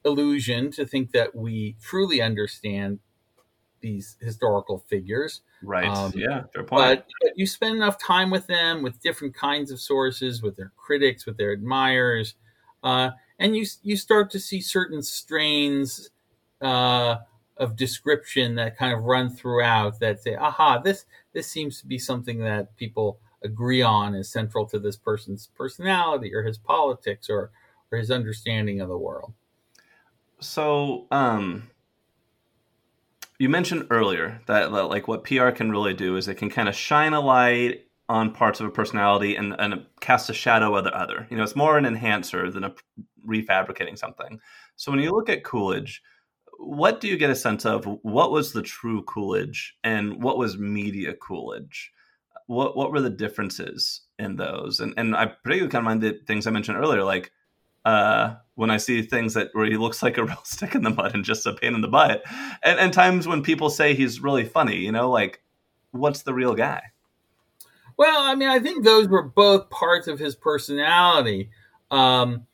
illusion 0.07 0.71
to 0.71 0.87
think 0.87 1.11
that 1.13 1.35
we 1.35 1.77
truly 1.83 2.23
understand 2.23 3.01
these 3.81 4.17
historical 4.21 4.79
figures. 4.89 5.43
Right. 5.63 5.87
Um, 5.87 6.13
yeah. 6.15 6.45
Fair 6.55 6.65
point. 6.65 6.81
But, 6.83 7.07
but, 7.23 7.33
you 7.37 7.47
spend 7.47 7.77
enough 7.77 7.99
time 7.99 8.31
with 8.31 8.47
them, 8.47 8.83
with 8.83 9.03
different 9.03 9.35
kinds 9.35 9.71
of 9.71 9.81
sources, 9.81 10.43
with 10.43 10.57
their 10.57 10.73
critics, 10.77 11.27
with 11.27 11.37
their 11.37 11.53
admirers, 11.53 12.35
uh, 12.83 13.11
and 13.39 13.57
you 13.57 13.67
you 13.83 13.97
start 13.97 14.31
to 14.31 14.41
see 14.41 14.61
certain 14.61 15.03
strains 15.03 16.11
uh, 16.61 17.17
of 17.57 17.77
description 17.77 18.55
that 18.55 18.77
kind 18.77 18.95
of 18.95 19.05
run 19.05 19.29
throughout 19.35 20.01
that 20.01 20.23
say, 20.23 20.35
"Aha, 20.35 20.79
this 20.79 21.05
this 21.33 21.47
seems 21.47 21.81
to 21.81 21.87
be 21.87 21.99
something 21.99 22.39
that 22.41 22.77
people 22.77 23.19
agree 23.43 23.83
on 23.83 24.15
is 24.15 24.31
central 24.33 24.67
to 24.67 24.79
this 24.79 24.97
person's 24.97 25.49
personality 25.55 26.35
or 26.35 26.43
his 26.43 26.59
politics 26.59 27.29
or 27.29 27.51
or 27.93 27.99
his 27.99 28.11
understanding 28.11 28.81
of 28.81 28.89
the 28.89 28.99
world." 28.99 29.33
So, 30.41 31.07
um, 31.11 31.71
you 33.39 33.49
mentioned 33.49 33.87
earlier 33.91 34.41
that 34.47 34.73
like 34.73 35.09
what 35.09 35.25
PR 35.25 35.51
can 35.51 35.71
really 35.71 35.95
do 35.95 36.17
is 36.17 36.29
it 36.29 36.37
can 36.37 36.51
kind 36.51 36.69
of 36.69 36.75
shine 36.75 37.13
a 37.13 37.21
light 37.21 37.87
on 38.09 38.33
parts 38.33 38.61
of 38.61 38.67
a 38.67 38.71
personality 38.71 39.37
and, 39.37 39.55
and 39.59 39.85
cast 40.01 40.31
a 40.31 40.35
shadow 40.35 40.75
of 40.77 40.85
the 40.85 40.97
other. 40.97 41.27
You 41.31 41.37
know, 41.37 41.43
it's 41.43 41.57
more 41.57 41.77
an 41.77 41.87
enhancer 41.87 42.51
than 42.51 42.65
a 42.65 42.75
refabricating 43.27 43.99
something. 43.99 44.41
So 44.77 44.93
when 44.93 45.01
you 45.01 45.11
look 45.11 45.29
at 45.29 45.45
Coolidge, 45.45 46.03
what 46.59 47.01
do 47.01 47.09
you 47.09 47.17
get 47.17 47.31
a 47.31 47.37
sense 47.37 47.67
of? 47.67 47.85
What 48.03 48.31
was 48.31 48.53
the 48.53 48.63
true 48.63 49.03
Coolidge 49.03 49.77
and 49.85 50.23
what 50.23 50.39
was 50.39 50.57
media 50.57 51.15
Coolidge? 51.15 51.93
What 52.47 52.77
what 52.77 52.93
were 52.93 53.01
the 53.01 53.11
differences 53.11 54.03
in 54.19 54.37
those? 54.37 54.81
And 54.81 54.95
and 54.97 55.15
I 55.15 55.27
particularly 55.27 55.71
kind 55.71 55.83
of 55.83 55.85
mind 55.85 56.03
the 56.03 56.21
things 56.27 56.47
I 56.47 56.51
mentioned 56.51 56.79
earlier, 56.79 57.05
like 57.05 57.33
uh, 57.87 58.35
when 58.57 58.69
I 58.69 58.79
see 58.79 59.01
things 59.01 59.35
that 59.35 59.51
where 59.53 59.65
he 59.65 59.77
looks 59.77 60.03
like 60.03 60.19
a 60.19 60.25
real 60.25 60.43
stick 60.43 60.75
in 60.75 60.83
the 60.83 60.91
mud 60.91 61.15
and 61.15 61.25
just 61.25 61.47
a 61.47 61.55
pain 61.55 61.75
in 61.75 61.81
the 61.81 61.89
butt, 61.89 62.23
and, 62.63 62.79
and 62.79 62.93
times 62.93 63.27
when 63.27 63.43
people 63.43 63.71
say 63.71 63.95
he's 63.95 64.21
really 64.21 64.45
funny, 64.45 64.77
you 64.77 64.93
know, 64.93 65.09
like 65.09 65.41
what's 65.93 66.23
the 66.23 66.35
real 66.35 66.55
guy? 66.55 66.83
Well, 67.97 68.21
I 68.21 68.35
mean, 68.35 68.49
I 68.49 68.59
think 68.59 68.85
those 68.85 69.09
were 69.09 69.23
both 69.23 69.71
parts 69.71 70.07
of 70.07 70.19
his 70.19 70.35
personality. 70.35 71.51
Um, 71.91 72.47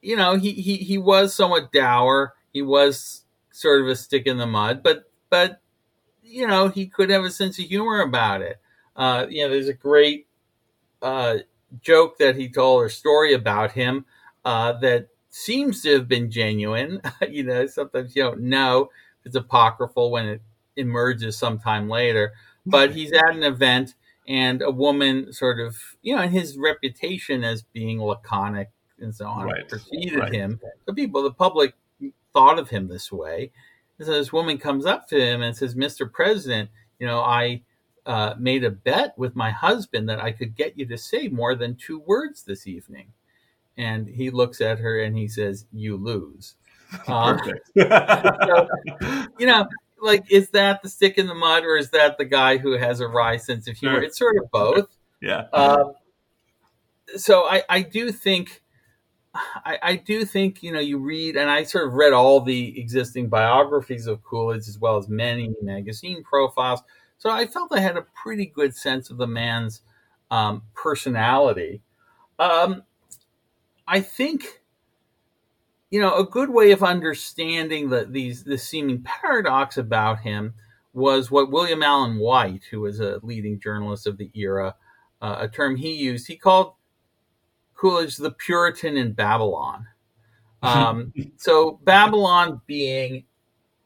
you 0.00 0.14
know, 0.14 0.36
he, 0.36 0.52
he 0.52 0.76
he 0.76 0.98
was 0.98 1.34
somewhat 1.34 1.72
dour. 1.72 2.34
He 2.52 2.62
was 2.62 3.24
sort 3.50 3.80
of 3.80 3.88
a 3.88 3.96
stick 3.96 4.26
in 4.26 4.36
the 4.36 4.46
mud, 4.46 4.82
but 4.82 5.10
but 5.30 5.60
you 6.22 6.46
know, 6.46 6.68
he 6.68 6.86
could 6.86 7.10
have 7.10 7.24
a 7.24 7.30
sense 7.30 7.58
of 7.58 7.64
humor 7.64 8.00
about 8.00 8.42
it. 8.42 8.60
Uh, 8.94 9.26
you 9.28 9.42
know, 9.42 9.50
there's 9.50 9.68
a 9.68 9.74
great 9.74 10.26
uh, 11.02 11.38
joke 11.80 12.18
that 12.18 12.36
he 12.36 12.48
told 12.48 12.82
or 12.82 12.88
story 12.88 13.32
about 13.32 13.72
him 13.72 14.04
uh, 14.44 14.74
that 14.74 15.08
seems 15.30 15.82
to 15.82 15.92
have 15.94 16.08
been 16.08 16.30
genuine. 16.30 17.00
you 17.28 17.44
know, 17.44 17.66
sometimes 17.66 18.14
you 18.14 18.22
don't 18.22 18.40
know 18.40 18.90
if 19.20 19.26
it's 19.26 19.36
apocryphal 19.36 20.10
when 20.10 20.26
it 20.26 20.42
emerges 20.76 21.36
sometime 21.36 21.88
later. 21.88 22.32
But 22.66 22.94
he's 22.94 23.12
at 23.12 23.34
an 23.34 23.42
event 23.42 23.94
and 24.26 24.62
a 24.62 24.70
woman 24.70 25.32
sort 25.32 25.60
of, 25.60 25.76
you 26.02 26.16
know, 26.16 26.22
and 26.22 26.32
his 26.32 26.56
reputation 26.56 27.44
as 27.44 27.62
being 27.62 28.02
laconic 28.02 28.70
and 28.98 29.14
so 29.14 29.26
on 29.26 29.44
right. 29.44 29.68
preceded 29.68 30.18
right. 30.18 30.32
him. 30.32 30.60
The 30.86 30.94
people, 30.94 31.22
the 31.22 31.32
public 31.32 31.74
thought 32.32 32.58
of 32.58 32.70
him 32.70 32.88
this 32.88 33.12
way. 33.12 33.52
And 33.98 34.06
so 34.06 34.12
this 34.12 34.32
woman 34.32 34.58
comes 34.58 34.86
up 34.86 35.08
to 35.08 35.20
him 35.20 35.42
and 35.42 35.56
says, 35.56 35.74
Mr. 35.74 36.10
President, 36.10 36.70
you 36.98 37.06
know, 37.06 37.20
I 37.20 37.62
uh, 38.06 38.34
made 38.38 38.64
a 38.64 38.70
bet 38.70 39.16
with 39.18 39.36
my 39.36 39.50
husband 39.50 40.08
that 40.08 40.20
I 40.20 40.32
could 40.32 40.56
get 40.56 40.78
you 40.78 40.86
to 40.86 40.98
say 40.98 41.28
more 41.28 41.54
than 41.54 41.76
two 41.76 42.00
words 42.00 42.42
this 42.42 42.66
evening. 42.66 43.12
And 43.76 44.08
he 44.08 44.30
looks 44.30 44.60
at 44.60 44.78
her 44.78 45.00
and 45.00 45.16
he 45.16 45.28
says, 45.28 45.66
You 45.72 45.96
lose. 45.96 46.54
Um, 47.08 47.40
so, 47.76 48.68
you 49.38 49.46
know, 49.46 49.66
like, 50.00 50.30
is 50.30 50.50
that 50.50 50.82
the 50.82 50.88
stick 50.88 51.18
in 51.18 51.26
the 51.26 51.34
mud 51.34 51.64
or 51.64 51.76
is 51.76 51.90
that 51.90 52.18
the 52.18 52.24
guy 52.24 52.58
who 52.58 52.78
has 52.78 53.00
a 53.00 53.08
wry 53.08 53.36
sense 53.36 53.66
of 53.66 53.76
humor? 53.76 53.96
Sure. 53.96 54.02
It's 54.04 54.18
sort 54.18 54.36
of 54.36 54.48
both. 54.52 54.96
Yeah. 55.20 55.46
Um, 55.52 55.94
so 57.16 57.44
I, 57.44 57.62
I 57.68 57.82
do 57.82 58.12
think 58.12 58.62
I, 59.34 59.78
I, 59.82 59.96
do 59.96 60.24
think 60.24 60.62
you 60.62 60.72
know 60.72 60.80
you 60.80 60.98
read 60.98 61.36
and 61.36 61.50
I 61.50 61.64
sort 61.64 61.88
of 61.88 61.94
read 61.94 62.12
all 62.12 62.40
the 62.40 62.78
existing 62.80 63.28
biographies 63.28 64.06
of 64.06 64.22
Coolidge 64.22 64.68
as 64.68 64.78
well 64.78 64.96
as 64.96 65.08
many 65.08 65.52
magazine 65.62 66.22
profiles, 66.22 66.82
so 67.18 67.30
I 67.30 67.46
felt 67.46 67.72
I 67.72 67.80
had 67.80 67.96
a 67.96 68.06
pretty 68.22 68.46
good 68.46 68.76
sense 68.76 69.10
of 69.10 69.16
the 69.16 69.26
man's 69.26 69.80
um, 70.30 70.62
personality. 70.74 71.82
Um, 72.38 72.82
I 73.86 74.00
think 74.00 74.62
you 75.90 76.00
know 76.00 76.16
a 76.16 76.24
good 76.24 76.50
way 76.50 76.72
of 76.72 76.82
understanding 76.82 77.90
the 77.90 78.04
these 78.04 78.44
the 78.44 78.58
seeming 78.58 79.02
paradox 79.02 79.76
about 79.76 80.20
him 80.20 80.54
was 80.92 81.30
what 81.30 81.50
William 81.50 81.82
Allen 81.82 82.18
White, 82.18 82.62
who 82.70 82.80
was 82.80 83.00
a 83.00 83.18
leading 83.22 83.58
journalist 83.58 84.06
of 84.06 84.16
the 84.16 84.30
era, 84.34 84.76
uh, 85.20 85.36
a 85.40 85.48
term 85.48 85.76
he 85.76 85.92
used. 85.92 86.26
He 86.28 86.36
called 86.36 86.74
Coolidge 87.74 88.16
the 88.16 88.30
Puritan 88.30 88.96
in 88.96 89.12
Babylon. 89.12 89.86
Um, 90.64 91.12
so 91.36 91.78
Babylon 91.84 92.62
being 92.66 93.26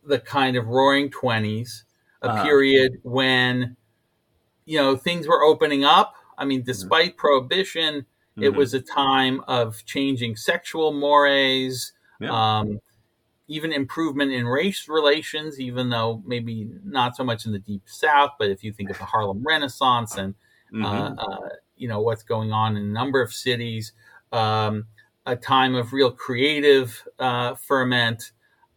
the 0.07 0.21
kind 0.21 0.57
of 0.57 0.69
Roaring 0.69 1.11
Twenties, 1.11 1.83
a 2.23 2.29
uh-huh. 2.29 2.45
period 2.45 3.01
when 3.03 3.77
you 4.65 4.79
know 4.79 4.97
things 4.97 5.27
were 5.27 5.43
opening 5.43 5.85
up. 5.85 6.15
I 6.39 6.45
mean, 6.45 6.63
despite 6.63 7.11
mm-hmm. 7.11 7.19
prohibition, 7.19 8.07
mm-hmm. 8.39 8.45
it 8.45 8.55
was 8.55 8.75
a 8.75 8.81
time 8.81 9.43
of 9.49 9.85
changing 9.85 10.37
sexual 10.37 10.93
mores. 10.93 11.93
Yeah. 12.21 12.31
Um, 12.31 12.81
even 13.49 13.73
improvement 13.73 14.31
in 14.31 14.47
race 14.47 14.89
relations, 14.89 15.59
even 15.59 15.89
though 15.89 16.23
maybe 16.27 16.69
not 16.85 17.17
so 17.17 17.25
much 17.25 17.47
in 17.47 17.53
the 17.53 17.59
deep 17.59 17.83
South, 17.87 18.33
but 18.39 18.51
if 18.51 18.63
you 18.63 18.73
think 18.73 18.91
of 18.91 18.99
the 18.99 19.05
Harlem 19.05 19.43
Renaissance 19.43 20.17
and 20.17 20.35
mm-hmm. 20.73 20.85
uh, 20.85 21.15
uh, 21.15 21.49
you 21.77 21.89
know 21.89 22.01
what's 22.01 22.23
going 22.23 22.53
on 22.53 22.77
in 22.77 22.83
a 22.83 22.87
number 22.87 23.23
of 23.23 23.33
cities. 23.33 23.93
Um, 24.33 24.87
a 25.25 25.37
time 25.37 25.75
of 25.75 25.93
real 25.93 26.11
creative 26.11 27.03
uh, 27.19 27.55
ferment, 27.55 28.33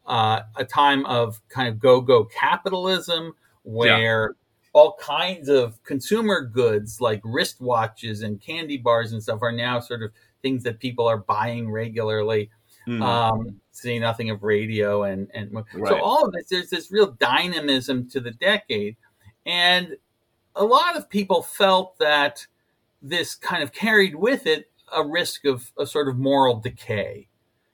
uh, 0.05 0.41
a 0.55 0.65
time 0.65 1.05
of 1.05 1.41
kind 1.49 1.67
of 1.67 1.79
go-go 1.79 2.25
capitalism 2.25 3.33
where. 3.63 4.35
All 4.73 4.95
kinds 5.01 5.49
of 5.49 5.81
consumer 5.83 6.41
goods 6.41 7.01
like 7.01 7.21
wristwatches 7.23 8.23
and 8.23 8.41
candy 8.41 8.77
bars 8.77 9.11
and 9.11 9.21
stuff 9.21 9.41
are 9.41 9.51
now 9.51 9.79
sort 9.79 10.01
of 10.01 10.11
things 10.41 10.63
that 10.63 10.79
people 10.79 11.07
are 11.07 11.17
buying 11.17 11.69
regularly. 11.69 12.49
Mm-hmm. 12.87 13.01
Um, 13.01 13.61
say 13.71 13.99
nothing 13.99 14.29
of 14.29 14.43
radio 14.43 15.03
and 15.03 15.29
and 15.33 15.53
right. 15.53 15.65
so 15.87 16.01
all 16.01 16.25
of 16.25 16.31
this. 16.31 16.47
There's 16.49 16.69
this 16.69 16.91
real 16.91 17.11
dynamism 17.11 18.09
to 18.09 18.19
the 18.19 18.31
decade, 18.31 18.95
and 19.45 19.97
a 20.55 20.63
lot 20.63 20.97
of 20.97 21.09
people 21.09 21.43
felt 21.43 21.97
that 21.99 22.47
this 23.01 23.35
kind 23.35 23.61
of 23.61 23.71
carried 23.71 24.15
with 24.15 24.47
it 24.47 24.71
a 24.93 25.05
risk 25.05 25.45
of 25.45 25.71
a 25.77 25.85
sort 25.85 26.07
of 26.07 26.17
moral 26.17 26.59
decay. 26.59 27.27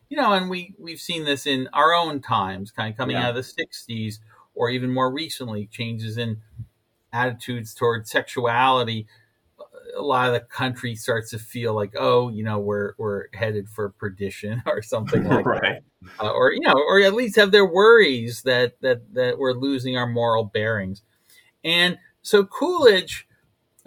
You 0.10 0.18
know, 0.18 0.34
and 0.34 0.50
we 0.50 0.74
we've 0.78 1.00
seen 1.00 1.24
this 1.24 1.48
in 1.48 1.70
our 1.74 1.94
own 1.94 2.22
times, 2.22 2.72
kind 2.72 2.92
of 2.92 2.98
coming 2.98 3.16
yeah. 3.16 3.28
out 3.28 3.38
of 3.38 3.46
the 3.46 3.64
'60s, 3.64 4.20
or 4.56 4.70
even 4.70 4.94
more 4.94 5.12
recently, 5.12 5.68
changes 5.68 6.18
in 6.18 6.42
attitudes 7.14 7.74
toward 7.74 8.08
sexuality. 8.08 9.08
A 9.98 10.02
lot 10.02 10.28
of 10.28 10.34
the 10.34 10.42
country 10.42 10.96
starts 10.96 11.32
to 11.32 11.40
feel 11.40 11.74
like, 11.74 11.94
oh, 11.98 12.30
you 12.30 12.44
know, 12.44 12.60
we're 12.60 12.94
we're 12.98 13.26
headed 13.34 13.70
for 13.70 13.90
perdition 13.90 14.62
or 14.68 14.82
something 14.82 15.24
like 15.28 15.46
right. 15.46 15.62
that, 15.62 15.84
uh, 16.20 16.32
or 16.32 16.54
you 16.54 16.62
know, 16.62 16.74
or 16.74 17.02
at 17.02 17.14
least 17.14 17.36
have 17.36 17.52
their 17.52 17.66
worries 17.66 18.44
that 18.44 18.80
that 18.82 19.14
that 19.14 19.38
we're 19.38 19.54
losing 19.54 19.98
our 19.98 20.08
moral 20.08 20.44
bearings. 20.44 21.02
And 21.64 21.98
so 22.22 22.46
Coolidge 22.46 23.28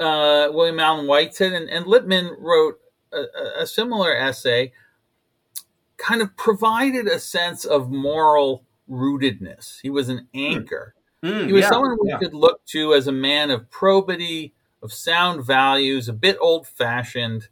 uh, 0.00 0.48
William 0.50 0.80
Allen 0.80 1.06
White 1.06 1.38
and, 1.40 1.68
and 1.68 1.86
Lippmann 1.86 2.34
wrote 2.38 2.80
a, 3.12 3.62
a, 3.62 3.66
similar 3.66 4.16
essay, 4.16 4.72
kind 5.98 6.22
of 6.22 6.36
provided 6.36 7.06
a 7.06 7.18
sense 7.18 7.66
of 7.66 7.90
moral 7.90 8.64
rootedness. 8.88 9.80
He 9.82 9.90
was 9.90 10.08
an 10.08 10.26
anchor. 10.34 10.94
Mm, 11.22 11.46
he 11.46 11.52
was 11.52 11.62
yeah, 11.62 11.70
someone 11.70 11.98
we 12.00 12.08
yeah. 12.08 12.18
could 12.18 12.34
look 12.34 12.64
to 12.66 12.94
as 12.94 13.06
a 13.06 13.12
man 13.12 13.50
of 13.50 13.70
probity, 13.70 14.54
of 14.82 14.92
sound 14.92 15.44
values, 15.44 16.08
a 16.08 16.12
bit 16.12 16.36
old 16.40 16.66
fashioned. 16.66 17.48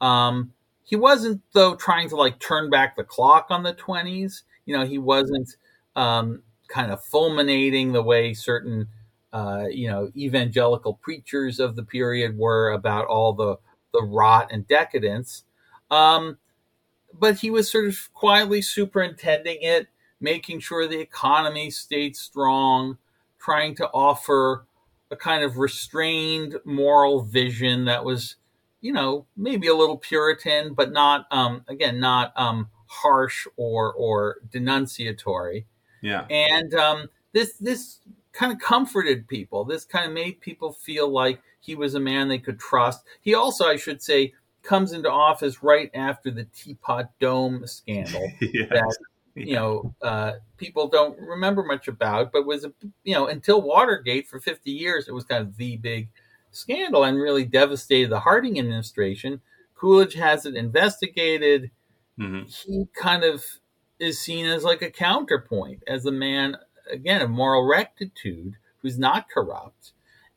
Um, 0.00 0.52
he 0.82 0.96
wasn't, 0.96 1.42
though, 1.52 1.74
trying 1.76 2.08
to 2.08 2.16
like 2.16 2.38
turn 2.38 2.70
back 2.70 2.96
the 2.96 3.04
clock 3.04 3.46
on 3.50 3.62
the 3.62 3.74
20s. 3.74 4.42
You 4.64 4.76
know, 4.76 4.86
he 4.86 4.98
wasn't 4.98 5.56
um, 5.96 6.42
kind 6.68 6.90
of 6.90 7.04
fulminating 7.04 7.92
the 7.92 8.02
way 8.02 8.32
certain 8.32 8.88
uh, 9.32 9.66
you 9.70 9.88
know, 9.88 10.10
evangelical 10.16 10.94
preachers 10.94 11.60
of 11.60 11.76
the 11.76 11.84
period 11.84 12.36
were 12.36 12.72
about 12.72 13.06
all 13.06 13.32
the 13.32 13.56
the 13.92 14.02
rot 14.02 14.48
and 14.52 14.66
decadence. 14.68 15.44
Um, 15.90 16.38
but 17.18 17.38
he 17.38 17.50
was 17.50 17.70
sort 17.70 17.86
of 17.86 18.08
quietly 18.12 18.62
superintending 18.62 19.58
it, 19.62 19.88
making 20.20 20.60
sure 20.60 20.86
the 20.86 21.00
economy 21.00 21.70
stayed 21.70 22.16
strong, 22.16 22.98
trying 23.40 23.74
to 23.76 23.88
offer 23.88 24.66
a 25.10 25.16
kind 25.16 25.42
of 25.42 25.58
restrained 25.58 26.56
moral 26.64 27.22
vision 27.22 27.86
that 27.86 28.04
was, 28.04 28.36
you 28.80 28.92
know, 28.92 29.26
maybe 29.36 29.66
a 29.66 29.74
little 29.74 29.98
Puritan, 29.98 30.74
but 30.74 30.92
not, 30.92 31.26
um, 31.30 31.64
again, 31.68 31.98
not 31.98 32.32
um, 32.36 32.68
harsh 32.86 33.46
or 33.56 33.92
or 33.92 34.36
denunciatory. 34.52 35.64
Yeah. 36.02 36.26
And 36.30 36.74
um, 36.74 37.08
this 37.32 37.54
this 37.54 38.00
kind 38.32 38.52
of 38.52 38.58
comforted 38.58 39.28
people. 39.28 39.64
This 39.64 39.84
kind 39.84 40.06
of 40.06 40.12
made 40.12 40.40
people 40.40 40.72
feel 40.72 41.08
like 41.08 41.40
he 41.60 41.74
was 41.74 41.94
a 41.94 42.00
man 42.00 42.28
they 42.28 42.38
could 42.38 42.58
trust. 42.58 43.04
He 43.20 43.34
also, 43.34 43.66
I 43.66 43.76
should 43.76 44.02
say, 44.02 44.34
comes 44.62 44.92
into 44.92 45.10
office 45.10 45.62
right 45.62 45.90
after 45.94 46.30
the 46.30 46.44
Teapot 46.44 47.10
Dome 47.18 47.66
scandal 47.66 48.30
yes. 48.40 48.68
that 48.70 48.96
you 49.34 49.54
know 49.54 49.94
uh, 50.02 50.32
people 50.56 50.88
don't 50.88 51.18
remember 51.18 51.62
much 51.62 51.88
about, 51.88 52.32
but 52.32 52.46
was 52.46 52.66
you 53.04 53.14
know 53.14 53.26
until 53.26 53.62
Watergate 53.62 54.28
for 54.28 54.40
50 54.40 54.70
years 54.70 55.08
it 55.08 55.12
was 55.12 55.24
kind 55.24 55.46
of 55.46 55.56
the 55.56 55.76
big 55.76 56.08
scandal 56.50 57.04
and 57.04 57.18
really 57.18 57.44
devastated 57.44 58.10
the 58.10 58.20
Harding 58.20 58.58
administration. 58.58 59.40
Coolidge 59.74 60.14
has 60.14 60.44
it 60.46 60.56
investigated. 60.56 61.70
Mm-hmm. 62.18 62.46
He 62.48 62.86
kind 62.94 63.24
of 63.24 63.44
is 63.98 64.18
seen 64.18 64.46
as 64.46 64.64
like 64.64 64.82
a 64.82 64.90
counterpoint, 64.90 65.82
as 65.86 66.06
a 66.06 66.12
man 66.12 66.56
again, 66.90 67.22
of 67.22 67.30
moral 67.30 67.66
rectitude, 67.66 68.56
who's 68.78 68.98
not 68.98 69.30
corrupt. 69.30 69.92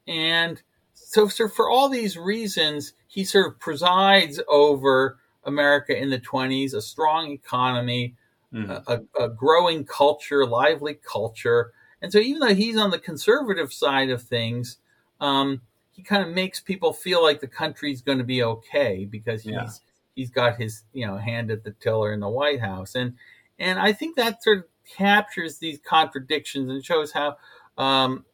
And 0.07 0.61
so, 0.93 1.27
so 1.27 1.47
for 1.47 1.69
all 1.69 1.89
these 1.89 2.17
reasons, 2.17 2.93
he 3.07 3.23
sort 3.23 3.47
of 3.47 3.59
presides 3.59 4.39
over 4.47 5.17
America 5.43 5.97
in 5.97 6.09
the 6.09 6.19
20s, 6.19 6.73
a 6.73 6.81
strong 6.81 7.31
economy, 7.31 8.15
mm-hmm. 8.53 8.71
a, 8.87 9.25
a, 9.25 9.29
growing 9.29 9.85
culture, 9.85 10.45
lively 10.45 10.93
culture. 10.93 11.71
And 12.01 12.11
so, 12.11 12.19
even 12.19 12.39
though 12.39 12.55
he's 12.55 12.77
on 12.77 12.91
the 12.91 12.99
conservative 12.99 13.73
side 13.73 14.09
of 14.09 14.21
things, 14.21 14.77
um, 15.19 15.61
he 15.91 16.03
kind 16.03 16.27
of 16.27 16.33
makes 16.33 16.59
people 16.59 16.93
feel 16.93 17.23
like 17.23 17.39
the 17.39 17.47
country's 17.47 18.01
going 18.01 18.17
to 18.17 18.23
be 18.23 18.43
okay 18.43 19.05
because 19.05 19.43
he's 19.43 19.53
yeah. 19.53 19.69
he's 20.15 20.31
got 20.31 20.57
his 20.57 20.83
you 20.93 21.07
know 21.07 21.17
hand 21.17 21.51
at 21.51 21.63
the 21.63 21.71
tiller 21.71 22.13
in 22.13 22.19
the 22.19 22.29
White 22.29 22.59
House, 22.59 22.95
and 22.95 23.15
and 23.57 23.79
I 23.79 23.93
think 23.93 24.15
that 24.15 24.43
sort 24.43 24.59
of 24.59 24.63
captures 24.97 25.59
these 25.59 25.79
contradictions 25.79 26.69
and 26.69 26.83
shows 26.83 27.11
how 27.13 27.37
um, 27.77 28.25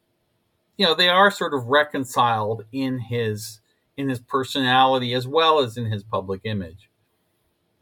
you 0.76 0.86
know 0.86 0.94
they 0.94 1.08
are 1.08 1.30
sort 1.30 1.54
of 1.54 1.66
reconciled 1.66 2.64
in 2.72 2.98
his 2.98 3.60
in 3.96 4.08
his 4.08 4.18
personality 4.18 5.14
as 5.14 5.28
well 5.28 5.60
as 5.60 5.76
in 5.76 5.86
his 5.86 6.02
public 6.02 6.40
image. 6.44 6.89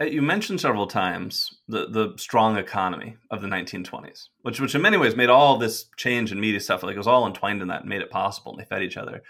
Uh, 0.00 0.04
you 0.04 0.22
mentioned 0.22 0.60
several 0.60 0.86
times 0.86 1.58
the 1.66 1.86
the 1.88 2.14
strong 2.16 2.56
economy 2.56 3.16
of 3.30 3.42
the 3.42 3.48
1920s, 3.48 4.28
which 4.42 4.60
which 4.60 4.74
in 4.74 4.82
many 4.82 4.96
ways 4.96 5.16
made 5.16 5.28
all 5.28 5.56
this 5.56 5.86
change 5.96 6.30
in 6.30 6.40
media 6.40 6.60
stuff 6.60 6.82
like 6.82 6.94
it 6.94 6.98
was 6.98 7.06
all 7.06 7.26
entwined 7.26 7.62
in 7.62 7.68
that 7.68 7.80
and 7.80 7.88
made 7.88 8.02
it 8.02 8.10
possible, 8.10 8.52
and 8.52 8.60
they 8.60 8.68
fed 8.68 8.82
each 8.82 8.96
other. 8.96 9.22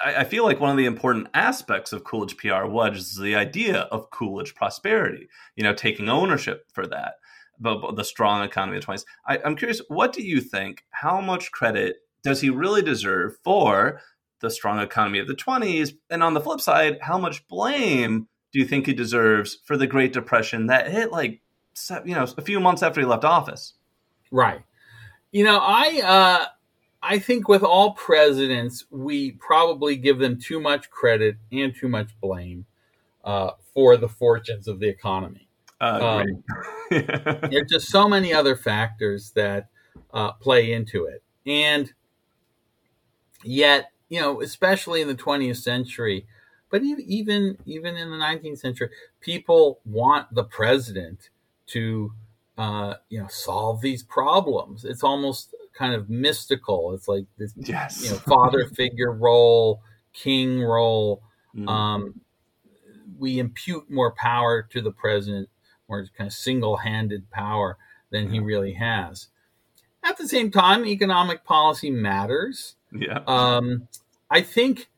I, 0.00 0.16
I, 0.16 0.24
feel 0.24 0.44
like 0.44 0.60
one 0.60 0.70
of 0.70 0.76
the 0.76 0.86
important 0.86 1.28
aspects 1.34 1.92
of 1.92 2.04
Coolidge 2.04 2.36
PR 2.36 2.64
was 2.64 3.16
the 3.16 3.36
idea 3.36 3.82
of 3.82 4.10
Coolidge 4.10 4.54
prosperity, 4.54 5.28
you 5.54 5.62
know, 5.62 5.74
taking 5.74 6.08
ownership 6.08 6.66
for 6.72 6.86
that, 6.88 7.14
but, 7.60 7.94
the 7.94 8.04
strong 8.04 8.42
economy 8.42 8.78
of 8.78 8.84
the 8.84 8.92
20s. 8.92 9.04
I, 9.26 9.38
I'm 9.44 9.56
curious, 9.56 9.80
what 9.88 10.12
do 10.12 10.22
you 10.22 10.40
think? 10.40 10.84
How 10.90 11.20
much 11.20 11.52
credit 11.52 11.96
does 12.24 12.40
he 12.40 12.50
really 12.50 12.82
deserve 12.82 13.36
for 13.44 14.00
the 14.40 14.50
strong 14.50 14.80
economy 14.80 15.20
of 15.20 15.28
the 15.28 15.34
20s? 15.34 15.92
And 16.10 16.22
on 16.22 16.34
the 16.34 16.40
flip 16.40 16.60
side, 16.60 16.98
how 17.00 17.18
much 17.18 17.46
blame 17.46 18.26
do 18.54 18.60
you 18.60 18.66
think 18.66 18.86
he 18.86 18.94
deserves 18.94 19.58
for 19.64 19.76
the 19.76 19.88
Great 19.88 20.12
Depression 20.12 20.68
that 20.68 20.88
hit 20.88 21.10
like, 21.10 21.42
you 22.04 22.14
know, 22.14 22.24
a 22.38 22.40
few 22.40 22.60
months 22.60 22.84
after 22.84 23.00
he 23.00 23.06
left 23.06 23.24
office? 23.24 23.74
Right. 24.30 24.62
You 25.32 25.42
know, 25.42 25.58
I, 25.60 26.00
uh, 26.04 26.46
I 27.02 27.18
think 27.18 27.48
with 27.48 27.64
all 27.64 27.94
presidents, 27.94 28.84
we 28.92 29.32
probably 29.32 29.96
give 29.96 30.20
them 30.20 30.40
too 30.40 30.60
much 30.60 30.88
credit 30.88 31.36
and 31.50 31.74
too 31.74 31.88
much 31.88 32.10
blame 32.20 32.66
uh, 33.24 33.50
for 33.74 33.96
the 33.96 34.08
fortunes 34.08 34.68
of 34.68 34.78
the 34.78 34.88
economy. 34.88 35.48
Uh, 35.80 36.22
um, 36.22 36.44
there's 36.90 37.68
just 37.68 37.88
so 37.88 38.08
many 38.08 38.32
other 38.32 38.54
factors 38.54 39.32
that 39.32 39.66
uh, 40.12 40.30
play 40.34 40.72
into 40.72 41.06
it, 41.06 41.24
and 41.44 41.92
yet, 43.42 43.90
you 44.08 44.20
know, 44.20 44.40
especially 44.40 45.00
in 45.00 45.08
the 45.08 45.16
20th 45.16 45.56
century, 45.56 46.28
but 46.70 46.82
even 46.82 47.58
even 47.66 47.96
in 47.96 48.10
the 48.10 48.16
19th 48.16 48.58
century, 48.58 48.90
people 49.20 49.80
want 49.84 50.34
the 50.34 50.44
president 50.44 51.30
to, 51.68 52.12
uh, 52.58 52.94
you 53.08 53.20
know, 53.20 53.28
solve 53.28 53.80
these 53.80 54.02
problems. 54.02 54.84
It's 54.84 55.02
almost 55.02 55.54
kind 55.72 55.94
of 55.94 56.08
mystical. 56.08 56.94
It's 56.94 57.08
like 57.08 57.26
this, 57.38 57.52
yes. 57.56 58.02
you 58.04 58.10
know, 58.10 58.16
father 58.16 58.66
figure 58.74 59.12
role, 59.12 59.82
king 60.12 60.60
role. 60.60 61.22
Mm. 61.54 61.68
Um, 61.68 62.20
we 63.18 63.38
impute 63.38 63.90
more 63.90 64.12
power 64.12 64.62
to 64.70 64.80
the 64.80 64.90
president, 64.90 65.48
more 65.88 66.06
kind 66.16 66.28
of 66.28 66.34
single-handed 66.34 67.30
power 67.30 67.76
than 68.10 68.30
he 68.30 68.40
really 68.40 68.74
has. 68.74 69.28
At 70.02 70.18
the 70.18 70.28
same 70.28 70.50
time, 70.50 70.84
economic 70.84 71.44
policy 71.44 71.90
matters. 71.90 72.76
Yeah. 72.92 73.20
Um, 73.26 73.88
I 74.30 74.42
think 74.42 74.88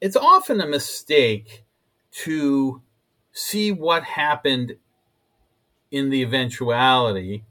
it's 0.00 0.16
often 0.16 0.60
a 0.60 0.66
mistake 0.66 1.64
to 2.10 2.82
see 3.32 3.72
what 3.72 4.02
happened 4.02 4.76
in 5.90 6.10
the 6.10 6.22
eventuality 6.22 7.44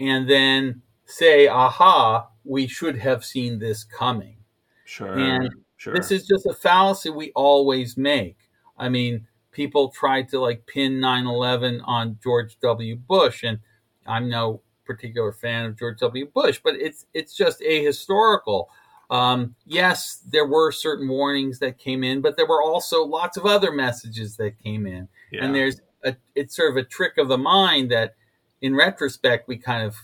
and 0.00 0.28
then 0.28 0.82
say, 1.04 1.48
aha, 1.48 2.28
we 2.44 2.66
should 2.66 2.98
have 2.98 3.24
seen 3.24 3.58
this 3.58 3.84
coming. 3.84 4.36
Sure. 4.84 5.18
And 5.18 5.50
sure. 5.76 5.94
this 5.94 6.10
is 6.10 6.26
just 6.26 6.46
a 6.46 6.52
fallacy 6.52 7.10
we 7.10 7.32
always 7.34 7.96
make. 7.96 8.36
I 8.78 8.88
mean, 8.88 9.26
people 9.50 9.88
tried 9.90 10.28
to 10.28 10.40
like 10.40 10.66
pin 10.66 11.00
9 11.00 11.26
11 11.26 11.80
on 11.82 12.18
George 12.22 12.58
W. 12.60 12.96
Bush, 12.96 13.42
and 13.42 13.58
I'm 14.06 14.28
no 14.28 14.62
particular 14.84 15.32
fan 15.32 15.66
of 15.66 15.78
George 15.78 15.98
W. 15.98 16.26
Bush, 16.32 16.60
but 16.62 16.74
it's 16.74 17.06
it's 17.12 17.34
just 17.34 17.60
ahistorical. 17.60 18.66
Um, 19.10 19.54
yes, 19.64 20.22
there 20.30 20.46
were 20.46 20.70
certain 20.70 21.08
warnings 21.08 21.58
that 21.60 21.78
came 21.78 22.04
in, 22.04 22.20
but 22.20 22.36
there 22.36 22.46
were 22.46 22.62
also 22.62 23.04
lots 23.04 23.36
of 23.36 23.46
other 23.46 23.72
messages 23.72 24.36
that 24.36 24.62
came 24.62 24.86
in. 24.86 25.08
Yeah. 25.32 25.44
And 25.44 25.54
there's 25.54 25.80
a, 26.04 26.16
it's 26.34 26.54
sort 26.54 26.70
of 26.70 26.76
a 26.76 26.84
trick 26.84 27.16
of 27.16 27.28
the 27.28 27.38
mind 27.38 27.90
that 27.90 28.14
in 28.60 28.74
retrospect 28.74 29.48
we 29.48 29.56
kind 29.56 29.86
of 29.86 29.96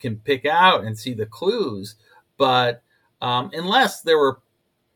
can 0.00 0.16
pick 0.16 0.44
out 0.44 0.84
and 0.84 0.98
see 0.98 1.14
the 1.14 1.26
clues. 1.26 1.94
But 2.36 2.82
um, 3.22 3.50
unless 3.54 4.02
there 4.02 4.18
were 4.18 4.40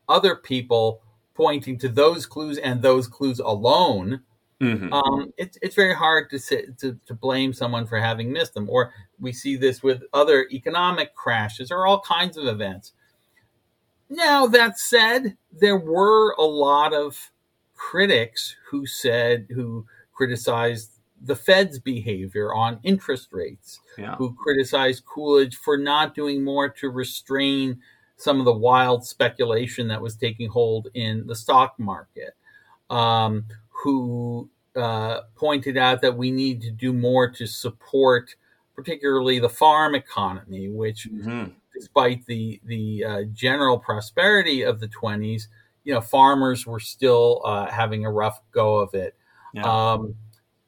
other 0.07 0.35
people 0.35 1.01
pointing 1.33 1.77
to 1.79 1.89
those 1.89 2.25
clues 2.25 2.57
and 2.57 2.81
those 2.81 3.07
clues 3.07 3.39
alone, 3.39 4.21
mm-hmm. 4.61 4.93
um, 4.93 5.33
it's 5.37 5.57
it's 5.61 5.75
very 5.75 5.93
hard 5.93 6.29
to, 6.29 6.39
sit, 6.39 6.77
to 6.79 6.97
to 7.05 7.13
blame 7.13 7.53
someone 7.53 7.85
for 7.85 7.97
having 7.99 8.31
missed 8.31 8.53
them. 8.53 8.69
Or 8.69 8.93
we 9.19 9.31
see 9.31 9.55
this 9.55 9.81
with 9.81 10.03
other 10.13 10.47
economic 10.51 11.15
crashes 11.15 11.71
or 11.71 11.87
all 11.87 12.01
kinds 12.01 12.37
of 12.37 12.45
events. 12.45 12.93
Now 14.09 14.45
that 14.47 14.79
said, 14.79 15.37
there 15.51 15.77
were 15.77 16.33
a 16.33 16.43
lot 16.43 16.93
of 16.93 17.31
critics 17.73 18.55
who 18.69 18.85
said 18.85 19.47
who 19.49 19.85
criticized 20.13 20.91
the 21.21 21.35
Fed's 21.35 21.79
behavior 21.79 22.53
on 22.53 22.79
interest 22.83 23.29
rates, 23.31 23.79
yeah. 23.97 24.15
who 24.15 24.35
criticized 24.35 25.05
Coolidge 25.05 25.55
for 25.55 25.77
not 25.77 26.13
doing 26.13 26.43
more 26.43 26.69
to 26.69 26.89
restrain 26.89 27.79
some 28.17 28.39
of 28.39 28.45
the 28.45 28.53
wild 28.53 29.05
speculation 29.05 29.87
that 29.87 30.01
was 30.01 30.15
taking 30.15 30.49
hold 30.49 30.87
in 30.93 31.25
the 31.27 31.35
stock 31.35 31.77
market, 31.79 32.35
um, 32.89 33.45
who 33.69 34.49
uh, 34.75 35.21
pointed 35.35 35.77
out 35.77 36.01
that 36.01 36.17
we 36.17 36.31
need 36.31 36.61
to 36.61 36.71
do 36.71 36.93
more 36.93 37.29
to 37.29 37.45
support, 37.47 38.35
particularly 38.75 39.39
the 39.39 39.49
farm 39.49 39.95
economy, 39.95 40.69
which, 40.69 41.07
mm-hmm. 41.11 41.45
Despite 41.75 42.25
the 42.25 42.59
the 42.63 43.03
uh, 43.03 43.23
general 43.33 43.77
prosperity 43.77 44.63
of 44.63 44.79
the 44.79 44.87
20s, 44.87 45.43
you 45.83 45.93
know, 45.93 46.01
farmers 46.01 46.65
were 46.65 46.79
still 46.79 47.41
uh, 47.45 47.69
having 47.69 48.05
a 48.05 48.11
rough 48.11 48.41
go 48.51 48.77
of 48.77 48.93
it. 48.93 49.15
Yeah. 49.53 49.63
Um, 49.63 50.15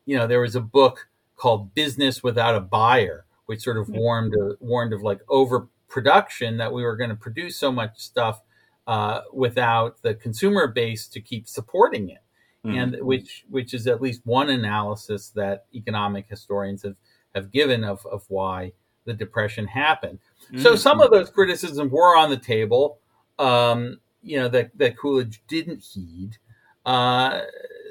you 0.05 0.17
know, 0.17 0.27
there 0.27 0.41
was 0.41 0.55
a 0.55 0.61
book 0.61 1.07
called 1.35 1.73
Business 1.73 2.21
Without 2.23 2.55
a 2.55 2.59
Buyer, 2.59 3.25
which 3.45 3.61
sort 3.61 3.77
of 3.77 3.89
warned 3.89 4.33
uh, 4.35 4.55
warned 4.59 4.93
of 4.93 5.01
like 5.01 5.21
overproduction 5.29 6.57
that 6.57 6.71
we 6.71 6.83
were 6.83 6.95
going 6.95 7.09
to 7.09 7.15
produce 7.15 7.57
so 7.57 7.71
much 7.71 7.97
stuff 7.97 8.41
uh, 8.85 9.21
without 9.33 10.01
the 10.01 10.13
consumer 10.15 10.67
base 10.67 11.07
to 11.07 11.21
keep 11.21 11.47
supporting 11.47 12.09
it, 12.09 12.23
mm-hmm. 12.65 12.77
and 12.77 12.97
which 13.01 13.45
which 13.49 13.73
is 13.73 13.87
at 13.87 14.01
least 14.01 14.21
one 14.25 14.49
analysis 14.49 15.29
that 15.29 15.65
economic 15.73 16.27
historians 16.29 16.83
have 16.83 16.95
have 17.33 17.51
given 17.51 17.83
of 17.83 18.05
of 18.05 18.23
why 18.27 18.71
the 19.07 19.13
depression 19.13 19.65
happened. 19.65 20.19
Mm-hmm. 20.51 20.61
So 20.61 20.75
some 20.75 21.01
of 21.01 21.09
those 21.09 21.31
criticisms 21.31 21.91
were 21.91 22.15
on 22.15 22.29
the 22.29 22.37
table. 22.37 22.99
Um, 23.39 23.99
you 24.21 24.37
know 24.37 24.49
that 24.49 24.77
that 24.77 24.97
Coolidge 24.97 25.41
didn't 25.47 25.81
heed. 25.81 26.37
Uh, 26.85 27.41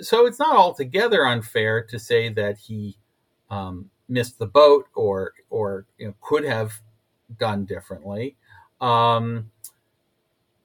so 0.00 0.26
it's 0.26 0.38
not 0.38 0.54
altogether 0.54 1.26
unfair 1.26 1.82
to 1.82 1.98
say 1.98 2.28
that 2.30 2.58
he 2.58 2.96
um, 3.50 3.90
missed 4.08 4.38
the 4.38 4.46
boat 4.46 4.86
or 4.94 5.32
or 5.50 5.86
you 5.98 6.08
know, 6.08 6.14
could 6.20 6.44
have 6.44 6.72
done 7.38 7.64
differently. 7.64 8.36
Um, 8.80 9.50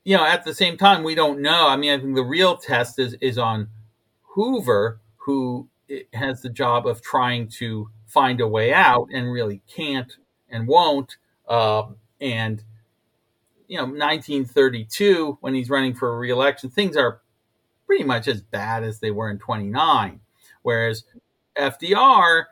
you 0.04 0.18
know, 0.18 0.26
at 0.26 0.44
the 0.44 0.54
same 0.54 0.78
time, 0.78 1.04
we 1.04 1.16
don't 1.16 1.42
know. 1.42 1.68
I 1.68 1.78
mean, 1.78 1.92
I 1.92 2.02
think 2.02 2.16
the 2.16 2.24
real 2.24 2.58
test 2.58 3.00
is 3.00 3.16
is 3.22 3.38
on 3.38 3.70
Hoover, 4.24 5.00
who 5.18 5.68
has 6.14 6.42
the 6.42 6.50
job 6.50 6.88
of 6.88 7.02
trying 7.02 7.48
to 7.48 7.90
find 8.08 8.42
a 8.42 8.48
way 8.48 8.74
out 8.74 9.08
and 9.14 9.32
really 9.32 9.62
can't 9.68 10.18
and 10.52 10.68
won't. 10.68 11.18
Um, 11.48 11.96
and 12.20 12.64
you 13.68 13.78
know, 13.78 13.84
1932, 13.84 15.38
when 15.40 15.54
he's 15.54 15.70
running 15.70 15.94
for 15.94 16.18
reelection, 16.18 16.70
things 16.70 16.98
are 16.98 17.22
pretty 17.88 18.04
much 18.04 18.28
as 18.28 18.42
bad 18.42 18.84
as 18.84 19.00
they 19.00 19.12
were 19.12 19.30
in 19.30 19.40
29. 19.40 20.20
Whereas 20.62 21.06
FDR, 21.56 22.46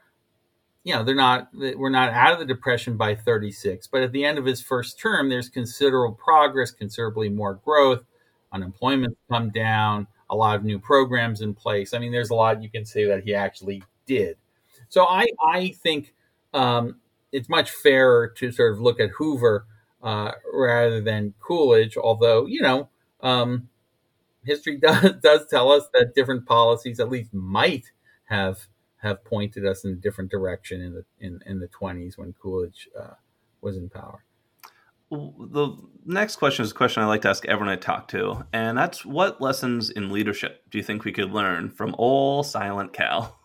you 0.83 0.93
know, 0.93 1.03
they're 1.03 1.15
not, 1.15 1.49
we're 1.53 1.89
not 1.89 2.11
out 2.13 2.33
of 2.33 2.39
the 2.39 2.45
depression 2.45 2.95
by 2.95 3.15
36, 3.15 3.87
but 3.87 4.01
at 4.01 4.13
the 4.13 4.23
end 4.23 4.37
of 4.37 4.45
his 4.45 4.61
first 4.61 4.97
term, 4.97 5.29
there's 5.29 5.49
considerable 5.49 6.15
progress, 6.15 6.71
considerably 6.71 7.27
more 7.27 7.55
growth, 7.55 8.05
unemployment 8.53 9.17
come 9.29 9.49
down, 9.49 10.07
a 10.29 10.35
lot 10.35 10.55
of 10.55 10.63
new 10.63 10.79
programs 10.79 11.41
in 11.41 11.53
place. 11.53 11.93
I 11.93 11.99
mean, 11.99 12.11
there's 12.11 12.29
a 12.29 12.35
lot 12.35 12.63
you 12.63 12.69
can 12.69 12.85
say 12.85 13.05
that 13.05 13.23
he 13.23 13.35
actually 13.35 13.83
did. 14.05 14.37
So 14.87 15.05
I, 15.05 15.27
I 15.45 15.69
think 15.83 16.13
um, 16.53 16.95
it's 17.31 17.49
much 17.49 17.71
fairer 17.71 18.27
to 18.37 18.51
sort 18.51 18.73
of 18.73 18.79
look 18.79 18.99
at 18.99 19.11
Hoover 19.17 19.65
uh, 20.01 20.31
rather 20.53 21.01
than 21.01 21.33
Coolidge, 21.39 21.97
although, 21.97 22.45
you 22.45 22.61
know, 22.61 22.89
um, 23.21 23.69
history 24.43 24.77
does 24.81 25.13
does 25.21 25.47
tell 25.47 25.71
us 25.71 25.87
that 25.93 26.15
different 26.15 26.45
policies 26.45 26.99
at 26.99 27.09
least 27.09 27.33
might 27.33 27.91
have 28.25 28.67
have 28.97 29.23
pointed 29.23 29.65
us 29.65 29.85
in 29.85 29.91
a 29.91 29.95
different 29.95 30.29
direction 30.29 30.81
in 30.81 30.93
the 30.93 31.05
in, 31.19 31.39
in 31.45 31.59
the 31.59 31.67
20s 31.67 32.17
when 32.17 32.33
Coolidge 32.33 32.89
uh, 32.99 33.13
was 33.61 33.77
in 33.77 33.89
power. 33.89 34.23
The 35.11 35.75
next 36.05 36.35
question 36.35 36.63
is 36.63 36.71
a 36.71 36.75
question 36.75 37.01
I 37.01 37.07
like 37.07 37.23
to 37.23 37.29
ask 37.29 37.43
everyone 37.45 37.69
I 37.69 37.77
talk 37.77 38.09
to, 38.09 38.45
and 38.53 38.77
that's 38.77 39.03
what 39.03 39.41
lessons 39.41 39.89
in 39.89 40.11
leadership 40.11 40.61
do 40.69 40.77
you 40.77 40.83
think 40.83 41.03
we 41.03 41.11
could 41.11 41.31
learn 41.31 41.71
from 41.71 41.95
old 41.97 42.45
Silent 42.45 42.93
Cal? 42.93 43.38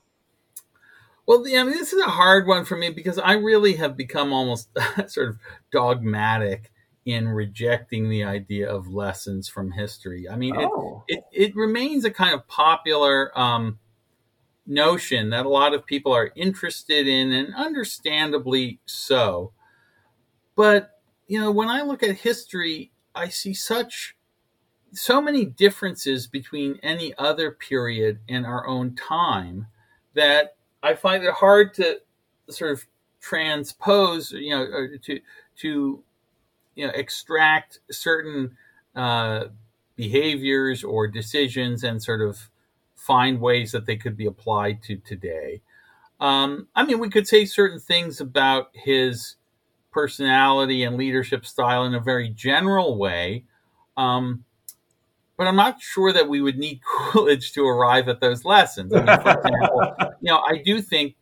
Well, 1.26 1.44
I 1.46 1.64
mean, 1.64 1.72
this 1.72 1.92
is 1.92 2.02
a 2.02 2.10
hard 2.10 2.46
one 2.46 2.64
for 2.64 2.76
me 2.76 2.90
because 2.90 3.18
I 3.18 3.32
really 3.34 3.76
have 3.76 3.96
become 3.96 4.32
almost 4.32 4.68
sort 5.06 5.28
of 5.30 5.38
dogmatic 5.72 6.70
in 7.06 7.28
rejecting 7.28 8.08
the 8.08 8.24
idea 8.24 8.70
of 8.70 8.88
lessons 8.88 9.48
from 9.48 9.72
history. 9.72 10.28
I 10.28 10.36
mean, 10.36 10.56
oh. 10.56 11.04
it, 11.06 11.24
it, 11.32 11.48
it, 11.48 11.56
remains 11.56 12.04
a 12.04 12.10
kind 12.10 12.34
of 12.34 12.46
popular 12.48 13.38
um, 13.38 13.78
notion 14.66 15.30
that 15.30 15.44
a 15.44 15.50
lot 15.50 15.74
of 15.74 15.84
people 15.84 16.12
are 16.12 16.32
interested 16.34 17.06
in, 17.06 17.32
and 17.32 17.54
understandably 17.54 18.80
so. 18.86 19.52
But, 20.56 20.98
you 21.26 21.40
know, 21.40 21.50
when 21.50 21.68
I 21.68 21.82
look 21.82 22.02
at 22.02 22.16
history, 22.16 22.92
I 23.14 23.28
see 23.28 23.54
such 23.54 24.16
so 24.92 25.20
many 25.20 25.44
differences 25.44 26.26
between 26.26 26.78
any 26.82 27.14
other 27.18 27.50
period 27.50 28.20
in 28.28 28.44
our 28.44 28.66
own 28.66 28.94
time 28.94 29.66
that 30.14 30.53
I 30.84 30.94
find 30.94 31.24
it 31.24 31.32
hard 31.32 31.74
to 31.74 32.00
sort 32.50 32.72
of 32.72 32.84
transpose, 33.20 34.32
you 34.32 34.54
know, 34.54 34.86
to 35.04 35.20
to 35.56 36.04
you 36.74 36.86
know 36.86 36.92
extract 36.94 37.80
certain 37.90 38.56
uh, 38.94 39.46
behaviors 39.96 40.84
or 40.84 41.08
decisions 41.08 41.84
and 41.84 42.02
sort 42.02 42.20
of 42.20 42.50
find 42.94 43.40
ways 43.40 43.72
that 43.72 43.86
they 43.86 43.96
could 43.96 44.16
be 44.16 44.26
applied 44.26 44.82
to 44.82 44.96
today. 44.96 45.62
Um, 46.20 46.68
I 46.74 46.84
mean, 46.84 47.00
we 47.00 47.10
could 47.10 47.26
say 47.26 47.44
certain 47.44 47.80
things 47.80 48.20
about 48.20 48.68
his 48.74 49.36
personality 49.90 50.82
and 50.82 50.96
leadership 50.96 51.46
style 51.46 51.84
in 51.84 51.94
a 51.94 52.00
very 52.00 52.28
general 52.28 52.98
way. 52.98 53.44
Um, 53.96 54.44
but 55.36 55.46
I'm 55.46 55.56
not 55.56 55.80
sure 55.80 56.12
that 56.12 56.28
we 56.28 56.40
would 56.40 56.58
need 56.58 56.80
Coolidge 57.12 57.52
to 57.52 57.66
arrive 57.66 58.08
at 58.08 58.20
those 58.20 58.44
lessons. 58.44 58.94
I 58.94 58.98
mean, 58.98 59.20
for 59.20 59.30
example, 59.30 59.94
you 60.20 60.30
know, 60.30 60.42
I 60.46 60.58
do 60.64 60.80
think 60.80 61.16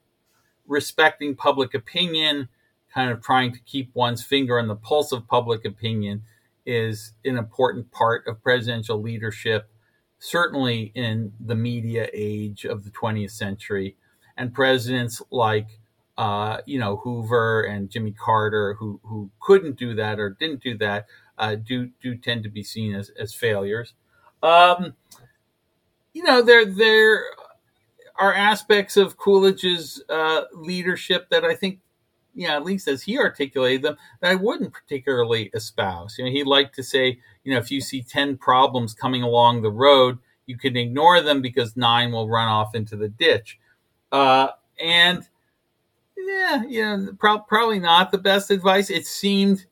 respecting 0.66 1.34
public 1.34 1.74
opinion, 1.74 2.48
kind 2.92 3.10
of 3.10 3.22
trying 3.22 3.52
to 3.52 3.60
keep 3.60 3.90
one's 3.94 4.22
finger 4.22 4.58
on 4.58 4.68
the 4.68 4.76
pulse 4.76 5.12
of 5.12 5.26
public 5.26 5.64
opinion, 5.64 6.22
is 6.64 7.12
an 7.24 7.36
important 7.36 7.90
part 7.90 8.26
of 8.26 8.42
presidential 8.42 9.00
leadership, 9.00 9.70
certainly 10.18 10.92
in 10.94 11.32
the 11.40 11.54
media 11.54 12.08
age 12.12 12.64
of 12.64 12.84
the 12.84 12.90
20th 12.90 13.32
century. 13.32 13.96
And 14.36 14.54
presidents 14.54 15.20
like, 15.30 15.80
uh, 16.16 16.58
you 16.66 16.78
know, 16.78 16.96
Hoover 16.96 17.62
and 17.62 17.90
Jimmy 17.90 18.12
Carter, 18.12 18.74
who 18.74 19.00
who 19.04 19.30
couldn't 19.40 19.76
do 19.76 19.94
that 19.94 20.18
or 20.18 20.30
didn't 20.30 20.62
do 20.62 20.76
that, 20.78 21.06
uh, 21.38 21.56
do 21.56 21.90
do 22.00 22.16
tend 22.16 22.42
to 22.44 22.48
be 22.48 22.62
seen 22.62 22.94
as 22.94 23.10
as 23.18 23.34
failures. 23.34 23.94
Um, 24.42 24.94
you 26.14 26.22
know, 26.22 26.42
there 26.42 26.66
there 26.66 27.24
are 28.18 28.34
aspects 28.34 28.96
of 28.96 29.16
Coolidge's 29.16 30.02
uh, 30.08 30.42
leadership 30.52 31.28
that 31.30 31.44
I 31.44 31.54
think, 31.54 31.80
yeah, 32.34 32.54
at 32.54 32.64
least 32.64 32.88
as 32.88 33.02
he 33.02 33.18
articulated 33.18 33.82
them, 33.82 33.96
that 34.20 34.30
I 34.30 34.34
wouldn't 34.34 34.72
particularly 34.72 35.50
espouse. 35.54 36.18
You 36.18 36.24
know, 36.24 36.30
he 36.30 36.44
liked 36.44 36.74
to 36.76 36.82
say, 36.82 37.18
you 37.44 37.52
know, 37.52 37.58
if 37.58 37.70
you 37.70 37.80
see 37.80 38.02
ten 38.02 38.36
problems 38.36 38.94
coming 38.94 39.22
along 39.22 39.62
the 39.62 39.70
road, 39.70 40.18
you 40.46 40.58
can 40.58 40.76
ignore 40.76 41.20
them 41.20 41.40
because 41.40 41.76
nine 41.76 42.12
will 42.12 42.28
run 42.28 42.48
off 42.48 42.74
into 42.74 42.96
the 42.96 43.08
ditch. 43.08 43.58
Uh, 44.10 44.48
and 44.82 45.26
yeah, 46.16 46.62
you 46.64 46.82
know, 46.82 47.12
pro- 47.18 47.38
probably 47.40 47.78
not 47.78 48.10
the 48.10 48.18
best 48.18 48.50
advice. 48.50 48.90
It 48.90 49.06
seemed 49.06 49.66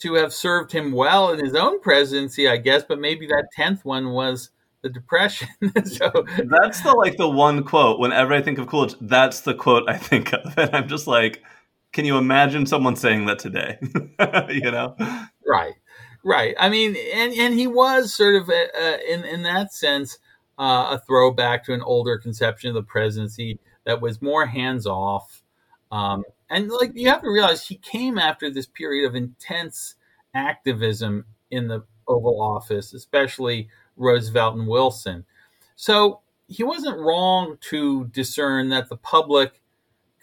to 0.00 0.14
have 0.14 0.32
served 0.32 0.72
him 0.72 0.92
well 0.92 1.30
in 1.30 1.44
his 1.44 1.54
own 1.54 1.80
presidency, 1.80 2.48
I 2.48 2.56
guess, 2.56 2.82
but 2.86 2.98
maybe 2.98 3.26
that 3.26 3.48
10th 3.56 3.84
one 3.84 4.10
was 4.10 4.50
the 4.82 4.88
depression. 4.88 5.48
so 5.84 6.10
that's 6.44 6.80
the 6.80 6.92
like 6.96 7.16
the 7.16 7.28
one 7.28 7.64
quote 7.64 8.00
whenever 8.00 8.32
I 8.32 8.42
think 8.42 8.58
of 8.58 8.66
Coolidge, 8.66 8.94
that's 9.00 9.40
the 9.40 9.54
quote 9.54 9.88
I 9.88 9.96
think 9.96 10.32
of. 10.32 10.54
And 10.58 10.74
I'm 10.74 10.88
just 10.88 11.06
like, 11.06 11.42
can 11.92 12.04
you 12.04 12.16
imagine 12.16 12.66
someone 12.66 12.96
saying 12.96 13.26
that 13.26 13.38
today? 13.38 13.78
you 14.48 14.70
know? 14.70 14.96
Right. 15.46 15.74
Right. 16.24 16.54
I 16.58 16.68
mean, 16.68 16.96
and, 17.14 17.32
and 17.32 17.54
he 17.54 17.66
was 17.66 18.14
sort 18.14 18.34
of 18.34 18.48
a, 18.48 18.68
a, 18.78 19.12
in 19.12 19.24
in 19.24 19.42
that 19.42 19.72
sense 19.72 20.18
uh, 20.58 20.96
a 20.96 21.02
throwback 21.06 21.64
to 21.64 21.72
an 21.72 21.80
older 21.82 22.18
conception 22.18 22.68
of 22.68 22.74
the 22.74 22.82
presidency 22.82 23.58
that 23.84 24.00
was 24.00 24.20
more 24.20 24.44
hands 24.46 24.86
off. 24.86 25.42
Um, 25.90 26.22
and 26.50 26.68
like 26.68 26.92
you 26.94 27.08
have 27.08 27.22
to 27.22 27.30
realize, 27.30 27.66
he 27.66 27.76
came 27.76 28.18
after 28.18 28.50
this 28.50 28.66
period 28.66 29.06
of 29.06 29.14
intense 29.14 29.94
activism 30.34 31.24
in 31.50 31.68
the 31.68 31.84
Oval 32.08 32.42
Office, 32.42 32.92
especially 32.92 33.68
Roosevelt 33.96 34.56
and 34.56 34.66
Wilson. 34.66 35.24
So 35.76 36.20
he 36.48 36.64
wasn't 36.64 36.98
wrong 36.98 37.56
to 37.70 38.06
discern 38.06 38.68
that 38.70 38.88
the 38.88 38.96
public 38.96 39.62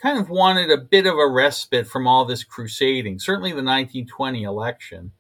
kind 0.02 0.20
of 0.20 0.30
wanted 0.30 0.70
a 0.70 0.78
bit 0.78 1.08
of 1.08 1.16
a 1.18 1.28
respite 1.28 1.88
from 1.88 2.08
all 2.08 2.26
this 2.26 2.44
crusading. 2.44 3.20
Certainly, 3.20 3.52
the 3.52 3.64
1920 3.64 4.44
election. 4.44 5.12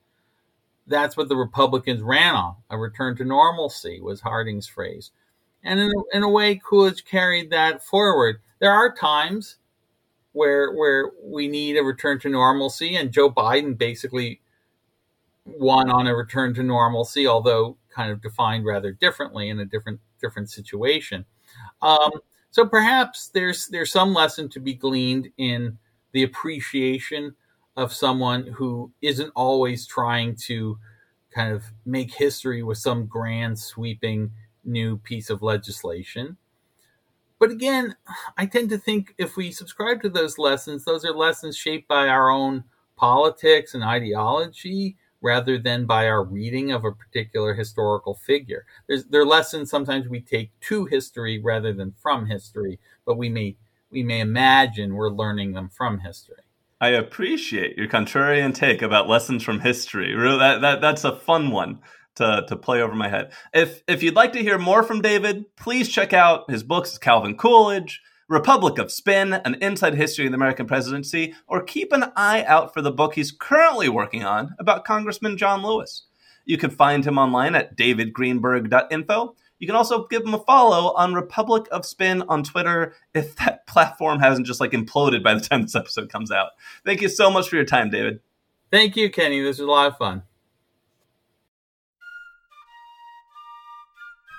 That's 0.86 1.18
what 1.18 1.30
the 1.30 1.36
Republicans 1.36 2.02
ran 2.02 2.36
on. 2.36 2.56
A 2.70 2.78
return 2.78 3.16
to 3.18 3.26
normalcy 3.26 4.00
was 4.02 4.22
Harding's 4.22 4.68
phrase. 4.68 5.12
And 5.64 5.80
in 5.80 5.90
a, 5.90 6.18
in 6.18 6.24
a 6.24 6.30
way, 6.30 6.62
Coolidge 6.64 7.04
carried 7.06 7.50
that 7.50 7.84
forward. 7.84 8.38
There 8.60 8.72
are 8.72 8.94
times 8.94 9.58
where 10.38 10.72
where 10.72 11.12
we 11.24 11.48
need 11.48 11.78
a 11.78 11.84
return 11.84 12.20
to 12.20 12.30
normalcy, 12.30 12.96
and 12.96 13.12
Joe 13.12 13.30
Biden 13.30 13.78
basically 13.78 14.42
won 15.46 15.90
on 15.90 16.08
a 16.08 16.16
return 16.16 16.54
to 16.54 16.64
normalcy, 16.64 17.26
although 17.26 17.78
kind 17.90 18.12
of 18.12 18.22
defined 18.22 18.66
rather 18.66 18.92
differently 18.92 19.50
in 19.50 19.60
a 19.60 19.66
different 19.66 20.00
different 20.22 20.50
situation. 20.50 21.26
Um, 21.82 22.12
so 22.52 22.66
perhaps 22.66 23.30
there's 23.30 23.68
there's 23.68 23.92
some 23.92 24.14
lesson 24.14 24.50
to 24.50 24.60
be 24.60 24.74
gleaned 24.76 25.30
in 25.38 25.78
the 26.12 26.24
appreciation 26.24 27.36
of 27.76 27.94
someone 27.94 28.48
who 28.48 28.92
isn't 29.02 29.32
always 29.36 29.86
trying 29.86 30.36
to 30.36 30.78
kind 31.34 31.54
of 31.54 31.64
make 31.86 32.14
history 32.14 32.64
with 32.64 32.78
some 32.78 33.06
grand 33.06 33.58
sweeping 33.60 34.32
new 34.64 34.98
piece 34.98 35.30
of 35.30 35.42
legislation. 35.42 36.38
But 37.40 37.52
again, 37.52 37.96
I 38.38 38.46
tend 38.46 38.70
to 38.72 38.78
think 38.78 39.14
if 39.18 39.38
we 39.38 39.52
subscribe 39.52 40.02
to 40.02 40.10
those 40.10 40.38
lessons, 40.38 40.86
those 40.86 41.06
are 41.06 41.14
lessons 41.14 41.56
shaped 41.56 41.88
by 41.88 42.08
our 42.08 42.30
own 42.30 42.64
politics 42.96 43.74
and 43.74 43.84
ideology 43.84 44.98
rather 45.22 45.58
than 45.58 45.86
by 45.86 46.08
our 46.08 46.24
reading 46.24 46.72
of 46.72 46.84
a 46.84 46.92
particular 46.92 47.54
historical 47.54 48.16
figure. 48.16 48.66
There's, 48.88 49.06
there 49.06 49.22
are 49.22 49.26
lessons 49.26 49.70
sometimes 49.70 50.08
we 50.08 50.22
take 50.22 50.52
to 50.62 50.86
history 50.86 51.40
rather 51.40 51.74
than 51.74 51.94
from 52.02 52.28
history, 52.28 52.80
but 53.06 53.18
we 53.18 53.30
may 53.30 53.56
we 53.90 54.04
may 54.04 54.20
imagine 54.20 54.96
we're 54.96 55.10
learning 55.10 55.54
them 55.54 55.70
from 55.70 56.00
history. 56.00 56.44
I 56.82 56.90
appreciate 56.90 57.78
your 57.78 57.88
contrarian 57.88 58.54
take 58.54 58.82
about 58.82 59.08
lessons 59.08 59.44
from 59.44 59.62
history. 59.62 60.14
That, 60.14 60.62
that 60.62 60.82
that's 60.82 61.04
a 61.04 61.16
fun 61.16 61.52
one 61.52 61.80
to, 62.18 62.46
to 62.48 62.56
play 62.56 62.82
over 62.82 62.94
my 62.94 63.10
head. 63.10 63.32
If 63.54 63.82
if 63.88 64.04
you'd 64.04 64.16
like 64.16 64.34
to 64.34 64.42
hear 64.42 64.58
more 64.58 64.84
from 64.84 65.02
David, 65.02 65.46
please 65.56 65.90
check 65.90 66.14
out 66.14 66.50
his 66.50 66.64
books, 66.64 66.98
Calvin 66.98 67.38
Coolidge, 67.38 68.02
Republic 68.28 68.78
of 68.78 68.92
Spin, 68.92 69.34
An 69.34 69.56
Inside 69.56 69.96
History 69.96 70.26
of 70.26 70.32
the 70.32 70.36
American 70.36 70.68
Presidency, 70.68 71.34
or 71.48 71.64
keep 71.64 71.94
an 71.94 72.12
eye 72.16 72.44
out 72.44 72.74
for 72.74 72.82
the 72.82 72.92
book 72.92 73.16
he's 73.16 73.32
currently 73.32 73.88
working 73.88 74.24
on 74.24 74.56
about 74.60 74.86
Congressman 74.86 75.38
John 75.38 75.64
Lewis. 75.64 76.04
You 76.46 76.58
can 76.58 76.70
find 76.70 77.06
him 77.06 77.18
online 77.18 77.56
at 77.56 77.78
davidgreenberg.info. 77.78 79.36
You 79.60 79.68
can 79.68 79.76
also 79.76 80.06
give 80.08 80.24
him 80.24 80.34
a 80.34 80.40
follow 80.40 80.94
on 80.94 81.14
Republic 81.14 81.68
of 81.72 81.86
Spin 81.86 82.22
on 82.24 82.44
Twitter 82.44 82.94
if 83.14 83.36
that 83.38 83.66
platform 83.68 84.20
hasn't 84.20 84.48
just 84.48 84.60
like 84.60 84.72
imploded 84.72 85.24
by 85.24 85.34
the 85.34 85.42
time 85.42 85.64
this 85.64 85.76
episode 85.76 86.10
comes 86.10 86.32
out. 86.32 86.50
Thank 86.86 87.02
you 87.02 87.10
so 87.10 87.32
much 87.32 87.50
for 87.50 87.56
your 87.56 87.66
time, 87.66 87.90
David. 87.90 88.20
Thank 88.72 88.96
you, 88.96 89.10
Kenny. 89.10 89.40
This 89.42 89.60
was 89.60 89.68
a 89.68 89.72
lot 89.72 89.88
of 89.88 89.98
fun. 89.98 90.24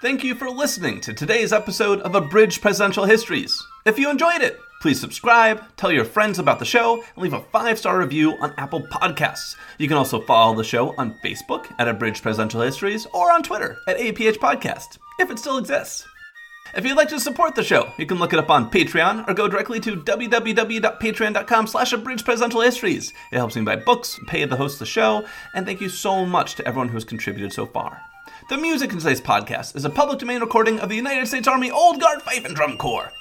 Thank 0.00 0.22
you 0.22 0.36
for 0.36 0.48
listening 0.48 1.00
to 1.00 1.12
today's 1.12 1.52
episode 1.52 2.00
of 2.02 2.14
Abridged 2.14 2.62
Presidential 2.62 3.04
Histories. 3.04 3.60
If 3.84 3.98
you 3.98 4.08
enjoyed 4.08 4.42
it, 4.42 4.60
please 4.80 5.00
subscribe, 5.00 5.60
tell 5.76 5.90
your 5.90 6.04
friends 6.04 6.38
about 6.38 6.60
the 6.60 6.64
show, 6.64 7.02
and 7.02 7.24
leave 7.24 7.32
a 7.32 7.42
five 7.50 7.80
star 7.80 7.98
review 7.98 8.34
on 8.40 8.54
Apple 8.58 8.82
Podcasts. 8.92 9.56
You 9.76 9.88
can 9.88 9.96
also 9.96 10.20
follow 10.20 10.54
the 10.54 10.62
show 10.62 10.94
on 10.98 11.18
Facebook 11.24 11.66
at 11.80 11.88
Abridged 11.88 12.22
Presidential 12.22 12.60
Histories 12.60 13.08
or 13.12 13.32
on 13.32 13.42
Twitter 13.42 13.76
at 13.88 13.98
APH 13.98 14.36
Podcast, 14.36 14.98
if 15.18 15.32
it 15.32 15.38
still 15.40 15.58
exists. 15.58 16.06
If 16.76 16.84
you'd 16.84 16.96
like 16.96 17.08
to 17.08 17.18
support 17.18 17.56
the 17.56 17.64
show, 17.64 17.90
you 17.98 18.06
can 18.06 18.20
look 18.20 18.32
it 18.32 18.38
up 18.38 18.50
on 18.50 18.70
Patreon 18.70 19.28
or 19.28 19.34
go 19.34 19.48
directly 19.48 19.80
to 19.80 19.96
www.patreon.com 19.96 21.66
slash 21.66 21.94
presidential 22.24 22.60
histories. 22.60 23.12
It 23.32 23.36
helps 23.36 23.56
me 23.56 23.62
buy 23.62 23.74
books, 23.74 24.20
pay 24.28 24.44
the 24.44 24.54
host 24.54 24.74
of 24.74 24.80
the 24.80 24.86
show, 24.86 25.26
and 25.54 25.66
thank 25.66 25.80
you 25.80 25.88
so 25.88 26.24
much 26.24 26.54
to 26.54 26.68
everyone 26.68 26.90
who's 26.90 27.04
contributed 27.04 27.52
so 27.52 27.66
far. 27.66 28.00
The 28.48 28.56
music 28.56 28.92
in 28.92 28.98
today's 28.98 29.20
podcast 29.20 29.76
is 29.76 29.84
a 29.84 29.90
public 29.90 30.20
domain 30.20 30.40
recording 30.40 30.80
of 30.80 30.88
the 30.88 30.96
United 30.96 31.26
States 31.28 31.46
Army 31.46 31.70
Old 31.70 32.00
Guard 32.00 32.22
Fife 32.22 32.46
and 32.46 32.56
Drum 32.56 32.78
Corps. 32.78 33.12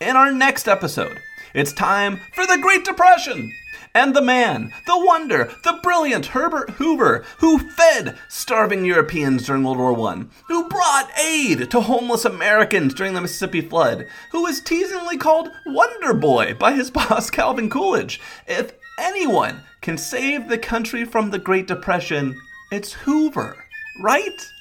In 0.00 0.16
our 0.16 0.32
next 0.32 0.66
episode, 0.66 1.20
it's 1.54 1.72
time 1.72 2.18
for 2.32 2.48
the 2.48 2.58
Great 2.60 2.84
Depression 2.84 3.52
and 3.94 4.12
the 4.12 4.20
man, 4.20 4.72
the 4.88 4.98
wonder, 4.98 5.52
the 5.62 5.78
brilliant 5.84 6.26
Herbert 6.26 6.70
Hoover, 6.70 7.24
who 7.38 7.60
fed 7.60 8.18
starving 8.28 8.84
Europeans 8.84 9.46
during 9.46 9.62
World 9.62 9.78
War 9.78 10.10
I, 10.10 10.24
who 10.48 10.68
brought 10.68 11.16
aid 11.16 11.70
to 11.70 11.80
homeless 11.82 12.24
Americans 12.24 12.92
during 12.92 13.14
the 13.14 13.20
Mississippi 13.20 13.60
Flood, 13.60 14.08
who 14.32 14.42
was 14.42 14.60
teasingly 14.60 15.16
called 15.16 15.52
Wonder 15.64 16.12
Boy 16.12 16.54
by 16.54 16.72
his 16.72 16.90
boss 16.90 17.30
Calvin 17.30 17.70
Coolidge. 17.70 18.20
If 18.48 18.72
anyone 18.98 19.60
can 19.80 19.96
save 19.96 20.48
the 20.48 20.58
country 20.58 21.04
from 21.04 21.30
the 21.30 21.38
Great 21.38 21.68
Depression, 21.68 22.36
it's 22.72 22.92
Hoover, 22.94 23.64
right? 24.00 24.52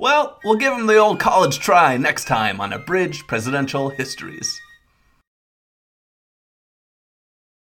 Well, 0.00 0.38
we'll 0.44 0.54
give 0.54 0.72
him 0.72 0.86
the 0.86 0.98
old 0.98 1.18
college 1.18 1.58
try 1.58 1.96
next 1.96 2.26
time 2.26 2.60
on 2.60 2.72
Abridged 2.72 3.26
Presidential 3.26 3.88
Histories. 3.88 4.62